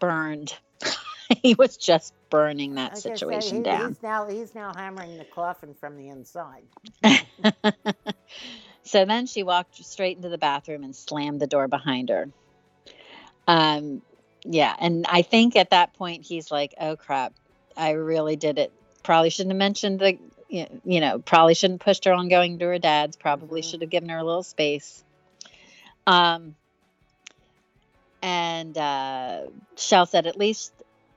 burned. 0.00 0.54
he 1.42 1.54
was 1.54 1.76
just 1.76 2.12
burning 2.30 2.74
that 2.74 2.94
Like 2.94 3.02
situation 3.02 3.58
he- 3.58 3.62
down. 3.62 3.88
He's 3.88 4.02
now 4.02 4.26
he's 4.26 4.54
now 4.54 4.72
hammering 4.74 5.18
the 5.18 5.24
coffin 5.24 5.74
from 5.74 5.96
the 5.96 6.08
inside. 6.08 6.64
so 8.82 9.04
then 9.04 9.26
she 9.26 9.42
walked 9.42 9.76
straight 9.76 10.16
into 10.16 10.28
the 10.28 10.38
bathroom 10.38 10.84
and 10.84 10.94
slammed 10.94 11.40
the 11.40 11.46
door 11.46 11.68
behind 11.68 12.08
her. 12.08 12.28
Um, 13.46 14.02
yeah, 14.44 14.74
and 14.78 15.06
I 15.08 15.22
think 15.22 15.56
at 15.56 15.70
that 15.70 15.94
point 15.94 16.24
he's 16.24 16.50
like, 16.50 16.74
"Oh 16.80 16.96
crap, 16.96 17.32
I 17.76 17.90
really 17.92 18.36
did 18.36 18.58
it. 18.58 18.72
Probably 19.02 19.30
shouldn't 19.30 19.52
have 19.52 19.58
mentioned 19.58 20.00
the, 20.00 20.18
you 20.48 21.00
know, 21.00 21.18
probably 21.18 21.54
shouldn't 21.54 21.82
have 21.82 21.86
pushed 21.86 22.04
her 22.04 22.12
on 22.12 22.28
going 22.28 22.58
to 22.58 22.66
her 22.66 22.78
dad's. 22.78 23.16
Probably 23.16 23.62
Mhm. 23.62 23.70
should 23.70 23.80
have 23.82 23.90
given 23.90 24.08
her 24.08 24.18
a 24.18 24.24
little 24.24 24.42
space." 24.42 25.02
Um, 26.06 26.54
and 28.22 28.76
uh, 28.76 29.42
Shell 29.76 30.06
said, 30.06 30.26
"At 30.26 30.36
least 30.36 30.72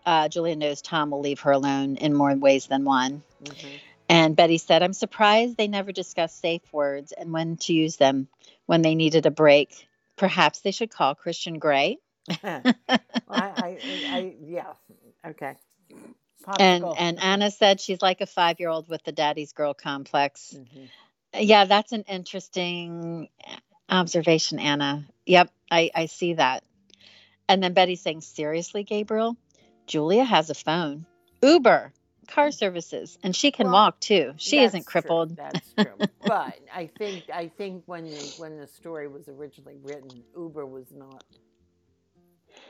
uh, 0.09 0.27
Julia 0.27 0.55
knows 0.55 0.81
Tom 0.81 1.11
will 1.11 1.21
leave 1.21 1.41
her 1.41 1.51
alone 1.51 1.97
in 1.97 2.13
more 2.13 2.33
ways 2.35 2.67
than 2.67 2.83
one." 2.83 3.23
Mhm. 3.43 3.79
And 4.09 4.35
Betty 4.35 4.57
said, 4.57 4.81
I'm 4.81 4.93
surprised 4.93 5.55
they 5.55 5.67
never 5.67 5.91
discussed 5.91 6.41
safe 6.41 6.63
words 6.73 7.11
and 7.11 7.31
when 7.31 7.57
to 7.57 7.73
use 7.73 7.97
them 7.97 8.27
when 8.65 8.81
they 8.81 8.95
needed 8.95 9.27
a 9.27 9.31
break. 9.31 9.87
Perhaps 10.15 10.61
they 10.61 10.71
should 10.71 10.89
call 10.89 11.13
Christian 11.13 11.59
Grey. 11.59 11.99
Well, 12.43 13.37
I, 13.37 13.47
I, 13.47 13.79
I, 14.11 14.33
yeah, 14.43 14.73
okay. 15.23 15.55
And 16.59 16.83
Popsicle. 16.83 16.95
and 16.97 17.19
Anna 17.21 17.51
said 17.51 17.79
she's 17.79 18.01
like 18.01 18.21
a 18.21 18.25
five 18.25 18.59
year 18.59 18.69
old 18.69 18.89
with 18.89 19.03
the 19.03 19.11
daddy's 19.11 19.53
girl 19.53 19.75
complex. 19.75 20.57
Mhm. 20.57 20.89
Yeah, 21.39 21.65
that's 21.65 21.91
an 21.91 22.05
interesting 22.07 23.29
observation, 23.87 24.57
Anna. 24.57 25.05
Yep, 25.27 25.51
I, 25.69 25.91
I 25.93 26.05
see 26.07 26.33
that. 26.33 26.63
And 27.47 27.61
then 27.61 27.73
Betty's 27.73 28.01
saying, 28.01 28.21
Seriously, 28.21 28.83
Gabriel? 28.83 29.37
Julia 29.89 30.23
has 30.23 30.51
a 30.51 30.53
phone. 30.53 31.05
Uber, 31.41 31.91
car 32.27 32.51
services, 32.51 33.17
and 33.23 33.35
she 33.35 33.51
can 33.51 33.65
Well, 33.65 33.73
walk 33.73 33.99
too. 33.99 34.33
She 34.37 34.59
isn't 34.59 34.83
true, 34.83 35.01
crippled. 35.01 35.35
That's 35.35 35.73
true. 35.73 35.97
but 36.23 36.59
I 36.73 36.89
think 36.97 37.23
I 37.33 37.47
think 37.47 37.83
when 37.87 38.05
the 38.05 38.33
when 38.37 38.57
the 38.57 38.67
story 38.67 39.07
was 39.07 39.27
originally 39.27 39.77
written, 39.81 40.23
Uber 40.37 40.65
was 40.65 40.85
not 40.91 41.23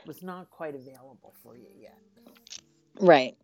was 0.06 0.22
not 0.22 0.50
quite 0.50 0.74
available 0.74 1.34
for 1.42 1.54
you 1.54 1.66
yet. 1.78 1.98
Right. 2.98 3.36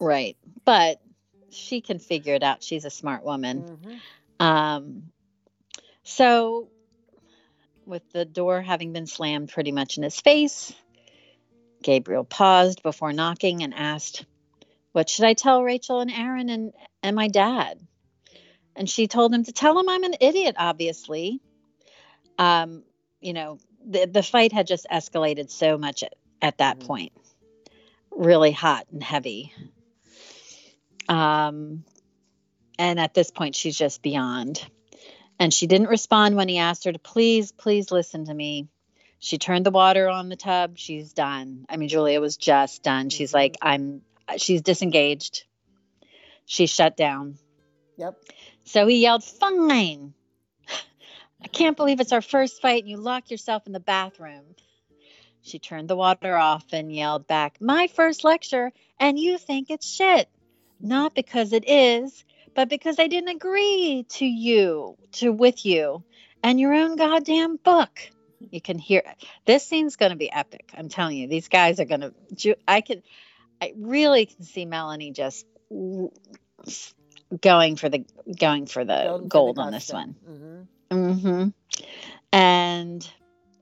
Right. 0.00 0.36
But 0.64 1.02
she 1.50 1.82
can 1.82 1.98
figure 1.98 2.34
it 2.34 2.42
out. 2.42 2.62
She's 2.62 2.86
a 2.86 2.90
smart 2.90 3.24
woman. 3.24 3.78
Mhm. 4.40 4.44
Um 4.44 5.02
so 6.02 6.68
with 7.84 8.02
the 8.12 8.24
door 8.24 8.62
having 8.62 8.94
been 8.94 9.06
slammed 9.06 9.50
pretty 9.50 9.70
much 9.72 9.98
in 9.98 10.02
his 10.02 10.18
face, 10.18 10.72
Gabriel 11.84 12.24
paused 12.24 12.82
before 12.82 13.12
knocking 13.12 13.62
and 13.62 13.72
asked, 13.72 14.24
"What 14.92 15.08
should 15.08 15.26
I 15.26 15.34
tell 15.34 15.62
Rachel 15.62 16.00
and 16.00 16.10
Aaron 16.10 16.48
and 16.48 16.72
and 17.02 17.14
my 17.14 17.28
dad?" 17.28 17.86
And 18.74 18.90
she 18.90 19.06
told 19.06 19.32
him 19.32 19.44
to 19.44 19.52
tell 19.52 19.78
him 19.78 19.88
I'm 19.88 20.02
an 20.02 20.16
idiot, 20.20 20.56
obviously. 20.58 21.40
Um, 22.38 22.82
you 23.20 23.34
know, 23.34 23.58
the 23.86 24.06
the 24.06 24.22
fight 24.22 24.52
had 24.52 24.66
just 24.66 24.86
escalated 24.90 25.50
so 25.50 25.78
much 25.78 26.02
at, 26.02 26.14
at 26.42 26.58
that 26.58 26.80
Mhm. 26.80 26.86
point. 26.86 27.12
Really 28.10 28.52
hot 28.52 28.86
and 28.90 29.02
heavy. 29.02 29.52
Um 31.08 31.84
and 32.78 32.98
at 32.98 33.14
this 33.14 33.30
point 33.30 33.54
she's 33.54 33.78
just 33.78 34.02
beyond. 34.02 34.66
And 35.38 35.52
she 35.52 35.66
didn't 35.66 35.88
respond 35.88 36.36
when 36.36 36.48
he 36.48 36.58
asked 36.58 36.84
her 36.84 36.92
to 36.92 36.98
please, 36.98 37.52
please 37.52 37.90
listen 37.90 38.24
to 38.26 38.34
me. 38.34 38.68
She 39.24 39.38
turned 39.38 39.64
the 39.64 39.70
water 39.70 40.06
on 40.06 40.28
the 40.28 40.36
tub. 40.36 40.76
She's 40.76 41.14
done. 41.14 41.64
I 41.70 41.78
mean, 41.78 41.88
Julia 41.88 42.20
was 42.20 42.36
just 42.36 42.82
done. 42.82 43.08
She's 43.08 43.30
Mhm. 43.30 43.34
like, 43.34 43.56
I'm, 43.62 44.02
she's 44.36 44.60
disengaged. 44.60 45.44
She's 46.44 46.68
shut 46.68 46.94
down. 46.94 47.38
Yep. 47.96 48.16
So 48.64 48.86
he 48.86 49.00
yelled, 49.00 49.24
Fine. 49.24 50.12
I 51.42 51.48
can't 51.48 51.74
believe 51.74 52.00
it's 52.00 52.12
our 52.12 52.20
first 52.20 52.60
fight 52.60 52.82
and 52.82 52.90
you 52.90 52.98
lock 52.98 53.30
yourself 53.30 53.66
in 53.66 53.72
the 53.72 53.80
bathroom. 53.80 54.44
She 55.40 55.58
turned 55.58 55.88
the 55.88 55.96
water 55.96 56.36
off 56.36 56.66
and 56.72 56.94
yelled 56.94 57.26
back, 57.26 57.62
My 57.62 57.86
first 57.86 58.24
lecture, 58.24 58.74
and 59.00 59.18
you 59.18 59.38
think 59.38 59.70
it's 59.70 59.90
shit. 59.90 60.28
Not 60.80 61.14
because 61.14 61.54
it 61.54 61.66
is, 61.66 62.26
but 62.54 62.68
because 62.68 62.98
I 62.98 63.06
didn't 63.06 63.34
agree 63.36 64.04
to 64.10 64.26
you, 64.26 64.98
to 65.12 65.32
with 65.32 65.64
you, 65.64 66.04
and 66.42 66.60
your 66.60 66.74
own 66.74 66.96
goddamn 66.96 67.56
book. 67.56 68.10
You 68.50 68.60
can 68.60 68.78
hear 68.78 69.02
this 69.44 69.66
scene's 69.66 69.96
going 69.96 70.10
to 70.10 70.16
be 70.16 70.30
epic. 70.30 70.70
I'm 70.76 70.88
telling 70.88 71.16
you, 71.16 71.28
these 71.28 71.48
guys 71.48 71.80
are 71.80 71.84
going 71.84 72.12
to. 72.38 72.56
I 72.66 72.80
can, 72.80 73.02
I 73.60 73.72
really 73.76 74.26
can 74.26 74.42
see 74.44 74.64
Melanie 74.64 75.12
just 75.12 75.46
going 77.40 77.76
for 77.76 77.88
the 77.88 78.04
going 78.38 78.66
for 78.66 78.84
the 78.84 79.04
Golden 79.04 79.28
gold 79.28 79.58
on 79.58 79.72
this 79.72 79.92
one. 79.92 80.14
Mhm. 80.28 80.66
mm-hmm. 80.90 81.48
And 82.32 83.10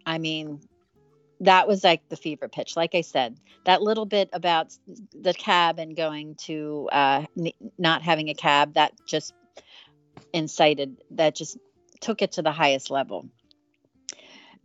I 0.05 0.19
mean, 0.19 0.61
that 1.41 1.67
was 1.67 1.83
like 1.85 2.09
the 2.09 2.17
fever 2.17 2.49
pitch. 2.49 2.77
Like 2.77 2.95
I 2.95 3.01
said, 3.01 3.39
that 3.65 3.83
little 3.83 4.07
bit 4.07 4.31
about 4.33 4.77
the 5.13 5.35
cab 5.35 5.79
and 5.79 5.97
going 5.97 6.37
to 6.47 6.89
uh, 6.93 7.25
n- 7.37 7.53
not 7.79 8.03
having 8.03 8.29
a 8.29 8.35
cab, 8.35 8.75
that 8.75 8.93
just 9.07 9.35
incited, 10.33 11.03
that 11.13 11.35
just 11.35 11.59
took 12.01 12.23
it 12.23 12.33
to 12.33 12.43
the 12.43 12.53
highest 12.53 12.91
level. 12.91 13.29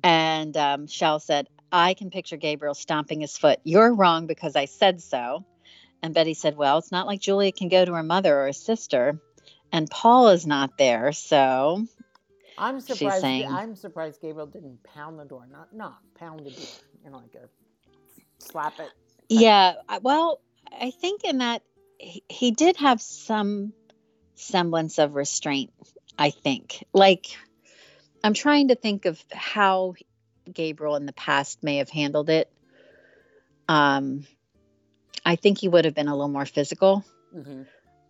And 0.03 0.55
um, 0.55 0.87
Shell 0.87 1.19
said, 1.19 1.47
I 1.71 1.93
can 1.93 2.09
picture 2.09 2.37
Gabriel 2.37 2.73
stomping 2.73 3.21
his 3.21 3.37
foot. 3.37 3.59
You're 3.63 3.93
wrong 3.93 4.27
because 4.27 4.55
I 4.55 4.65
said 4.65 5.01
so. 5.01 5.45
And 6.01 6.13
Betty 6.13 6.33
said, 6.33 6.55
Well, 6.55 6.77
it's 6.77 6.91
not 6.91 7.07
like 7.07 7.19
Julia 7.19 7.51
can 7.51 7.69
go 7.69 7.83
to 7.83 7.93
her 7.93 8.03
mother 8.03 8.41
or 8.41 8.45
her 8.45 8.53
sister. 8.53 9.19
And 9.71 9.89
Paul 9.89 10.29
is 10.29 10.45
not 10.45 10.77
there. 10.77 11.11
So 11.11 11.85
I'm 12.57 12.79
surprised. 12.79 13.21
saying- 13.21 13.51
I'm 13.51 13.75
surprised 13.75 14.21
Gabriel 14.21 14.47
didn't 14.47 14.83
pound 14.83 15.19
the 15.19 15.25
door. 15.25 15.47
Not 15.51 15.73
knock, 15.73 15.99
pound 16.17 16.39
the 16.41 16.51
door. 16.51 16.65
You 17.03 17.11
know, 17.11 17.17
like 17.17 17.35
a 17.35 17.49
slap 18.39 18.79
it. 18.79 18.89
Yeah, 19.29 19.73
well, 20.01 20.39
I 20.71 20.91
think 20.91 21.23
in 21.25 21.39
that 21.39 21.63
he, 21.99 22.23
he 22.29 22.51
did 22.51 22.77
have 22.77 23.01
some 23.01 23.73
semblance 24.35 24.99
of 24.99 25.15
restraint. 25.15 25.71
I 26.17 26.29
think, 26.29 26.85
like, 26.93 27.37
I'm 28.27 28.33
trying 28.33 28.67
to 28.67 28.75
think 28.75 29.05
of 29.05 29.23
how 29.31 29.93
Gabriel 30.51 30.97
in 30.97 31.05
the 31.05 31.13
past 31.13 31.63
may 31.63 31.77
have 31.77 31.89
handled 31.89 32.29
it. 32.29 32.51
Um, 33.69 34.27
I 35.23 35.37
think 35.37 35.59
he 35.59 35.69
would 35.69 35.85
have 35.85 35.95
been 35.95 36.09
a 36.09 36.13
little 36.13 36.27
more 36.27 36.45
physical. 36.45 37.05
hmm 37.31 37.61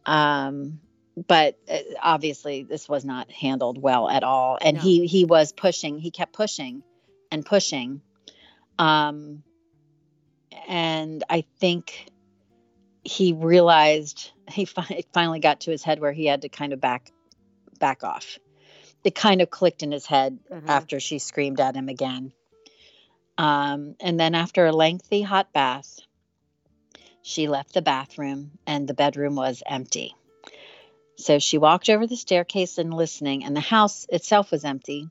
Um, 0.07 0.79
but 1.27 1.59
uh, 1.69 1.77
obviously, 2.01 2.63
this 2.63 2.89
was 2.89 3.05
not 3.05 3.29
handled 3.29 3.79
well 3.79 4.09
at 4.09 4.23
all, 4.23 4.57
and 4.59 4.77
No. 4.77 4.81
he 4.81 5.05
he 5.05 5.23
was 5.23 5.51
pushing. 5.51 5.99
He 5.99 6.09
kept 6.09 6.33
pushing 6.33 6.81
and 7.31 7.45
pushing. 7.45 8.01
Um, 8.79 9.43
and 10.67 11.23
I 11.29 11.45
think 11.59 12.09
he 13.03 13.33
realized 13.33 14.31
he 14.49 14.65
fi- 14.65 15.03
finally 15.13 15.41
got 15.41 15.59
to 15.61 15.71
his 15.71 15.83
head 15.83 15.99
where 15.99 16.11
he 16.11 16.25
had 16.25 16.41
to 16.41 16.49
kind 16.49 16.73
of 16.73 16.81
back 16.81 17.11
back 17.79 18.03
off. 18.03 18.39
It 19.07 19.15
kind 19.15 19.39
of 19.39 19.49
clicked 19.49 19.83
in 19.83 19.93
his 19.93 20.05
head 20.05 20.37
Mhm. 20.51 20.67
after 20.67 20.99
she 20.99 21.19
screamed 21.19 21.61
at 21.61 21.75
him 21.75 21.87
again. 21.87 22.33
Um, 23.37 23.95
and 24.01 24.19
then 24.19 24.35
after 24.35 24.65
a 24.65 24.73
lengthy 24.73 25.21
hot 25.21 25.53
bath, 25.53 26.01
she 27.21 27.47
left 27.47 27.73
the 27.73 27.81
bathroom 27.81 28.59
and 28.67 28.85
the 28.85 28.93
bedroom 28.93 29.35
was 29.35 29.63
empty. 29.65 30.13
So 31.15 31.39
she 31.39 31.57
walked 31.57 31.89
over 31.89 32.05
the 32.05 32.17
staircase 32.17 32.77
and 32.77 32.93
listening, 32.93 33.45
and 33.45 33.55
the 33.55 33.61
house 33.61 34.05
itself 34.09 34.51
was 34.51 34.65
empty. 34.65 35.07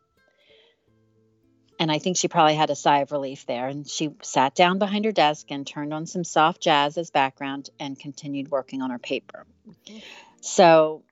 And 1.81 1.91
I 1.91 1.99
think 1.99 2.19
she 2.19 2.29
probably 2.29 2.55
had 2.55 2.69
a 2.69 2.77
sigh 2.77 2.99
of 2.99 3.13
relief 3.13 3.47
there. 3.47 3.67
And 3.67 3.89
she 3.89 4.15
sat 4.21 4.55
down 4.55 4.79
behind 4.79 5.07
her 5.07 5.13
desk 5.13 5.51
and 5.51 5.67
turned 5.67 5.95
on 5.95 6.05
some 6.05 6.23
soft 6.23 6.61
jazz 6.61 6.99
as 6.99 7.11
background 7.11 7.71
and 7.81 7.99
continued 7.99 8.51
working 8.51 8.83
on 8.83 8.91
her 8.91 8.99
paper. 8.99 9.47
Mhm. 9.67 10.03
So, 10.43 11.03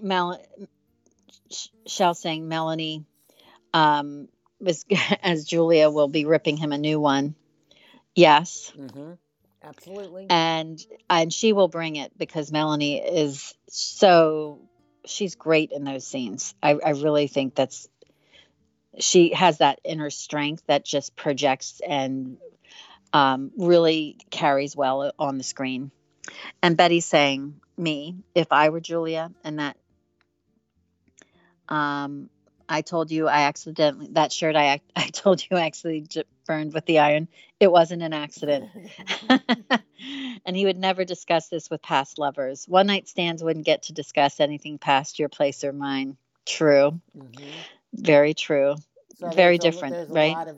Mel, 0.00 0.42
Shell 1.86 2.14
saying 2.14 2.48
Melanie 2.48 3.04
um, 3.72 4.28
was, 4.60 4.84
as 5.22 5.44
Julia 5.44 5.90
will 5.90 6.08
be 6.08 6.24
ripping 6.24 6.56
him 6.56 6.72
a 6.72 6.78
new 6.78 7.00
one. 7.00 7.34
Yes. 8.14 8.72
Mm-hmm. 8.76 9.12
Absolutely. 9.66 10.26
and 10.28 10.78
and 11.08 11.32
she 11.32 11.54
will 11.54 11.68
bring 11.68 11.96
it 11.96 12.12
because 12.18 12.52
Melanie 12.52 12.98
is 12.98 13.54
so 13.68 14.60
she's 15.06 15.36
great 15.36 15.72
in 15.72 15.84
those 15.84 16.06
scenes. 16.06 16.54
I, 16.62 16.78
I 16.84 16.90
really 16.90 17.28
think 17.28 17.54
that's 17.54 17.88
she 18.98 19.32
has 19.32 19.58
that 19.58 19.80
inner 19.82 20.10
strength 20.10 20.62
that 20.66 20.84
just 20.84 21.16
projects 21.16 21.80
and 21.86 22.36
um, 23.12 23.52
really 23.56 24.18
carries 24.30 24.76
well 24.76 25.12
on 25.18 25.38
the 25.38 25.44
screen. 25.44 25.90
And 26.62 26.76
Betty's 26.76 27.06
saying, 27.06 27.60
"Me, 27.76 28.16
if 28.34 28.48
I 28.50 28.68
were 28.68 28.80
Julia, 28.80 29.30
and 29.44 29.58
that 29.58 29.76
um, 31.68 32.28
I 32.68 32.82
told 32.82 33.10
you 33.10 33.28
I 33.28 33.42
accidentally 33.42 34.08
that 34.12 34.32
shirt 34.32 34.56
I 34.56 34.80
I 34.96 35.08
told 35.08 35.42
you 35.42 35.56
I 35.56 35.66
actually 35.66 36.02
j- 36.02 36.24
burned 36.46 36.72
with 36.74 36.86
the 36.86 36.98
iron. 37.00 37.28
It 37.60 37.70
wasn't 37.70 38.02
an 38.02 38.12
accident." 38.12 38.70
and 40.46 40.56
he 40.56 40.64
would 40.64 40.78
never 40.78 41.04
discuss 41.04 41.48
this 41.48 41.70
with 41.70 41.82
past 41.82 42.18
lovers. 42.18 42.66
One 42.68 42.86
night 42.86 43.08
stands 43.08 43.42
wouldn't 43.42 43.66
get 43.66 43.82
to 43.84 43.92
discuss 43.92 44.40
anything 44.40 44.78
past 44.78 45.18
your 45.18 45.28
place 45.28 45.64
or 45.64 45.72
mine. 45.72 46.16
True. 46.46 47.00
Mhm. 47.14 47.64
Very 47.94 48.34
true. 48.34 48.76
So 49.14 49.26
Very 49.26 49.58
a- 49.58 49.58
different, 49.58 49.98
there's 49.98 50.08
right? 50.08 50.38
A 50.38 50.38
lot 50.38 50.48
of, 50.48 50.56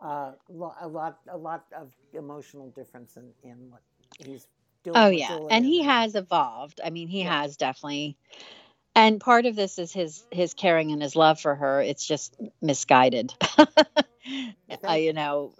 uh, 0.00 0.32
lo- 0.48 0.74
a 0.80 0.88
lot, 0.88 1.20
a 1.28 1.36
lot 1.36 1.66
of 1.72 1.92
emotional 2.12 2.70
difference 2.70 3.16
in, 3.16 3.32
in 3.42 3.70
what 3.70 3.82
he's 4.18 4.48
doing. 4.82 4.90
Oh 4.94 5.08
yeah. 5.10 5.38
And 5.48 5.64
he 5.64 5.82
has 5.82 6.14
evolved. 6.14 6.80
I 6.84 6.90
mean, 6.90 7.08
he 7.08 7.20
Yeah. 7.20 7.22
has 7.22 7.56
definitely 7.56 8.16
and 8.96 9.20
part 9.20 9.44
of 9.44 9.54
this 9.54 9.78
is 9.78 9.92
his 9.92 10.24
his 10.32 10.54
caring 10.54 10.90
and 10.90 11.02
his 11.02 11.14
love 11.14 11.38
for 11.38 11.54
her. 11.54 11.82
It's 11.82 12.04
just 12.04 12.34
misguided. 12.62 13.32
I, 14.84 14.96
you 14.96 15.12
know, 15.12 15.52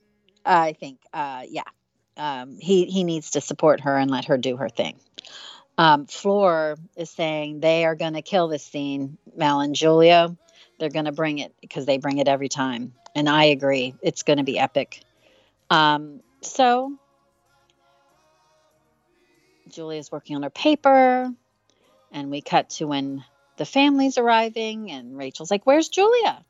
I 0.45 0.73
think 0.73 0.99
uh 1.13 1.43
yeah. 1.47 1.63
Um 2.17 2.57
he 2.59 2.87
he 2.87 3.05
needs 3.05 3.33
to 3.33 3.43
support 3.43 3.83
her 3.83 3.97
and 3.97 4.11
let 4.11 4.25
her 4.25 4.39
do 4.39 4.57
her 4.57 4.71
thing. 4.71 4.97
Um 5.77 6.07
Flora 6.07 6.79
is 6.97 7.11
saying 7.11 7.61
they 7.61 7.85
are 7.85 7.95
going 7.95 8.15
to 8.15 8.23
kill 8.23 8.49
this 8.49 8.65
scene, 8.65 9.19
Mel 9.37 9.61
and 9.61 9.75
Julia. 9.75 10.35
They're 10.79 10.89
going 10.89 11.05
to 11.05 11.13
bring 11.13 11.39
it 11.39 11.55
because 11.61 11.85
they 11.85 11.99
bring 11.99 12.19
it 12.19 12.29
every 12.29 12.49
time. 12.49 12.95
And 13.15 13.29
I 13.29 13.45
agree. 13.45 13.95
It's 14.03 14.23
going 14.23 14.39
to 14.39 14.45
be 14.45 14.59
epic. 14.59 15.03
Um 15.69 16.23
so 16.41 16.97
Julia's 19.69 20.11
working 20.11 20.37
on 20.37 20.43
her 20.43 20.51
paper, 20.51 21.31
and 22.13 22.31
we 22.31 22.41
cut 22.41 22.71
to 22.71 22.87
when 22.87 23.25
the 23.57 23.65
family's 23.65 24.19
arriving, 24.19 24.91
and 24.91 25.17
Rachel's 25.17 25.51
like, 25.51 25.65
Where's 25.65 25.89
Julia? 25.89 26.45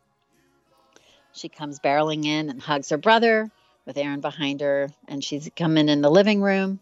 She 1.33 1.49
comes 1.49 1.79
barreling 1.79 2.25
in 2.25 2.49
and 2.49 2.61
hugs 2.61 2.89
her 2.91 2.97
brother 2.97 3.51
with 3.85 3.99
Aaron 3.99 4.21
behind 4.21 4.61
her, 4.61 4.89
and 5.07 5.23
she's 5.23 5.51
coming 5.55 5.89
in 5.89 6.01
the 6.01 6.11
living 6.11 6.41
room. 6.41 6.81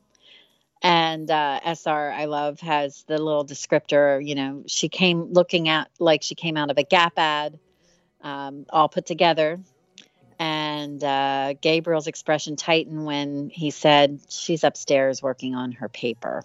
And 0.82 1.30
uh, 1.30 1.60
SR, 1.64 2.12
I 2.12 2.26
love, 2.26 2.60
has 2.60 3.04
the 3.06 3.18
little 3.18 3.44
descriptor. 3.44 4.24
You 4.24 4.34
know, 4.34 4.64
she 4.66 4.88
came 4.88 5.32
looking 5.32 5.68
at 5.68 5.90
like 5.98 6.22
she 6.22 6.34
came 6.34 6.56
out 6.56 6.70
of 6.70 6.78
a 6.78 6.82
Gap 6.82 7.14
ad, 7.16 7.58
um, 8.22 8.66
all 8.70 8.88
put 8.88 9.06
together. 9.06 9.60
And 10.38 11.02
uh, 11.02 11.54
Gabriel's 11.60 12.06
expression 12.06 12.56
tightened 12.56 13.04
when 13.04 13.50
he 13.50 13.70
said, 13.70 14.20
She's 14.28 14.64
upstairs 14.64 15.22
working 15.22 15.54
on 15.54 15.72
her 15.72 15.88
paper. 15.88 16.44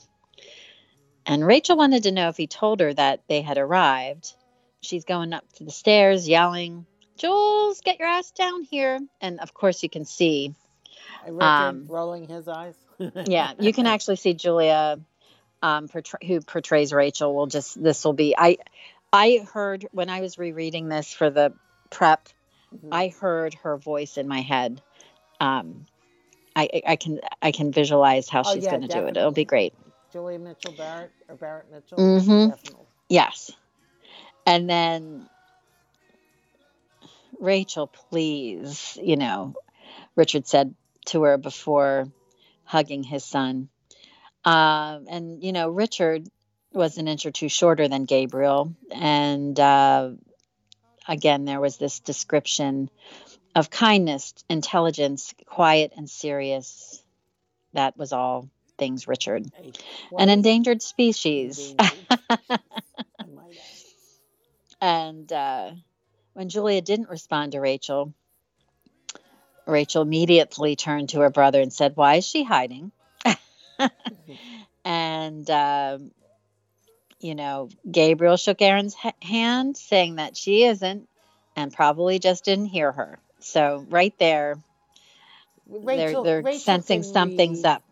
And 1.26 1.46
Rachel 1.46 1.78
wanted 1.78 2.04
to 2.04 2.12
know 2.12 2.30
if 2.30 2.38
he 2.38 2.48
told 2.48 2.80
her 2.80 2.94
that 2.94 3.22
they 3.28 3.42
had 3.42 3.58
arrived. 3.58 4.34
She's 4.82 5.06
going 5.06 5.34
up 5.34 5.44
to 5.54 5.64
the 5.66 5.72
stairs 5.72 6.28
yelling, 6.28 6.86
Jules, 7.18 7.82
get 7.82 8.00
your 8.00 8.08
ass 8.08 8.32
down 8.32 8.64
here. 8.64 9.00
And 9.20 9.40
of 9.42 9.54
course, 9.54 9.84
you 9.84 9.90
can 9.90 10.06
see, 10.06 10.56
um, 11.40 11.86
rolling 11.88 12.28
his 12.28 12.48
eyes. 12.48 12.76
yeah, 13.26 13.52
you 13.60 13.74
can 13.74 13.86
actually 13.86 14.16
see 14.16 14.34
Julia, 14.34 15.00
um, 15.62 15.90
portray- 15.90 16.26
who 16.26 16.40
portrays 16.40 16.94
Rachel. 16.94 17.36
Will 17.36 17.48
just 17.48 17.82
this 17.82 18.06
will 18.06 18.14
be. 18.14 18.36
I, 18.38 18.58
I 19.12 19.46
heard 19.54 19.86
when 19.92 20.10
I 20.10 20.22
was 20.22 20.38
rereading 20.38 20.88
this 20.88 21.14
for 21.14 21.30
the 21.30 21.54
prep, 21.90 22.30
Mhm. 22.74 22.90
I 22.94 23.08
heard 23.10 23.56
her 23.56 23.76
voice 23.76 24.18
in 24.18 24.28
my 24.28 24.42
head. 24.42 24.82
Um, 25.42 25.86
I, 26.56 26.70
I- 26.74 26.82
I 26.88 26.96
can 26.96 27.20
I 27.42 27.52
can 27.52 27.72
visualize 27.74 28.30
how 28.30 28.44
Oh, 28.46 28.54
she's 28.54 28.64
yeah, 28.64 28.72
going 28.72 28.84
to 28.84 28.88
do 28.88 29.06
it. 29.08 29.18
It'll 29.18 29.32
be 29.32 29.46
great. 29.46 29.74
Julia 30.12 30.40
Mitchell 30.40 30.74
Barrett 30.74 31.12
or 31.28 31.36
Barrett 31.36 31.72
Mitchell. 31.72 31.98
Mhm. 31.98 32.50
Definitely. 32.50 32.86
Yes. 33.10 33.52
And 34.46 34.70
then 34.70 35.30
Rachel, 37.40 37.88
please, 37.88 38.98
you 39.02 39.16
know, 39.16 39.56
Richard 40.16 40.48
said 40.48 40.76
to 41.06 41.24
her 41.24 41.38
before 41.38 42.08
hugging 42.64 43.04
his 43.04 43.24
son. 43.24 43.70
Um, 44.46 45.06
and, 45.10 45.44
you 45.44 45.52
know, 45.54 45.70
Richard 45.70 46.28
was 46.72 46.98
an 46.98 47.08
inch 47.08 47.26
or 47.26 47.32
two 47.32 47.50
shorter 47.50 47.88
than 47.88 48.06
Gabriel. 48.06 48.76
And 48.92 49.60
uh, 49.60 50.12
again, 51.08 51.46
there 51.46 51.60
was 51.60 51.78
this 51.78 52.00
description 52.00 52.90
of 53.56 53.70
kindness, 53.70 54.34
intelligence, 54.50 55.34
quiet 55.46 55.94
and 55.98 56.10
serious. 56.10 57.04
That 57.74 57.98
was 57.98 58.14
all 58.14 58.50
things 58.80 59.08
Richard. 59.08 59.46
An 60.18 60.30
endangered 60.30 60.82
species. 60.82 61.72
endangered 61.72 62.08
species, 62.10 62.36
I 62.50 63.26
might 63.36 63.58
add. 63.58 63.80
And 64.82 65.32
uh, 65.32 65.72
when 66.34 66.50
Julia 66.50 66.82
didn't 66.82 67.10
respond 67.10 67.52
to 67.52 67.60
Rachel, 67.60 68.14
Rachel 69.66 70.02
immediately 70.02 70.76
turned 70.76 71.10
to 71.10 71.20
her 71.22 71.30
brother 71.30 71.62
and 71.62 71.72
said, 71.72 71.96
Why 71.96 72.16
is 72.16 72.26
she 72.26 72.44
hiding? 72.44 72.92
and, 74.86 75.50
um, 75.50 76.12
you 77.20 77.36
know, 77.36 77.70
Gabriel 77.90 78.38
shook 78.38 78.62
Aaron's 78.62 78.96
ha- 78.96 79.12
hand, 79.22 79.78
saying 79.78 80.16
that 80.16 80.38
she 80.38 80.64
isn't 80.64 81.08
and 81.56 81.74
probably 81.74 82.20
just 82.20 82.46
didn't 82.46 82.68
hear 82.68 82.92
her. 82.92 83.20
So, 83.40 83.86
right 83.90 84.14
there, 84.20 84.58
Rachel, 85.68 86.24
they're, 86.24 86.36
they're 86.36 86.44
Rachel 86.44 86.60
sensing 86.60 87.04
something's 87.04 87.64
up. 87.66 87.84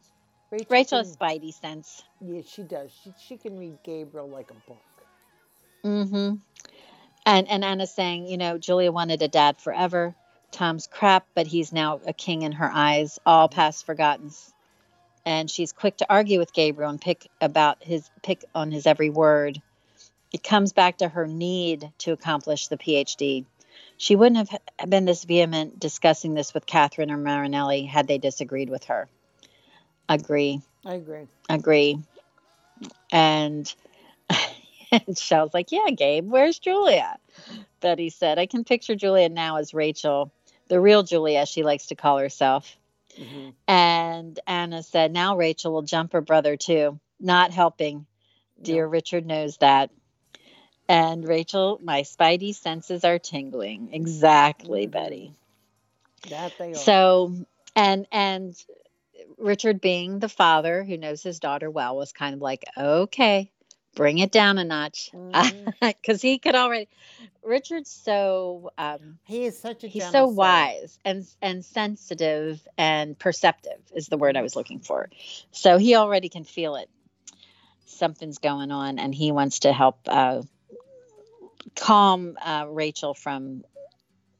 Rachel, 0.50 0.68
Rachel 0.70 0.98
has 1.00 1.16
spidey 1.16 1.54
sense. 1.54 2.04
Yeah, 2.22 2.42
she 2.48 2.64
does. 2.64 2.92
She 3.04 3.14
she 3.20 3.38
can 3.38 3.58
read 3.58 3.78
Gabriel 3.84 4.30
like 4.30 4.50
a 4.52 4.70
book. 4.70 4.78
Mm-hmm. 5.84 6.36
And 7.26 7.48
and 7.50 7.66
Anna's 7.66 7.94
saying, 7.94 8.28
you 8.28 8.38
know, 8.38 8.58
Julia 8.58 8.92
wanted 8.92 9.22
a 9.22 9.28
dad 9.28 9.58
forever. 9.58 10.16
Tom's 10.52 10.88
crap, 10.88 11.28
but 11.36 11.48
he's 11.48 11.74
now 11.74 12.00
a 12.06 12.14
king 12.14 12.44
in 12.44 12.54
her 12.54 12.72
eyes, 12.74 13.20
all 13.26 13.50
past 13.50 13.86
forgotten. 13.86 14.32
And 15.26 15.52
she's 15.52 15.74
quick 15.74 15.98
to 15.98 16.06
argue 16.10 16.40
with 16.40 16.54
Gabriel 16.54 16.90
and 16.90 17.02
pick 17.02 17.28
about 17.42 17.84
his 17.84 18.10
pick 18.24 18.46
on 18.56 18.72
his 18.72 18.88
every 18.88 19.10
word. 19.10 19.62
It 20.32 20.44
comes 20.44 20.72
back 20.72 21.00
to 21.00 21.10
her 21.10 21.28
need 21.28 21.92
to 22.00 22.14
accomplish 22.14 22.68
the 22.68 22.78
PhD. 22.78 23.46
She 23.98 24.16
wouldn't 24.16 24.50
have 24.50 24.90
been 24.90 25.06
this 25.06 25.26
vehement 25.26 25.80
discussing 25.80 26.34
this 26.34 26.54
with 26.54 26.66
Catherine 26.66 27.12
or 27.12 27.18
Marinelli 27.18 27.84
had 27.84 28.08
they 28.08 28.18
disagreed 28.18 28.70
with 28.70 28.86
her. 28.86 29.10
Agree 30.10 30.62
I 30.86 30.94
agree. 30.96 31.28
agree. 31.50 31.98
And, 33.12 33.74
and 34.92 35.18
Shell's 35.18 35.54
like, 35.54 35.72
Yeah, 35.72 35.90
Gabe, 35.90 36.30
where's 36.30 36.60
Julia? 36.60 37.18
Betty 37.82 38.10
said, 38.10 38.40
I 38.40 38.46
can 38.46 38.64
picture 38.64 38.96
Julia 38.96 39.30
now 39.30 39.58
as 39.58 39.74
Rachel, 39.74 40.32
the 40.68 40.80
real 40.80 41.04
Julia, 41.04 41.46
she 41.46 41.64
likes 41.64 41.88
to 41.88 41.96
call 41.96 42.18
herself. 42.18 42.76
Mhm. 43.20 43.54
And 43.68 44.40
Anna 44.48 44.84
said, 44.84 45.12
Now 45.12 45.38
Rachel 45.38 45.74
will 45.74 45.82
jump 45.82 46.14
her 46.14 46.22
brother 46.22 46.56
too. 46.56 47.00
Not 47.20 47.52
helping. 47.52 48.06
Dear. 48.62 48.88
Richard 48.88 49.26
knows 49.26 49.58
that. 49.58 49.92
And 50.90 51.28
Rachel, 51.28 51.80
my 51.84 52.02
spidey 52.04 52.56
senses 52.56 53.04
are 53.04 53.20
tingling. 53.20 53.90
Exactly, 53.94 54.88
Mhm. 54.88 54.92
Betty. 54.92 55.34
That 56.30 56.58
they 56.58 56.72
are. 56.72 56.76
So, 56.76 57.46
and 57.76 58.08
and 58.12 58.56
Richard, 59.38 59.82
being 59.82 60.20
the 60.20 60.30
father 60.30 60.84
who 60.84 60.98
knows 60.98 61.22
his 61.22 61.40
daughter 61.40 61.70
well, 61.70 61.96
was 61.96 62.12
kind 62.12 62.34
of 62.34 62.42
like, 62.42 62.64
okay, 62.78 63.52
bring 63.96 64.18
it 64.18 64.32
down 64.32 64.58
a 64.58 64.64
notch. 64.64 65.12
Because 65.82 66.20
Mhm. 66.20 66.22
he 66.22 66.40
could 66.40 66.56
already. 66.56 66.88
Richard's 67.44 67.92
so. 67.92 68.72
Um, 68.78 69.20
he 69.26 69.46
is 69.46 69.60
such 69.60 69.84
a 69.84 69.88
he's 69.88 70.04
so 70.04 70.26
soul. 70.26 70.34
wise 70.34 70.98
and 71.06 71.28
and 71.42 71.64
sensitive 71.64 72.66
and 72.78 73.18
perceptive 73.18 73.80
is 73.96 74.08
the 74.08 74.18
word 74.18 74.38
I 74.38 74.42
was 74.42 74.56
looking 74.56 74.80
for. 74.80 75.10
So 75.52 75.78
he 75.78 75.96
already 75.96 76.30
can 76.30 76.44
feel 76.44 76.76
it. 76.76 76.90
Something's 77.86 78.38
going 78.40 78.72
on, 78.72 79.00
and 79.00 79.14
he 79.14 79.32
wants 79.32 79.60
to 79.60 79.72
help 79.74 80.00
uh, 80.08 80.42
calm 81.76 82.38
uh, 82.44 82.66
Rachel 82.70 83.14
from 83.14 83.64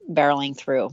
barreling 0.10 0.56
through. 0.58 0.90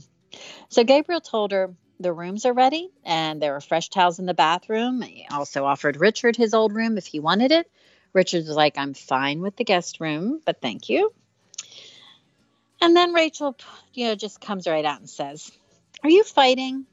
So 0.68 0.84
Gabriel 0.84 1.20
told 1.20 1.52
her 1.52 1.74
the 2.00 2.12
rooms 2.12 2.44
are 2.44 2.52
ready 2.52 2.90
and 3.04 3.40
there 3.40 3.54
are 3.56 3.60
fresh 3.60 3.88
towels 3.88 4.18
in 4.18 4.26
the 4.26 4.34
bathroom. 4.34 5.02
He 5.02 5.26
also 5.30 5.64
offered 5.64 5.96
Richard 5.96 6.36
his 6.36 6.54
old 6.54 6.74
room 6.74 6.98
if 6.98 7.06
he 7.06 7.20
wanted 7.20 7.52
it. 7.52 7.70
Richard 8.12 8.46
was 8.46 8.56
like, 8.56 8.78
I'm 8.78 8.94
fine 8.94 9.40
with 9.40 9.56
the 9.56 9.64
guest 9.64 10.00
room, 10.00 10.40
but 10.44 10.60
thank 10.60 10.88
you. 10.88 11.12
And 12.80 12.96
then 12.96 13.12
Rachel, 13.12 13.56
you 13.92 14.08
know, 14.08 14.14
just 14.14 14.40
comes 14.40 14.66
right 14.66 14.84
out 14.84 15.00
and 15.00 15.08
says, 15.08 15.50
Are 16.02 16.10
you 16.10 16.22
fighting? 16.22 16.86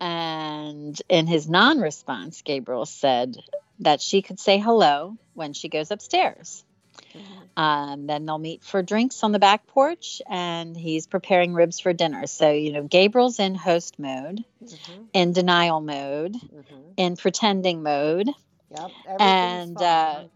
And 0.00 1.00
in 1.08 1.26
his 1.26 1.48
non 1.48 1.78
response, 1.78 2.42
Gabriel 2.42 2.86
said 2.86 3.36
that 3.80 4.00
she 4.00 4.22
could 4.22 4.38
say 4.38 4.58
hello 4.58 5.16
when 5.32 5.52
she 5.52 5.68
goes 5.68 5.90
upstairs. 5.90 6.64
Mhm. 7.14 7.58
Um, 7.60 8.06
then 8.06 8.26
they'll 8.26 8.38
meet 8.38 8.62
for 8.62 8.82
drinks 8.82 9.22
on 9.22 9.32
the 9.32 9.38
back 9.38 9.66
porch, 9.68 10.20
and 10.28 10.76
he's 10.76 11.06
preparing 11.06 11.54
ribs 11.54 11.78
for 11.80 11.92
dinner. 11.92 12.26
So, 12.26 12.50
you 12.50 12.72
know, 12.72 12.82
Gabriel's 12.82 13.38
in 13.38 13.54
host 13.54 13.98
mode, 13.98 14.44
Mhm. 14.62 15.06
in 15.12 15.32
denial 15.32 15.80
mode, 15.80 16.34
Mhm. 16.34 16.94
in 16.96 17.16
pretending 17.16 17.82
mode. 17.82 18.28
Yep. 18.70 18.90
Everything's 19.06 19.20
And, 19.20 19.78
fine, 19.78 19.86
uh. 19.86 20.28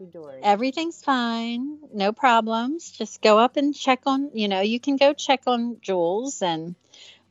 Everything's 0.43 1.03
fine, 1.03 1.79
no 1.93 2.13
problems. 2.13 2.91
Just 2.91 3.21
go 3.21 3.37
up 3.37 3.57
and 3.57 3.75
check 3.75 4.01
on, 4.05 4.31
you 4.33 4.47
know, 4.47 4.61
you 4.61 4.79
can 4.79 4.95
go 4.95 5.13
check 5.13 5.41
on 5.47 5.77
Jules. 5.81 6.41
And 6.41 6.75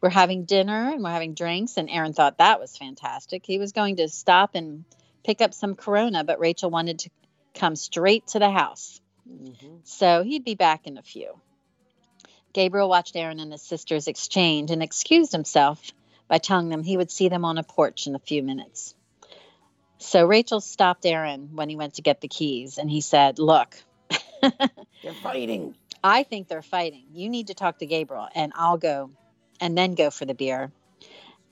we're 0.03 0.11
having 0.11 0.45
dinner 0.45 0.91
and 0.93 1.03
we're 1.03 1.11
having 1.11 1.33
drinks. 1.35 1.79
And 1.79 1.89
Aaron 1.89 2.13
thought 2.13 2.39
that 2.39 2.61
was 2.61 2.77
fantastic. 2.77 3.47
He 3.47 3.59
was 3.59 3.73
going 3.73 3.97
to 3.97 4.09
stop 4.09 4.55
and 4.55 4.85
pick 5.25 5.41
up 5.41 5.55
some 5.55 5.75
Corona, 5.75 6.25
but 6.25 6.39
Rachel 6.41 6.71
wanted 6.71 6.99
to 7.01 7.11
come 7.55 7.75
straight 7.75 8.27
to 8.29 8.39
the 8.39 8.51
house. 8.51 9.01
Mhm. 9.31 9.81
So 9.85 10.23
he'd 10.23 10.45
be 10.45 10.55
back 10.55 10.87
in 10.87 10.99
a 10.99 11.03
few. 11.03 11.41
Gabriel 12.53 12.89
watched 12.89 13.15
Aaron 13.17 13.41
and 13.41 13.53
his 13.53 13.63
sisters 13.63 14.09
exchange 14.09 14.71
and 14.71 14.83
excused 14.83 15.33
himself 15.33 15.93
by 16.29 16.39
telling 16.39 16.69
them 16.69 16.83
he 16.83 16.97
would 16.97 17.11
see 17.11 17.29
them 17.29 17.45
on 17.45 17.59
a 17.59 17.63
porch 17.63 18.07
in 18.07 18.15
a 18.15 18.19
few 18.21 18.43
minutes. 18.43 18.95
So 19.99 20.27
Rachel 20.27 20.61
stopped 20.61 21.05
Aaron 21.05 21.51
when 21.55 21.69
he 21.69 21.77
went 21.77 21.95
to 21.95 22.03
get 22.03 22.21
the 22.21 22.29
keys 22.29 22.79
and 22.79 22.91
he 22.91 23.01
said, 23.01 23.39
Look, 23.39 23.77
They're 25.03 25.13
fighting. 25.23 25.75
I 26.03 26.23
think 26.23 26.49
they're 26.49 26.63
fighting. 26.63 27.05
You 27.13 27.29
need 27.29 27.49
to 27.49 27.55
talk 27.55 27.79
to 27.79 27.87
Gabriel 27.87 28.29
and 28.35 28.53
I'll 28.55 28.79
go 28.79 29.11
and 29.61 29.77
then 29.77 29.95
go 29.95 30.11
for 30.11 30.25
the 30.25 30.35
beer. 30.35 30.71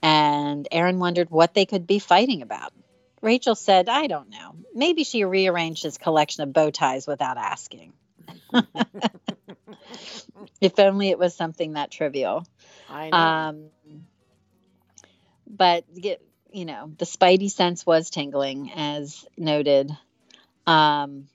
And 0.01 0.67
Aaron 0.71 0.99
wondered 0.99 1.29
what 1.29 1.53
they 1.53 1.65
could 1.65 1.87
be 1.87 1.99
fighting 1.99 2.41
about. 2.41 2.71
Rachel 3.21 3.55
said, 3.55 3.89
I 3.89 4.07
don't 4.07 4.29
know. 4.29 4.55
Maybe 4.73 5.03
she 5.03 5.23
rearranged 5.23 5.83
his 5.83 5.97
collection 5.97 6.43
of 6.43 6.53
bow 6.53 6.69
ties 6.69 7.07
without 7.07 7.37
asking. 7.37 7.93
if 10.61 10.79
only 10.79 11.09
it 11.09 11.19
was 11.19 11.35
something 11.35 11.73
that 11.73 11.91
trivial. 11.91 12.45
I 12.89 13.09
know. 13.09 13.17
Um, 13.17 13.69
but 15.47 15.85
get, 15.95 16.21
you 16.51 16.65
know, 16.65 16.91
the 16.97 17.05
spidey 17.05 17.49
sense 17.49 17.85
was 17.85 18.09
tingling, 18.09 18.71
as 18.75 19.25
noted. 19.37 19.91
Um, 20.65 21.27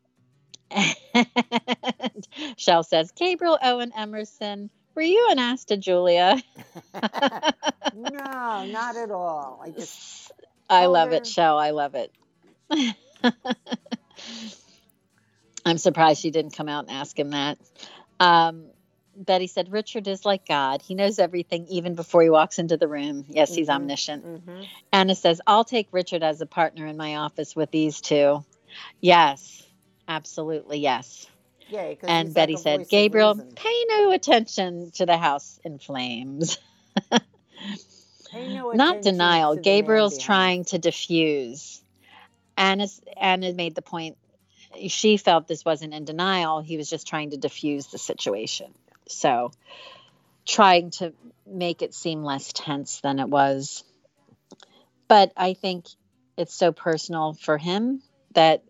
and 0.71 2.29
Shell 2.57 2.85
says, 2.85 3.13
Gabriel 3.13 3.59
Owen 3.63 3.93
Emerson, 3.97 4.71
were 4.95 5.03
you 5.03 5.29
an 5.31 5.39
Asta 5.39 5.77
Julia? 5.77 6.43
no, 7.95 8.65
not 8.67 8.97
at 8.97 9.11
all. 9.11 9.61
I 9.65 9.71
just 9.71 10.33
I 10.69 10.83
told 10.85 10.93
love 10.95 11.13
it, 11.13 11.27
Shell. 11.27 11.59
I 11.59 11.71
love 11.71 11.95
it. 11.95 12.13
I'm 15.65 15.79
surprised 15.79 16.21
she 16.21 16.31
didn't 16.31 16.57
come 16.57 16.69
out 16.69 16.87
and 16.89 16.97
ask 16.97 17.17
him 17.19 17.31
that. 17.31 17.59
Um, 18.19 18.67
Betty 19.15 19.47
said, 19.47 19.71
Richard 19.71 20.09
is 20.09 20.25
like 20.25 20.47
God. 20.47 20.83
He 20.83 20.95
knows 20.95 21.19
everything 21.19 21.67
even 21.69 21.95
before 21.95 22.23
he 22.23 22.31
walks 22.31 22.59
into 22.59 22.77
the 22.77 22.89
room. 22.89 23.25
Yes, 23.29 23.55
he's 23.55 23.69
Mhm. 23.69 23.75
omniscient. 23.75 24.25
mhm. 24.25 24.67
Anna 24.93 25.15
says, 25.15 25.41
I'll 25.47 25.65
take 25.65 25.89
Richard 25.93 26.23
as 26.23 26.41
a 26.41 26.47
partner 26.47 26.87
in 26.87 26.97
my 26.97 27.17
office 27.17 27.55
with 27.55 27.71
these 27.71 28.01
two. 28.01 28.45
Yes, 29.01 29.63
absolutely, 30.09 30.79
yes. 30.79 31.27
yeah. 31.69 31.95
'cause 31.95 32.09
And 32.09 32.29
he's 32.29 32.37
like 32.37 32.43
Betty 32.43 32.57
said, 32.57 32.89
Gabriel, 32.89 33.35
pay 33.55 33.85
no 33.89 34.11
attention 34.13 34.91
to 34.93 35.07
the 35.07 35.17
house 35.19 35.61
in 35.65 35.79
flames. 35.79 36.59
No 38.35 38.73
Not 38.73 39.03
denial. 39.03 39.57
to 39.57 39.63
the 39.63 39.71
man 39.71 39.83
Gabriel's 39.83 40.19
trying 40.19 40.65
to 40.67 40.79
diffuse. 40.79 41.83
Anna's, 42.57 43.01
Anna 43.17 43.53
made 43.53 43.75
the 43.75 43.83
point. 43.83 44.17
She 44.89 45.17
felt 45.17 45.47
this 45.49 45.65
wasn't 45.65 45.95
in 45.95 46.05
denial. 46.05 46.61
He 46.61 46.77
was 46.77 46.89
just 46.89 47.07
trying 47.07 47.31
to 47.31 47.37
diffuse 47.37 47.87
the 47.89 47.99
situation. 47.99 48.73
So, 49.09 49.53
trying 50.47 50.91
to 50.93 51.13
make 51.47 51.83
it 51.83 51.95
seem 51.95 52.23
less 52.23 52.53
tense 52.53 53.01
than 53.01 53.19
it 53.19 53.29
was. 53.29 53.85
But 55.09 55.33
I 55.37 55.55
think 55.55 55.87
it's 56.37 56.55
so 56.55 56.73
personal 56.73 57.35
for 57.35 57.59
him 57.59 58.03
that 58.33 58.63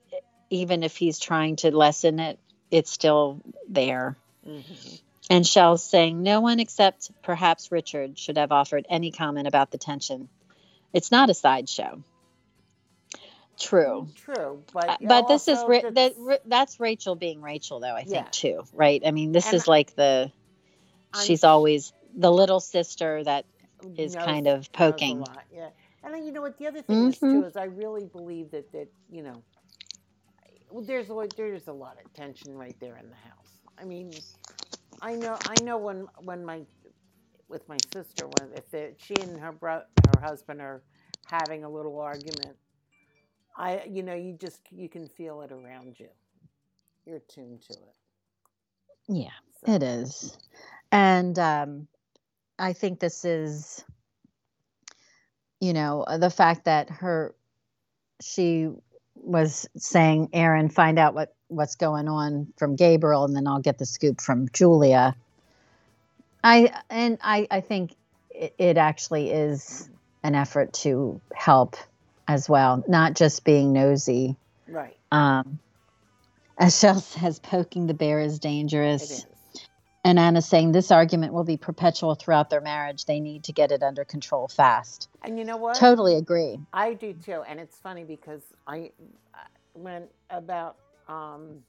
even 0.51 0.83
if 0.83 0.97
he's 0.97 1.19
trying 1.19 1.57
to 1.57 1.71
lessen 1.71 2.19
it, 2.19 2.39
it's 2.71 2.91
still 2.91 3.41
there. 3.69 4.17
Mhm. 4.47 5.01
And 5.33 5.47
Shell's 5.47 5.83
saying 5.85 6.23
no 6.23 6.41
one 6.41 6.61
except 6.61 7.11
perhaps 7.23 7.73
Richard 7.73 8.19
should 8.19 8.37
have 8.37 8.53
offered 8.53 8.87
any 8.89 9.11
comment 9.11 9.49
about 9.49 9.71
the 9.71 9.79
tension. 9.79 10.29
It's 10.93 11.11
not 11.11 11.31
a 11.31 11.35
sideshow. 11.35 12.03
True. 13.59 14.09
True, 14.17 14.63
but 14.73 14.89
Uh, 14.89 14.97
but 15.03 15.29
this 15.29 15.47
is 15.47 15.63
that's- 15.95 16.39
that's 16.47 16.81
Rachel 16.81 17.15
being 17.15 17.41
Rachel 17.41 17.81
though 17.81 17.95
I 17.95 18.03
think 18.03 18.15
Yeah. 18.15 18.29
too 18.31 18.65
right 18.73 19.01
I 19.07 19.11
mean 19.11 19.31
this 19.33 19.47
And 19.47 19.55
is 19.55 19.69
like 19.69 19.95
the 19.95 20.33
I'm 21.15 21.25
she's 21.25 21.41
sh- 21.41 21.45
always 21.45 21.93
the 22.15 22.31
little 22.33 22.61
sister 22.61 23.23
that 23.25 23.45
is 23.97 24.15
knows- 24.17 24.25
kind 24.25 24.47
of 24.49 24.73
poking 24.73 25.25
Yeah, 25.53 25.69
and 26.03 26.13
then, 26.15 26.25
you 26.25 26.33
know 26.33 26.41
what? 26.41 26.57
The 26.59 26.67
other 26.67 26.83
thing 26.83 27.09
is 27.09 27.19
too 27.19 27.27
Mhm. 27.27 27.47
is 27.47 27.57
I 27.57 27.65
really 27.65 28.07
believe 28.07 28.51
that 28.51 28.73
that 28.73 28.89
you 29.11 29.23
know 29.23 29.43
well, 30.71 30.83
there's 30.85 31.11
a 31.11 31.29
there's 31.37 31.69
a 31.69 31.73
lot 31.73 31.99
of 32.05 32.13
tension 32.15 32.57
right 32.57 32.77
there 32.81 32.97
in 32.97 33.09
the 33.11 33.17
house. 33.17 33.59
I 33.79 33.85
mean, 33.85 34.13
I 35.03 35.17
know 35.17 35.39
I 35.47 35.61
know 35.61 35.79
when 35.79 36.09
when 36.25 36.45
my 36.47 36.63
with 37.49 37.69
my 37.69 37.79
sister 37.95 38.29
when 38.29 38.53
if 38.55 38.71
the, 38.71 38.95
she 38.99 39.15
and 39.23 39.41
her 39.41 39.53
bro 39.53 39.83
her 40.07 40.21
husband 40.23 40.63
are 40.63 40.83
having 41.27 41.65
a 41.65 41.71
little 41.71 42.01
argument, 42.01 42.57
I 43.57 43.85
you 43.91 44.03
know 44.05 44.15
you 44.15 44.35
just 44.35 44.63
you 44.73 44.89
can 44.89 45.09
feel 45.09 45.43
it 45.43 45.53
around 45.53 46.01
you. 46.01 46.09
You're 47.07 47.21
tuned 47.21 47.63
to 47.65 47.75
it. 47.75 47.97
yeah 49.09 49.31
So. 49.61 49.69
it 49.69 49.83
is 49.83 50.39
and 50.93 51.39
um 51.39 51.89
I 52.59 52.75
think 52.75 53.01
this 53.01 53.25
is 53.25 53.85
you 55.61 55.73
know 55.75 56.07
the 56.19 56.31
fact 56.31 56.67
that 56.67 56.91
her 56.91 57.35
she 58.23 58.71
was 59.15 59.69
saying 59.77 60.31
Aaron 60.35 60.71
find 60.71 60.99
out 60.99 61.15
what 61.15 61.35
what's 61.53 61.77
going 61.77 62.09
on 62.09 62.53
from 62.57 62.77
Gabriel 62.77 63.25
and 63.25 63.37
then 63.37 63.47
I'll 63.47 63.61
get 63.61 63.79
the 63.79 63.87
scoop 63.87 64.21
from 64.21 64.49
Julia. 64.53 65.15
I 66.43 66.73
and 66.91 67.19
I 67.23 67.47
I 67.51 67.61
think 67.61 67.95
it, 68.31 68.55
it 68.59 68.77
actually 68.77 69.31
is 69.31 69.89
an 70.23 70.35
effort 70.35 70.73
to 70.73 71.21
help 71.35 71.77
as 72.29 72.49
well 72.49 72.83
not 72.89 73.15
just 73.15 73.45
being 73.45 73.73
nosy. 73.73 74.37
Right. 74.69 74.97
um 75.11 75.59
as 76.59 76.79
Shell 76.81 77.01
says 77.01 77.39
poking 77.39 77.87
the 77.87 77.95
bear 77.95 78.21
is 78.21 78.39
dangerous. 78.39 79.11
Is. 79.11 79.27
and 80.05 80.19
Anna's 80.19 80.47
saying 80.47 80.73
this 80.73 80.91
argument 80.91 81.33
will 81.33 81.45
be 81.45 81.57
perpetual 81.57 82.15
throughout 82.15 82.51
their 82.51 82.61
marriage. 82.61 83.05
They 83.05 83.21
need 83.21 83.45
to 83.45 83.53
get 83.53 83.73
it 83.73 83.83
under 83.83 84.05
control 84.05 84.49
fast. 84.49 85.09
And 85.23 85.39
you 85.39 85.45
know 85.45 85.57
what? 85.57 85.77
totally 85.77 86.17
agree. 86.17 86.59
I 86.73 86.95
do 86.95 87.13
too, 87.13 87.43
and 87.47 87.61
it's 87.61 87.77
funny 87.79 88.05
because 88.05 88.43
I 88.67 88.91
I- 89.35 89.47
when 89.75 90.05
about 90.31 90.77
um, 91.13 91.61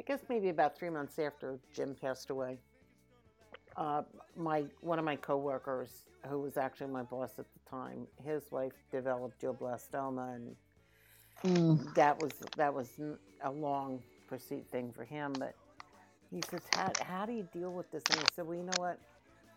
I 0.00 0.04
guess 0.04 0.20
maybe 0.28 0.50
about 0.50 0.78
three 0.78 0.90
months 0.90 1.18
after 1.18 1.60
Jim 1.74 1.96
passed 2.00 2.30
away, 2.30 2.58
uh, 3.76 4.02
my 4.36 4.66
one 4.80 4.98
of 4.98 5.06
my 5.06 5.16
coworkers, 5.16 6.04
who 6.28 6.40
was 6.40 6.58
actually 6.58 6.88
my 6.92 7.04
boss 7.04 7.38
at 7.38 7.46
the 7.54 7.70
time, 7.70 8.08
his 8.24 8.50
wife 8.52 8.74
developed 8.92 9.40
glioblastoma, 9.42 10.36
and 10.36 10.56
Mm, 11.44 11.94
that 11.94 12.18
was 12.18 12.32
that 12.56 12.74
was 12.74 13.00
a 13.42 13.50
long 13.52 14.02
pursuit 14.28 14.66
thing 14.72 14.92
for 14.92 15.04
him. 15.04 15.38
But 15.38 15.56
he 16.30 16.42
says, 16.42 16.62
"How 16.72 16.94
how 17.00 17.26
do 17.26 17.32
you 17.32 17.48
deal 17.52 17.74
with 17.74 17.90
this?" 17.92 18.10
And 18.10 18.20
I 18.20 18.26
said, 18.34 18.46
"Well, 18.46 18.56
you 18.58 18.64
know 18.64 18.78
what? 18.78 19.00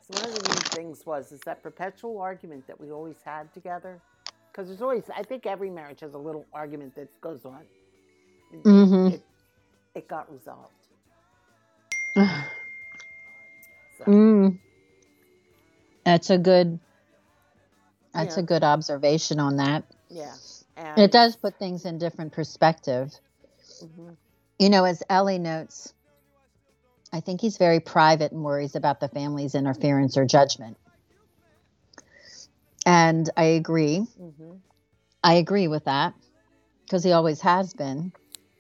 So 0.01 0.15
one 0.15 0.26
of 0.28 0.36
the 0.36 0.41
neat 0.41 0.70
things 0.74 1.05
was 1.05 1.32
is 1.32 1.43
that 1.45 1.63
perpetual 1.63 2.20
argument 2.22 2.67
that 2.67 2.80
we 2.80 2.91
always 2.91 3.22
had 3.26 3.53
together. 3.53 4.01
Because 4.51 4.67
there's 4.70 4.82
always, 4.82 5.09
I 5.15 5.24
think 5.24 5.47
every 5.47 5.72
marriage 5.72 6.01
has 6.01 6.15
a 6.15 6.20
little 6.20 6.47
argument 6.53 6.95
that 6.95 7.09
goes 7.22 7.45
on. 7.45 7.67
It- 8.52 8.64
Mhm. 8.64 9.14
It, 9.14 9.24
it 9.95 10.08
got 10.08 10.32
resolved. 10.32 10.74
So, 13.97 14.06
Mm. 14.06 14.58
That's 16.06 16.30
a 16.30 16.38
good. 16.38 16.80
That's 18.14 18.36
Yeah. 18.36 18.41
a 18.41 18.43
good 18.43 18.64
observation 18.64 19.39
on 19.39 19.58
that. 19.58 19.84
yeah. 20.10 20.34
And, 20.78 21.00
It 21.00 21.12
does 21.12 21.36
put 21.36 21.60
things 21.60 21.86
in 21.86 21.97
different 21.97 22.32
perspective. 22.34 23.12
mhm. 23.84 24.18
You 24.58 24.70
know, 24.70 24.86
as 24.86 25.04
Ellie 25.10 25.39
notes, 25.39 25.93
I 27.14 27.20
think 27.20 27.41
he's 27.41 27.58
very 27.58 27.80
private 27.80 28.32
and 28.32 28.43
worries 28.43 28.76
about 28.76 29.00
the 29.00 29.08
family's 29.10 29.56
interference 29.56 30.18
or 30.18 30.26
judgment. 30.26 30.78
And 32.86 33.30
I 33.38 33.43
agree. 33.43 34.06
Mhm. 34.20 34.62
I 35.24 35.36
agree 35.36 35.68
with 35.68 35.86
that 35.86 36.14
because 36.86 37.04
he 37.04 37.12
always 37.12 37.41
has 37.41 37.74
been. 37.74 38.12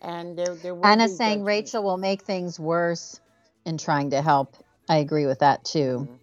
And 0.01 0.37
there, 0.37 0.55
there 0.55 0.85
Anna's 0.85 1.17
saying. 1.17 1.43
Rachel 1.43 1.83
will 1.83 1.97
make 1.97 2.21
things 2.23 2.59
worse 2.59 3.19
in 3.65 3.77
trying 3.77 4.11
to 4.11 4.21
help. 4.21 4.55
I 4.87 4.97
agree 4.97 5.25
with 5.25 5.39
that 5.39 5.63
too. 5.65 6.07
Mhm. 6.09 6.19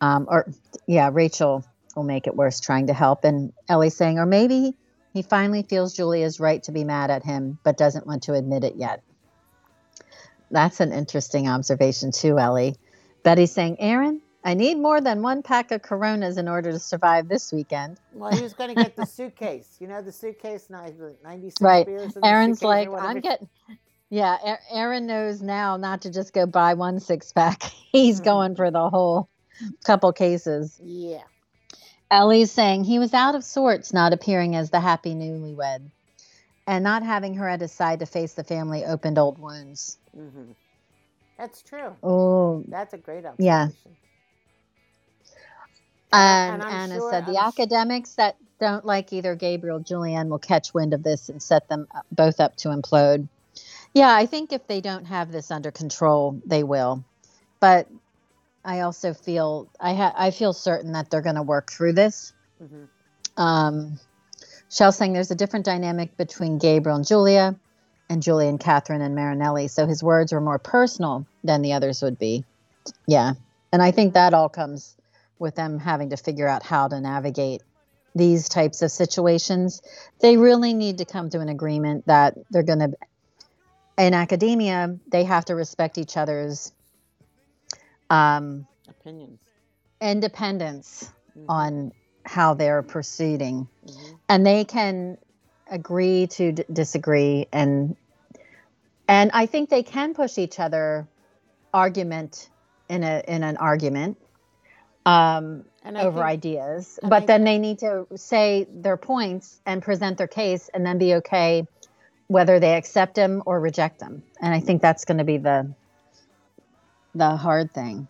Um, 0.00 0.26
or, 0.28 0.46
yeah, 0.86 1.10
Rachel 1.12 1.64
will 1.94 2.04
make 2.04 2.26
it 2.26 2.34
worse 2.34 2.60
trying 2.60 2.88
to 2.88 2.94
help. 2.94 3.24
And 3.24 3.52
Ellie's 3.68 3.96
saying, 3.96 4.18
or 4.18 4.26
maybe 4.26 4.74
he 5.12 5.22
finally 5.22 5.62
feels 5.62 5.94
Julia's 5.94 6.40
right 6.40 6.62
to 6.64 6.72
be 6.72 6.84
mad 6.84 7.10
at 7.10 7.22
him, 7.22 7.58
but 7.62 7.78
doesn't 7.78 8.06
want 8.06 8.24
to 8.24 8.34
admit 8.34 8.64
it 8.64 8.76
yet. 8.76 9.02
That's 10.50 10.80
an 10.80 10.92
interesting 10.92 11.48
observation 11.48 12.12
too, 12.12 12.38
Ellie. 12.38 12.76
Betty's 13.22 13.52
saying, 13.52 13.76
Aaron, 13.80 14.20
I 14.46 14.54
need 14.54 14.78
more 14.78 15.00
than 15.00 15.22
one 15.22 15.42
pack 15.42 15.72
of 15.72 15.82
Coronas 15.82 16.36
in 16.36 16.46
order 16.46 16.70
to 16.70 16.78
survive 16.78 17.26
this 17.28 17.52
weekend. 17.52 17.98
Well, 18.14 18.30
he 18.30 18.40
was 18.40 18.54
going 18.54 18.68
to 18.72 18.80
get 18.80 18.94
the 18.94 19.04
suitcase. 19.04 19.76
You 19.80 19.88
know, 19.88 20.00
the 20.00 20.12
suitcase, 20.12 20.68
ni- 20.70 20.92
96 21.24 21.60
Right. 21.60 21.84
beers 21.84 22.14
in 22.14 22.22
the 22.22 22.26
Aaron's 22.28 22.62
like. 22.62 22.88
I'm 22.88 23.18
getting. 23.20 23.48
Yeah, 24.08 24.56
Aaron 24.70 25.06
knows 25.08 25.42
now 25.42 25.76
not 25.76 26.02
to 26.02 26.12
just 26.12 26.32
go 26.32 26.46
buy 26.46 26.74
one 26.74 27.00
six 27.00 27.32
pack. 27.32 27.60
He's 27.92 28.20
Mhm. 28.20 28.24
going 28.24 28.54
for 28.54 28.70
the 28.70 28.88
whole 28.88 29.28
couple 29.84 30.12
cases. 30.12 30.80
Yeah. 30.80 31.24
Ellie's 32.08 32.52
saying 32.52 32.84
he 32.84 33.00
was 33.00 33.12
out 33.12 33.34
of 33.34 33.42
sorts, 33.42 33.92
not 33.92 34.12
appearing 34.12 34.54
as 34.54 34.70
the 34.70 34.78
happy 34.78 35.12
newlywed, 35.16 35.90
and 36.68 36.84
not 36.84 37.02
having 37.02 37.34
her 37.34 37.48
at 37.48 37.60
his 37.60 37.72
side 37.72 37.98
to 37.98 38.06
face 38.06 38.34
the 38.34 38.44
family 38.44 38.84
opened 38.84 39.18
old 39.18 39.40
wounds. 39.40 39.98
hmm 40.14 40.52
That's 41.36 41.62
true. 41.62 41.96
Oh, 42.00 42.62
That's 42.68 42.94
a 42.94 42.98
great 42.98 43.26
observation. 43.26 43.44
Yeah. 43.44 43.68
Observation. 46.12 46.54
and, 46.54 46.62
and 46.62 46.72
Anna 46.72 46.94
sure- 47.00 47.10
said 47.10 47.26
the 47.26 47.38
I'm 47.38 47.50
sh- 47.52 47.58
academics 47.58 48.14
that 48.14 48.36
don't 48.58 48.84
like 48.84 49.12
either 49.12 49.34
Gabriel 49.34 49.78
or 49.78 49.80
Julianne 49.80 50.28
will 50.28 50.38
catch 50.38 50.72
wind 50.72 50.94
of 50.94 51.02
this 51.02 51.28
and 51.28 51.42
set 51.42 51.68
them 51.68 51.86
both 52.12 52.40
up 52.40 52.56
to 52.56 52.68
implode. 52.68 53.28
Yeah, 53.94 54.14
I 54.14 54.26
think 54.26 54.52
if 54.52 54.66
they 54.66 54.80
don't 54.80 55.06
have 55.06 55.32
this 55.32 55.50
under 55.50 55.70
control, 55.70 56.40
they 56.46 56.62
will. 56.62 57.04
But 57.60 57.88
I 58.64 58.80
also 58.80 59.14
feel 59.14 59.68
I 59.80 59.94
ha- 59.94 60.14
I 60.16 60.30
feel 60.30 60.52
certain 60.52 60.92
that 60.92 61.10
they're 61.10 61.22
going 61.22 61.36
to 61.36 61.42
work 61.42 61.70
through 61.70 61.92
this. 61.94 62.32
hmm 62.58 62.84
Um, 63.36 63.98
Shell's 64.70 64.96
saying 64.96 65.12
there's 65.12 65.30
a 65.30 65.34
different 65.36 65.64
dynamic 65.64 66.16
between 66.16 66.58
Gabriel 66.58 66.96
and 66.96 67.06
Julia, 67.06 67.54
and 68.10 68.22
Julia 68.22 68.48
and 68.48 68.58
Catherine 68.60 69.00
and 69.02 69.14
Marinelli. 69.14 69.68
So 69.68 69.86
his 69.86 70.02
words 70.02 70.32
were 70.32 70.40
more 70.40 70.58
personal 70.58 71.26
than 71.44 71.62
the 71.62 71.72
others 71.74 72.02
would 72.02 72.18
be. 72.18 72.44
Yeah, 73.06 73.34
and 73.72 73.82
I 73.82 73.90
think 73.92 74.14
that 74.14 74.34
all 74.34 74.48
comes 74.48 74.96
with 75.38 75.54
them 75.54 75.78
having 75.78 76.10
to 76.10 76.16
figure 76.16 76.48
out 76.48 76.62
how 76.62 76.88
to 76.88 77.00
navigate 77.00 77.62
these 78.14 78.48
types 78.48 78.82
of 78.82 78.90
situations. 78.90 79.82
They 80.20 80.36
really 80.36 80.74
need 80.74 80.98
to 80.98 81.04
come 81.04 81.30
to 81.30 81.40
an 81.40 81.48
agreement 81.48 82.06
that 82.06 82.34
they're 82.50 82.62
going 82.62 82.80
to. 82.80 82.92
In 83.98 84.14
academia, 84.14 84.98
they 85.10 85.24
have 85.24 85.46
to 85.46 85.54
respect 85.54 85.98
each 85.98 86.16
other's 86.16 86.72
um, 88.10 88.66
Opinions. 88.88 89.40
independence 90.00 91.10
Mhm. 91.36 91.46
on 91.48 91.92
how 92.24 92.54
they're 92.54 92.82
proceeding 92.82 93.68
Mhm. 93.86 94.18
and 94.28 94.46
they 94.46 94.64
can 94.64 95.18
agree 95.70 96.26
to 96.28 96.52
d- 96.52 96.64
disagree 96.72 97.46
and 97.52 97.96
and 99.08 99.30
i 99.34 99.46
think 99.46 99.70
they 99.70 99.82
can 99.82 100.14
push 100.14 100.38
each 100.38 100.60
other 100.60 101.06
argument 101.72 102.50
in 102.88 103.02
a 103.04 103.22
in 103.28 103.42
an 103.44 103.56
argument 103.56 104.16
um 105.06 105.64
And 105.84 105.96
over 105.96 106.18
think- 106.18 106.26
ideas 106.36 106.98
and 107.00 107.08
but 107.10 107.22
I- 107.22 107.26
then 107.26 107.44
they 107.44 107.58
need 107.58 107.78
to 107.78 108.06
say 108.16 108.66
their 108.70 108.96
points 108.98 109.60
and 109.64 109.80
present 109.82 110.18
their 110.18 110.26
case 110.26 110.68
and 110.74 110.84
then 110.84 110.98
be 110.98 111.14
okay 111.14 111.66
whether 112.26 112.58
they 112.58 112.74
accept 112.74 113.14
them 113.14 113.42
or 113.46 113.60
reject 113.60 114.00
them 114.00 114.22
and 114.42 114.52
i 114.52 114.60
think 114.60 114.82
that's 114.82 115.04
going 115.04 115.18
to 115.18 115.24
be 115.24 115.38
the 115.38 115.72
the 117.14 117.36
hard 117.36 117.72
thing 117.72 118.08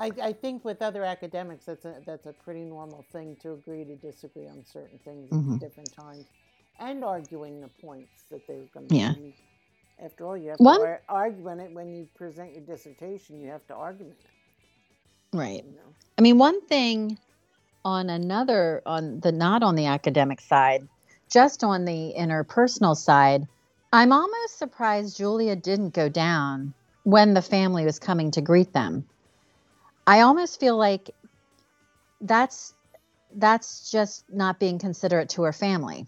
I, 0.00 0.12
I 0.22 0.32
think 0.32 0.64
with 0.64 0.80
other 0.80 1.02
academics, 1.04 1.64
that's 1.64 1.84
a 1.84 1.96
that's 2.06 2.26
a 2.26 2.32
pretty 2.32 2.60
normal 2.60 3.04
thing 3.10 3.34
to 3.42 3.54
agree 3.54 3.84
to 3.84 3.96
disagree 3.96 4.46
on 4.46 4.64
certain 4.64 4.96
things 5.04 5.28
Mhm. 5.28 5.54
at 5.54 5.60
different 5.60 5.92
times, 5.92 6.24
and 6.78 7.02
arguing 7.02 7.60
the 7.60 7.66
points 7.84 8.22
that 8.30 8.46
they're 8.46 8.68
going 8.72 8.86
Yeah. 8.90 9.14
to. 9.14 9.32
After 10.00 10.24
all, 10.24 10.36
you 10.36 10.50
have 10.50 10.60
One- 10.60 10.78
to 10.78 10.86
ar- 10.86 11.02
argue 11.08 11.48
it 11.48 11.72
when 11.72 11.92
you 11.96 12.06
present 12.14 12.52
your 12.52 12.60
dissertation. 12.62 13.40
You 13.40 13.50
have 13.50 13.66
to 13.66 13.74
argue 13.74 14.06
it. 14.06 14.16
Right 15.32 15.64
You 15.64 15.72
know. 15.72 15.94
I 16.18 16.22
mean, 16.22 16.38
one 16.38 16.60
thing 16.66 17.18
on 17.84 18.10
another, 18.10 18.82
on 18.86 19.20
the 19.20 19.32
not 19.32 19.62
on 19.62 19.76
the 19.76 19.86
academic 19.86 20.40
side, 20.40 20.88
just 21.30 21.64
on 21.64 21.84
the 21.84 22.14
interpersonal 22.18 22.96
side, 22.96 23.46
I'm 23.92 24.12
almost 24.12 24.58
surprised 24.58 25.16
Julia 25.16 25.56
didn't 25.56 25.94
go 25.94 26.08
down 26.08 26.74
when 27.04 27.34
the 27.34 27.42
family 27.42 27.84
was 27.84 27.98
coming 27.98 28.30
to 28.32 28.40
greet 28.40 28.72
them. 28.72 29.04
I 30.06 30.20
almost 30.22 30.60
feel 30.60 30.76
like 30.76 31.10
that's 32.20 32.74
that's 33.34 33.90
just 33.90 34.24
not 34.30 34.58
being 34.58 34.78
considerate 34.78 35.30
to 35.30 35.42
her 35.42 35.52
family. 35.52 36.06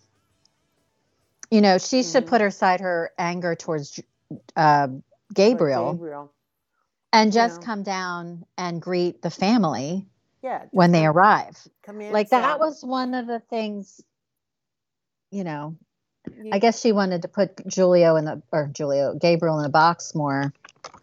You 1.51 1.61
know, 1.61 1.79
she 1.79 2.03
should 2.03 2.25
Mhm. 2.25 2.29
put 2.29 2.41
aside 2.41 2.81
her 2.81 3.11
anger 3.19 3.55
towards 3.55 4.01
uh, 4.57 4.89
Gabriel 5.35 5.93
Gabriel. 5.95 6.33
And 7.13 7.33
just 7.33 7.61
know. 7.61 7.67
come 7.67 7.83
down 7.83 8.45
and 8.57 8.81
greet 8.81 9.21
the 9.23 9.31
family 9.31 10.07
Yeah. 10.43 10.67
when 10.71 10.93
they 10.93 11.07
arrive. 11.07 11.57
Come 11.83 12.01
in. 12.01 12.13
Like 12.13 12.31
that 12.31 12.59
was 12.61 12.85
one 12.85 13.15
of 13.15 13.27
the 13.27 13.41
things, 13.41 14.01
you 15.31 15.45
know. 15.45 15.77
you- 16.37 16.51
I 16.53 16.59
guess 16.59 16.81
she 16.81 16.93
wanted 16.93 17.23
to 17.23 17.29
put 17.29 17.67
Giulio 17.67 18.17
in 18.17 18.25
the 18.27 18.43
or 18.53 18.69
Giulio 18.73 19.15
Gabriel 19.15 19.59
in 19.59 19.65
a 19.65 19.71
box 19.71 20.15
more, 20.15 20.53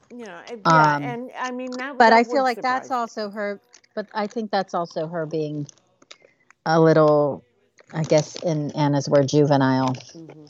You 0.09 0.25
know. 0.25 0.41
Yeah. 0.49 0.95
um, 0.95 1.03
and 1.03 1.31
I 1.37 1.51
mean 1.51 1.71
that. 1.71 1.97
but 1.97 2.11
that 2.11 2.13
I 2.13 2.23
feel 2.23 2.43
like 2.43 2.61
that's 2.61 2.91
also 2.91 3.29
her. 3.29 3.59
But 3.95 4.07
I 4.13 4.27
think 4.27 4.51
that's 4.51 4.73
also 4.73 5.07
her 5.07 5.25
being 5.25 5.67
a 6.65 6.79
little, 6.79 7.43
I 7.93 8.03
guess, 8.03 8.35
in 8.43 8.71
Anna's 8.71 9.09
word, 9.09 9.27
juvenile. 9.27 9.95
me. 10.15 10.45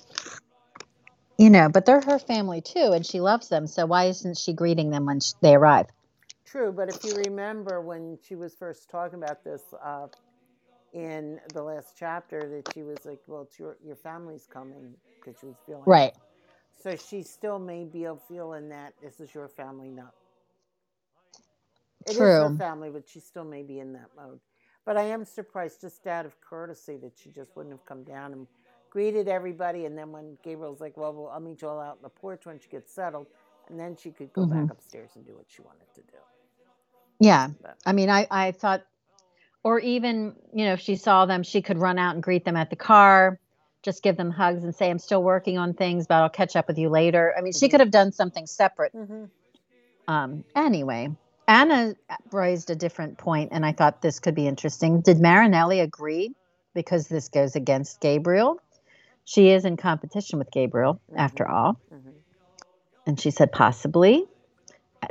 You 1.38 1.50
know, 1.52 1.70
but 1.70 1.86
they're 1.86 2.02
her 2.02 2.20
family 2.20 2.62
too, 2.62 2.92
and 2.94 3.06
she 3.06 3.22
loves 3.22 3.50
them. 3.50 3.68
So 3.68 3.86
why 3.88 4.06
isn't 4.06 4.38
she 4.38 4.54
greeting 4.54 4.92
them 4.92 5.06
when 5.08 5.22
sh- 5.22 5.34
they 5.42 5.56
arrive? 5.56 5.88
True, 6.46 6.72
but 6.74 6.90
if 6.90 7.04
you 7.04 7.16
remember 7.16 7.82
when 7.82 8.20
she 8.24 8.36
was 8.36 8.56
first 8.56 8.90
talking 8.90 9.22
about 9.24 9.44
this 9.44 9.64
uh, 9.84 10.08
in 10.94 11.40
the 11.54 11.64
last 11.64 11.96
chapter, 11.98 12.50
that 12.50 12.74
she 12.74 12.84
was 12.84 13.06
like, 13.06 13.20
"Well, 13.28 13.44
it's 13.44 13.60
your 13.60 13.78
your 13.84 13.98
family's 13.98 14.48
coming," 14.48 14.96
because 15.22 15.40
she 15.40 15.48
was 15.48 15.58
feeling 15.66 15.88
Right. 15.88 16.14
So 16.78 16.96
she 16.98 17.24
still 17.24 17.60
may 17.60 17.86
be 17.86 18.08
feeling 18.28 18.70
that 18.70 18.96
this 19.02 19.20
is 19.20 19.34
your 19.36 19.50
family, 19.50 19.92
not 19.92 20.14
true. 22.08 22.08
It 22.08 22.18
is 22.18 22.38
her 22.38 22.52
family, 22.52 22.90
but 22.92 23.08
she 23.08 23.20
still 23.22 23.46
may 23.46 23.64
be 23.64 23.80
in 23.80 23.94
that 23.94 24.10
mode. 24.18 24.40
But 24.86 24.98
I 24.98 25.04
am 25.04 25.26
surprised, 25.26 25.82
just 25.82 26.08
out 26.08 26.26
of 26.26 26.42
courtesy, 26.42 26.98
that 26.98 27.14
she 27.18 27.32
just 27.32 27.56
wouldn't 27.56 27.74
have 27.74 27.86
come 27.86 28.04
down 28.04 28.34
and 28.34 28.48
greeted 28.90 29.28
everybody. 29.28 29.86
And 29.86 29.98
then 29.98 30.12
when 30.12 30.38
Gabriel's 30.44 30.82
like, 30.82 30.98
"Well, 30.98 31.14
well 31.14 31.30
I'll 31.30 31.40
meet 31.40 31.62
you 31.62 31.68
all 31.70 31.80
out 31.80 31.98
on 31.98 32.04
the 32.04 32.10
porch 32.10 32.46
when 32.46 32.60
she 32.60 32.70
gets 32.70 32.92
settled," 32.94 33.28
and 33.70 33.80
then 33.80 33.96
she 33.96 34.12
could 34.12 34.34
go 34.34 34.44
Mhm. 34.44 34.50
back 34.50 34.72
upstairs 34.72 35.12
and 35.16 35.26
do 35.26 35.36
what 35.36 35.46
she 35.48 35.62
wanted 35.62 35.88
to 35.96 36.02
do. 36.02 36.18
Yeah. 37.20 37.50
But 37.62 37.78
I 37.86 37.94
mean, 37.94 38.10
I, 38.10 38.28
I 38.30 38.52
thought, 38.52 38.84
or 39.64 39.80
even, 39.80 40.36
you 40.54 40.66
know, 40.66 40.74
if 40.74 40.82
she 40.82 40.96
saw 40.96 41.26
them, 41.26 41.44
she 41.44 41.62
could 41.62 41.78
run 41.78 41.98
out 42.00 42.16
and 42.16 42.24
greet 42.24 42.46
them 42.46 42.56
at 42.56 42.70
the 42.70 42.76
car, 42.76 43.40
just 43.84 44.04
give 44.04 44.18
them 44.18 44.32
hugs 44.32 44.64
and 44.64 44.76
say, 44.76 44.90
I'm 44.90 45.00
still 45.00 45.24
working 45.24 45.58
on 45.58 45.74
things, 45.74 46.08
but 46.08 46.16
I'll 46.16 46.30
catch 46.30 46.56
up 46.56 46.68
with 46.68 46.78
you 46.78 46.90
later. 46.90 47.34
I 47.38 47.42
mean, 47.42 47.54
she 47.54 47.68
Mhm. 47.68 47.72
could 47.72 47.80
have 47.80 47.92
done 47.92 48.12
something 48.12 48.46
separate. 48.48 48.94
mm-hmm. 48.94 49.26
Um, 50.08 50.46
anyway, 50.56 51.10
Anna 51.48 51.96
raised 52.32 52.70
a 52.70 52.76
different 52.76 53.18
point, 53.18 53.50
and 53.52 53.66
I 53.66 53.74
thought 53.74 54.02
this 54.02 54.20
could 54.20 54.36
be 54.36 54.48
interesting. 54.48 55.02
Did 55.02 55.20
Marinelli 55.20 55.82
agree? 55.82 56.34
Because 56.74 57.08
this 57.08 57.28
goes 57.30 57.56
against 57.56 58.00
Gabriel. 58.00 58.60
She 59.28 59.49
is 59.49 59.65
in 59.65 59.75
competition 59.75 60.39
with 60.39 60.49
Gabriel, 60.51 61.01
after 61.13 61.45
all. 61.45 61.82
Mm-hmm. 61.93 62.11
And 63.05 63.19
she 63.19 63.30
said, 63.30 63.51
possibly. 63.51 64.23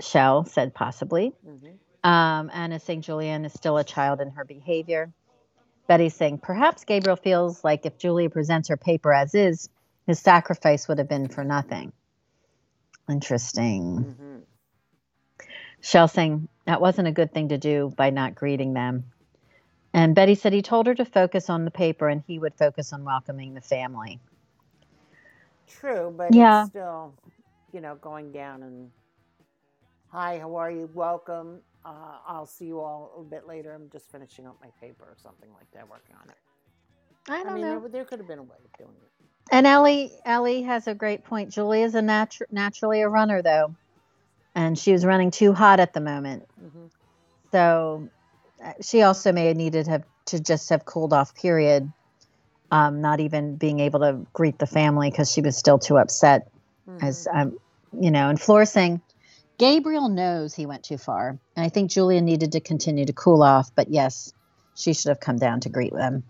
Shell 0.01 0.47
said, 0.47 0.73
possibly. 0.73 1.35
Mm-hmm. 1.47 2.11
Um, 2.11 2.51
Anna 2.51 2.81
saying 2.81 3.03
Julianne 3.03 3.45
is 3.45 3.53
still 3.53 3.77
a 3.77 3.85
child 3.85 4.23
in 4.23 4.31
her 4.31 4.47
behavior. 4.47 5.13
Betty 5.87 6.09
saying 6.09 6.39
perhaps 6.39 6.85
Gabriel 6.85 7.17
feels 7.17 7.63
like 7.63 7.85
if 7.85 7.99
Julia 7.99 8.31
presents 8.31 8.71
her 8.71 8.79
paper 8.79 9.13
as 9.13 9.35
is, 9.35 9.69
his 10.07 10.19
sacrifice 10.19 10.89
would 10.89 10.97
have 10.97 11.11
been 11.11 11.29
for 11.29 11.45
nothing. 11.45 11.93
Interesting. 13.11 14.17
hmm 14.19 14.39
Shell 15.83 16.09
saying 16.09 16.49
that 16.65 16.81
wasn't 16.81 17.09
a 17.09 17.13
good 17.13 17.35
thing 17.35 17.51
to 17.51 17.59
do 17.59 17.93
by 17.95 18.09
not 18.09 18.35
greeting 18.35 18.73
them. 18.73 19.13
And 19.97 20.17
Betty 20.17 20.37
said 20.37 20.55
he 20.55 20.63
told 20.63 20.89
her 20.89 20.97
to 20.97 21.07
focus 21.07 21.51
on 21.51 21.67
the 21.67 21.73
paper 21.73 22.09
and 22.09 22.25
he 22.29 22.39
would 22.41 22.57
focus 22.57 22.95
on 22.95 23.05
welcoming 23.05 23.55
the 23.55 23.63
family. 23.63 24.21
True, 25.69 26.15
but 26.17 26.35
Yeah. 26.35 26.49
it's 26.49 26.59
still, 26.59 27.17
you 27.73 27.81
know, 27.83 27.97
going 27.97 28.33
down 28.33 28.65
and 28.65 28.91
hi, 30.09 30.39
how 30.41 30.57
are 30.57 30.71
you? 30.71 30.91
Welcome. 30.95 31.63
Uh, 31.85 32.19
I'll 32.27 32.47
see 32.47 32.67
you 32.67 32.81
all 32.81 33.15
a 33.21 33.25
bit 33.25 33.47
later. 33.49 33.75
I'm 33.75 33.91
just 33.91 34.11
finishing 34.13 34.47
up 34.47 34.59
my 34.63 34.71
paper 34.81 35.05
or 35.05 35.17
something 35.23 35.51
like 35.55 35.71
that, 35.75 35.89
working 35.89 36.17
on 36.23 36.31
it. 36.31 36.37
I 37.29 37.45
don't 37.45 37.47
I 37.49 37.51
mean, 37.51 37.69
know. 37.69 37.83
there, 37.83 37.89
there 37.89 38.05
could 38.07 38.21
have 38.21 38.29
been 38.29 38.41
a 38.41 38.45
way 38.45 38.59
of 38.65 38.79
doing 38.79 38.97
it. 39.03 39.13
And 39.53 39.67
Ellie, 39.67 40.13
Ellie 40.27 40.63
has 40.65 40.89
a 40.89 40.95
great 40.95 41.25
point. 41.25 41.53
Julie 41.53 41.83
is 41.83 41.95
a 41.95 42.03
natu- 42.03 42.43
naturally 42.51 43.03
a 43.03 43.09
runner, 43.09 43.43
though, 43.43 43.77
and 44.55 44.79
she 44.79 44.93
was 44.93 45.05
running 45.07 45.31
too 45.33 45.53
hot 45.55 45.81
at 45.81 45.95
the 45.95 46.01
moment. 46.01 46.47
hmm 46.61 46.87
So 47.53 48.11
she 48.81 49.03
also 49.03 49.33
may 49.33 49.47
have 49.47 49.57
needed 49.57 49.87
have 49.87 50.05
to 50.27 50.41
just 50.41 50.69
have 50.71 50.85
cooled 50.85 51.13
off. 51.13 51.35
Period. 51.35 51.91
Um, 52.71 53.01
not 53.01 53.21
even 53.21 53.57
being 53.57 53.79
able 53.79 54.01
to 54.01 54.27
greet 54.33 54.59
the 54.59 54.67
family 54.67 55.11
because 55.11 55.31
she 55.31 55.41
was 55.41 55.57
still 55.57 55.79
too 55.79 55.99
upset. 55.99 56.51
As 57.01 57.29
um, 57.33 57.59
you 58.01 58.11
know, 58.11 58.29
and 58.29 58.41
Flora 58.41 58.67
saying, 58.67 59.01
Gabriel 59.59 60.09
knows 60.09 60.55
he 60.55 60.67
went 60.67 60.85
too 60.85 60.99
far, 60.99 61.39
and 61.57 61.65
I 61.65 61.69
think 61.69 61.91
Julia 61.91 62.21
needed 62.21 62.53
to 62.53 62.61
continue 62.61 63.07
to 63.07 63.13
cool 63.13 63.43
off. 63.43 63.71
But 63.75 63.89
yes, 63.89 64.33
she 64.75 64.93
should 64.93 65.09
have 65.09 65.21
come 65.21 65.37
down 65.37 65.61
to 65.61 65.69
greet 65.69 65.93
them. 65.93 66.25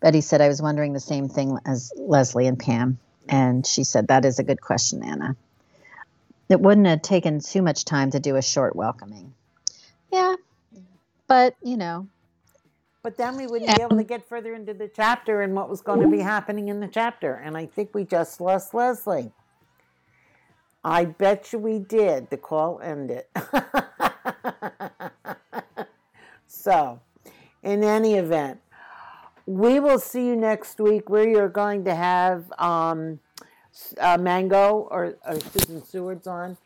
Betty 0.00 0.20
said, 0.20 0.40
I 0.40 0.48
was 0.48 0.60
wondering 0.60 0.92
the 0.92 1.00
same 1.00 1.28
thing 1.28 1.58
as 1.64 1.92
Leslie 1.96 2.46
and 2.46 2.58
Pam. 2.58 2.98
And 3.28 3.66
she 3.66 3.84
said, 3.84 4.08
That 4.08 4.24
is 4.24 4.38
a 4.38 4.44
good 4.44 4.60
question, 4.60 5.02
Anna. 5.02 5.36
It 6.48 6.60
wouldn't 6.60 6.86
have 6.86 7.02
taken 7.02 7.40
too 7.40 7.62
much 7.62 7.84
time 7.84 8.10
to 8.12 8.20
do 8.20 8.36
a 8.36 8.42
short 8.42 8.76
welcoming. 8.76 9.34
Yeah, 10.12 10.36
but 11.26 11.56
you 11.62 11.76
know, 11.76 12.08
But 13.02 13.16
then 13.16 13.36
we 13.36 13.46
wouldn't 13.46 13.74
be 13.76 13.82
able 13.82 13.96
to 13.96 14.04
get 14.04 14.28
further 14.28 14.54
into 14.54 14.74
the 14.74 14.88
chapter 14.88 15.42
and 15.42 15.54
what 15.54 15.68
was 15.68 15.80
going 15.80 16.00
to 16.00 16.08
be 16.08 16.20
happening 16.20 16.68
in 16.68 16.80
the 16.80 16.88
chapter. 16.88 17.34
And 17.34 17.56
I 17.56 17.66
think 17.66 17.94
we 17.94 18.04
just 18.04 18.40
lost 18.40 18.74
Leslie. 18.74 19.32
I 20.84 21.04
bet 21.04 21.52
you 21.52 21.58
we 21.58 21.78
did. 21.78 22.30
The 22.30 22.36
call 22.36 22.80
ended. 22.80 23.24
so, 26.46 27.00
in 27.62 27.82
any 27.82 28.14
event, 28.14 28.60
we 29.46 29.80
will 29.80 29.98
see 29.98 30.26
you 30.26 30.36
next 30.36 30.80
week 30.80 31.08
where 31.08 31.28
you're 31.28 31.48
going 31.48 31.84
to 31.84 31.94
have 31.94 32.52
um, 32.58 33.20
uh, 34.00 34.18
Mango 34.18 34.88
or, 34.90 35.16
or 35.26 35.40
Susan 35.40 35.84
Seward's 35.84 36.26
on. 36.26 36.56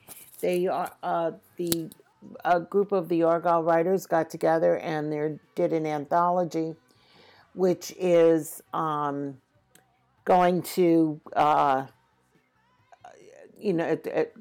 They 0.41 0.67
are 0.67 0.93
uh, 1.03 1.33
the 1.57 1.91
a 2.45 2.61
group 2.61 2.93
of 2.93 3.09
the 3.09 3.23
Argyle 3.23 3.62
writers 3.62 4.07
got 4.07 4.31
together 4.31 4.77
and 4.79 5.12
they 5.12 5.39
did 5.55 5.73
an 5.73 5.87
anthology, 5.87 6.75
which 7.55 7.93
is 7.99 8.62
um, 8.73 9.37
going 10.25 10.62
to, 10.62 11.21
uh, 11.35 11.87
you 13.59 13.73
know, 13.73 13.87
it, 13.87 14.07
it, 14.07 14.37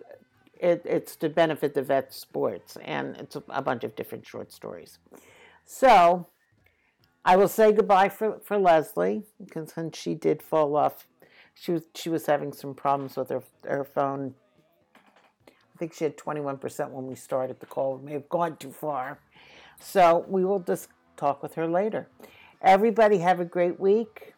it, 0.59 0.81
it's 0.85 1.15
to 1.17 1.29
benefit 1.29 1.73
the 1.73 1.81
vet 1.81 2.13
sports, 2.13 2.77
and 2.83 3.15
it's 3.17 3.35
a, 3.35 3.43
a 3.49 3.61
bunch 3.61 3.83
of 3.83 3.95
different 3.95 4.27
short 4.27 4.51
stories. 4.51 4.99
So, 5.65 6.27
I 7.23 7.35
will 7.35 7.47
say 7.47 7.71
goodbye 7.71 8.09
for, 8.09 8.39
for 8.43 8.57
Leslie 8.57 9.23
because 9.43 9.73
she 9.93 10.15
did 10.15 10.41
fall 10.41 10.75
off, 10.75 11.07
she 11.53 11.73
was 11.73 11.83
she 11.93 12.09
was 12.09 12.25
having 12.25 12.53
some 12.53 12.73
problems 12.73 13.17
with 13.17 13.29
her 13.29 13.43
her 13.63 13.83
phone 13.83 14.35
think 15.79 15.93
she 15.93 16.03
had 16.03 16.17
21% 16.17 16.91
when 16.91 17.07
we 17.07 17.15
started 17.15 17.59
the 17.59 17.65
call. 17.65 17.97
We 17.97 18.05
may 18.05 18.13
have 18.13 18.29
gone 18.29 18.57
too 18.57 18.71
far. 18.71 19.19
So 19.79 20.25
we 20.27 20.43
will 20.43 20.59
just 20.59 20.89
talk 21.15 21.41
with 21.41 21.55
her 21.55 21.67
later. 21.67 22.09
Everybody 22.61 23.19
have 23.19 23.39
a 23.39 23.45
great 23.45 23.79
week. 23.79 24.33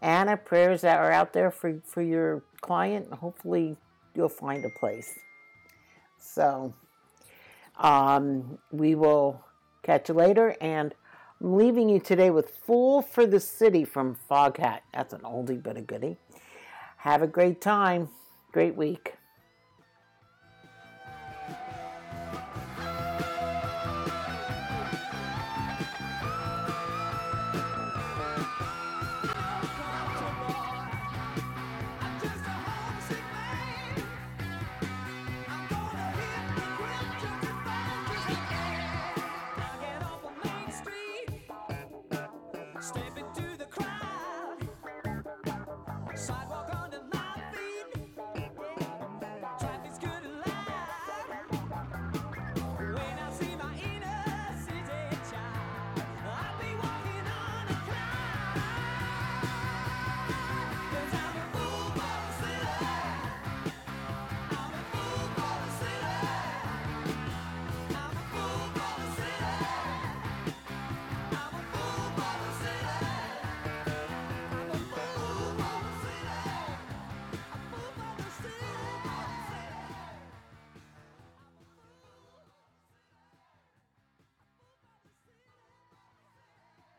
Anna, 0.00 0.36
prayers 0.36 0.80
that 0.80 0.98
are 0.98 1.12
out 1.12 1.34
there 1.34 1.50
for, 1.50 1.80
for 1.84 2.02
your 2.02 2.42
client. 2.62 3.12
Hopefully 3.12 3.76
you'll 4.14 4.28
find 4.28 4.64
a 4.64 4.70
place. 4.70 5.18
So 6.18 6.74
um, 7.78 8.58
we 8.72 8.94
will 8.94 9.44
catch 9.82 10.08
you 10.08 10.14
later. 10.14 10.56
And 10.60 10.94
I'm 11.40 11.54
leaving 11.54 11.90
you 11.90 12.00
today 12.00 12.30
with 12.30 12.56
Fool 12.66 13.02
for 13.02 13.26
the 13.26 13.40
City 13.40 13.84
from 13.84 14.16
Foghat. 14.30 14.80
That's 14.94 15.12
an 15.12 15.20
oldie 15.20 15.62
but 15.62 15.76
a 15.76 15.82
goodie. 15.82 16.16
Have 16.98 17.20
a 17.20 17.26
great 17.26 17.60
time. 17.60 18.08
Great 18.52 18.76
week. 18.76 19.14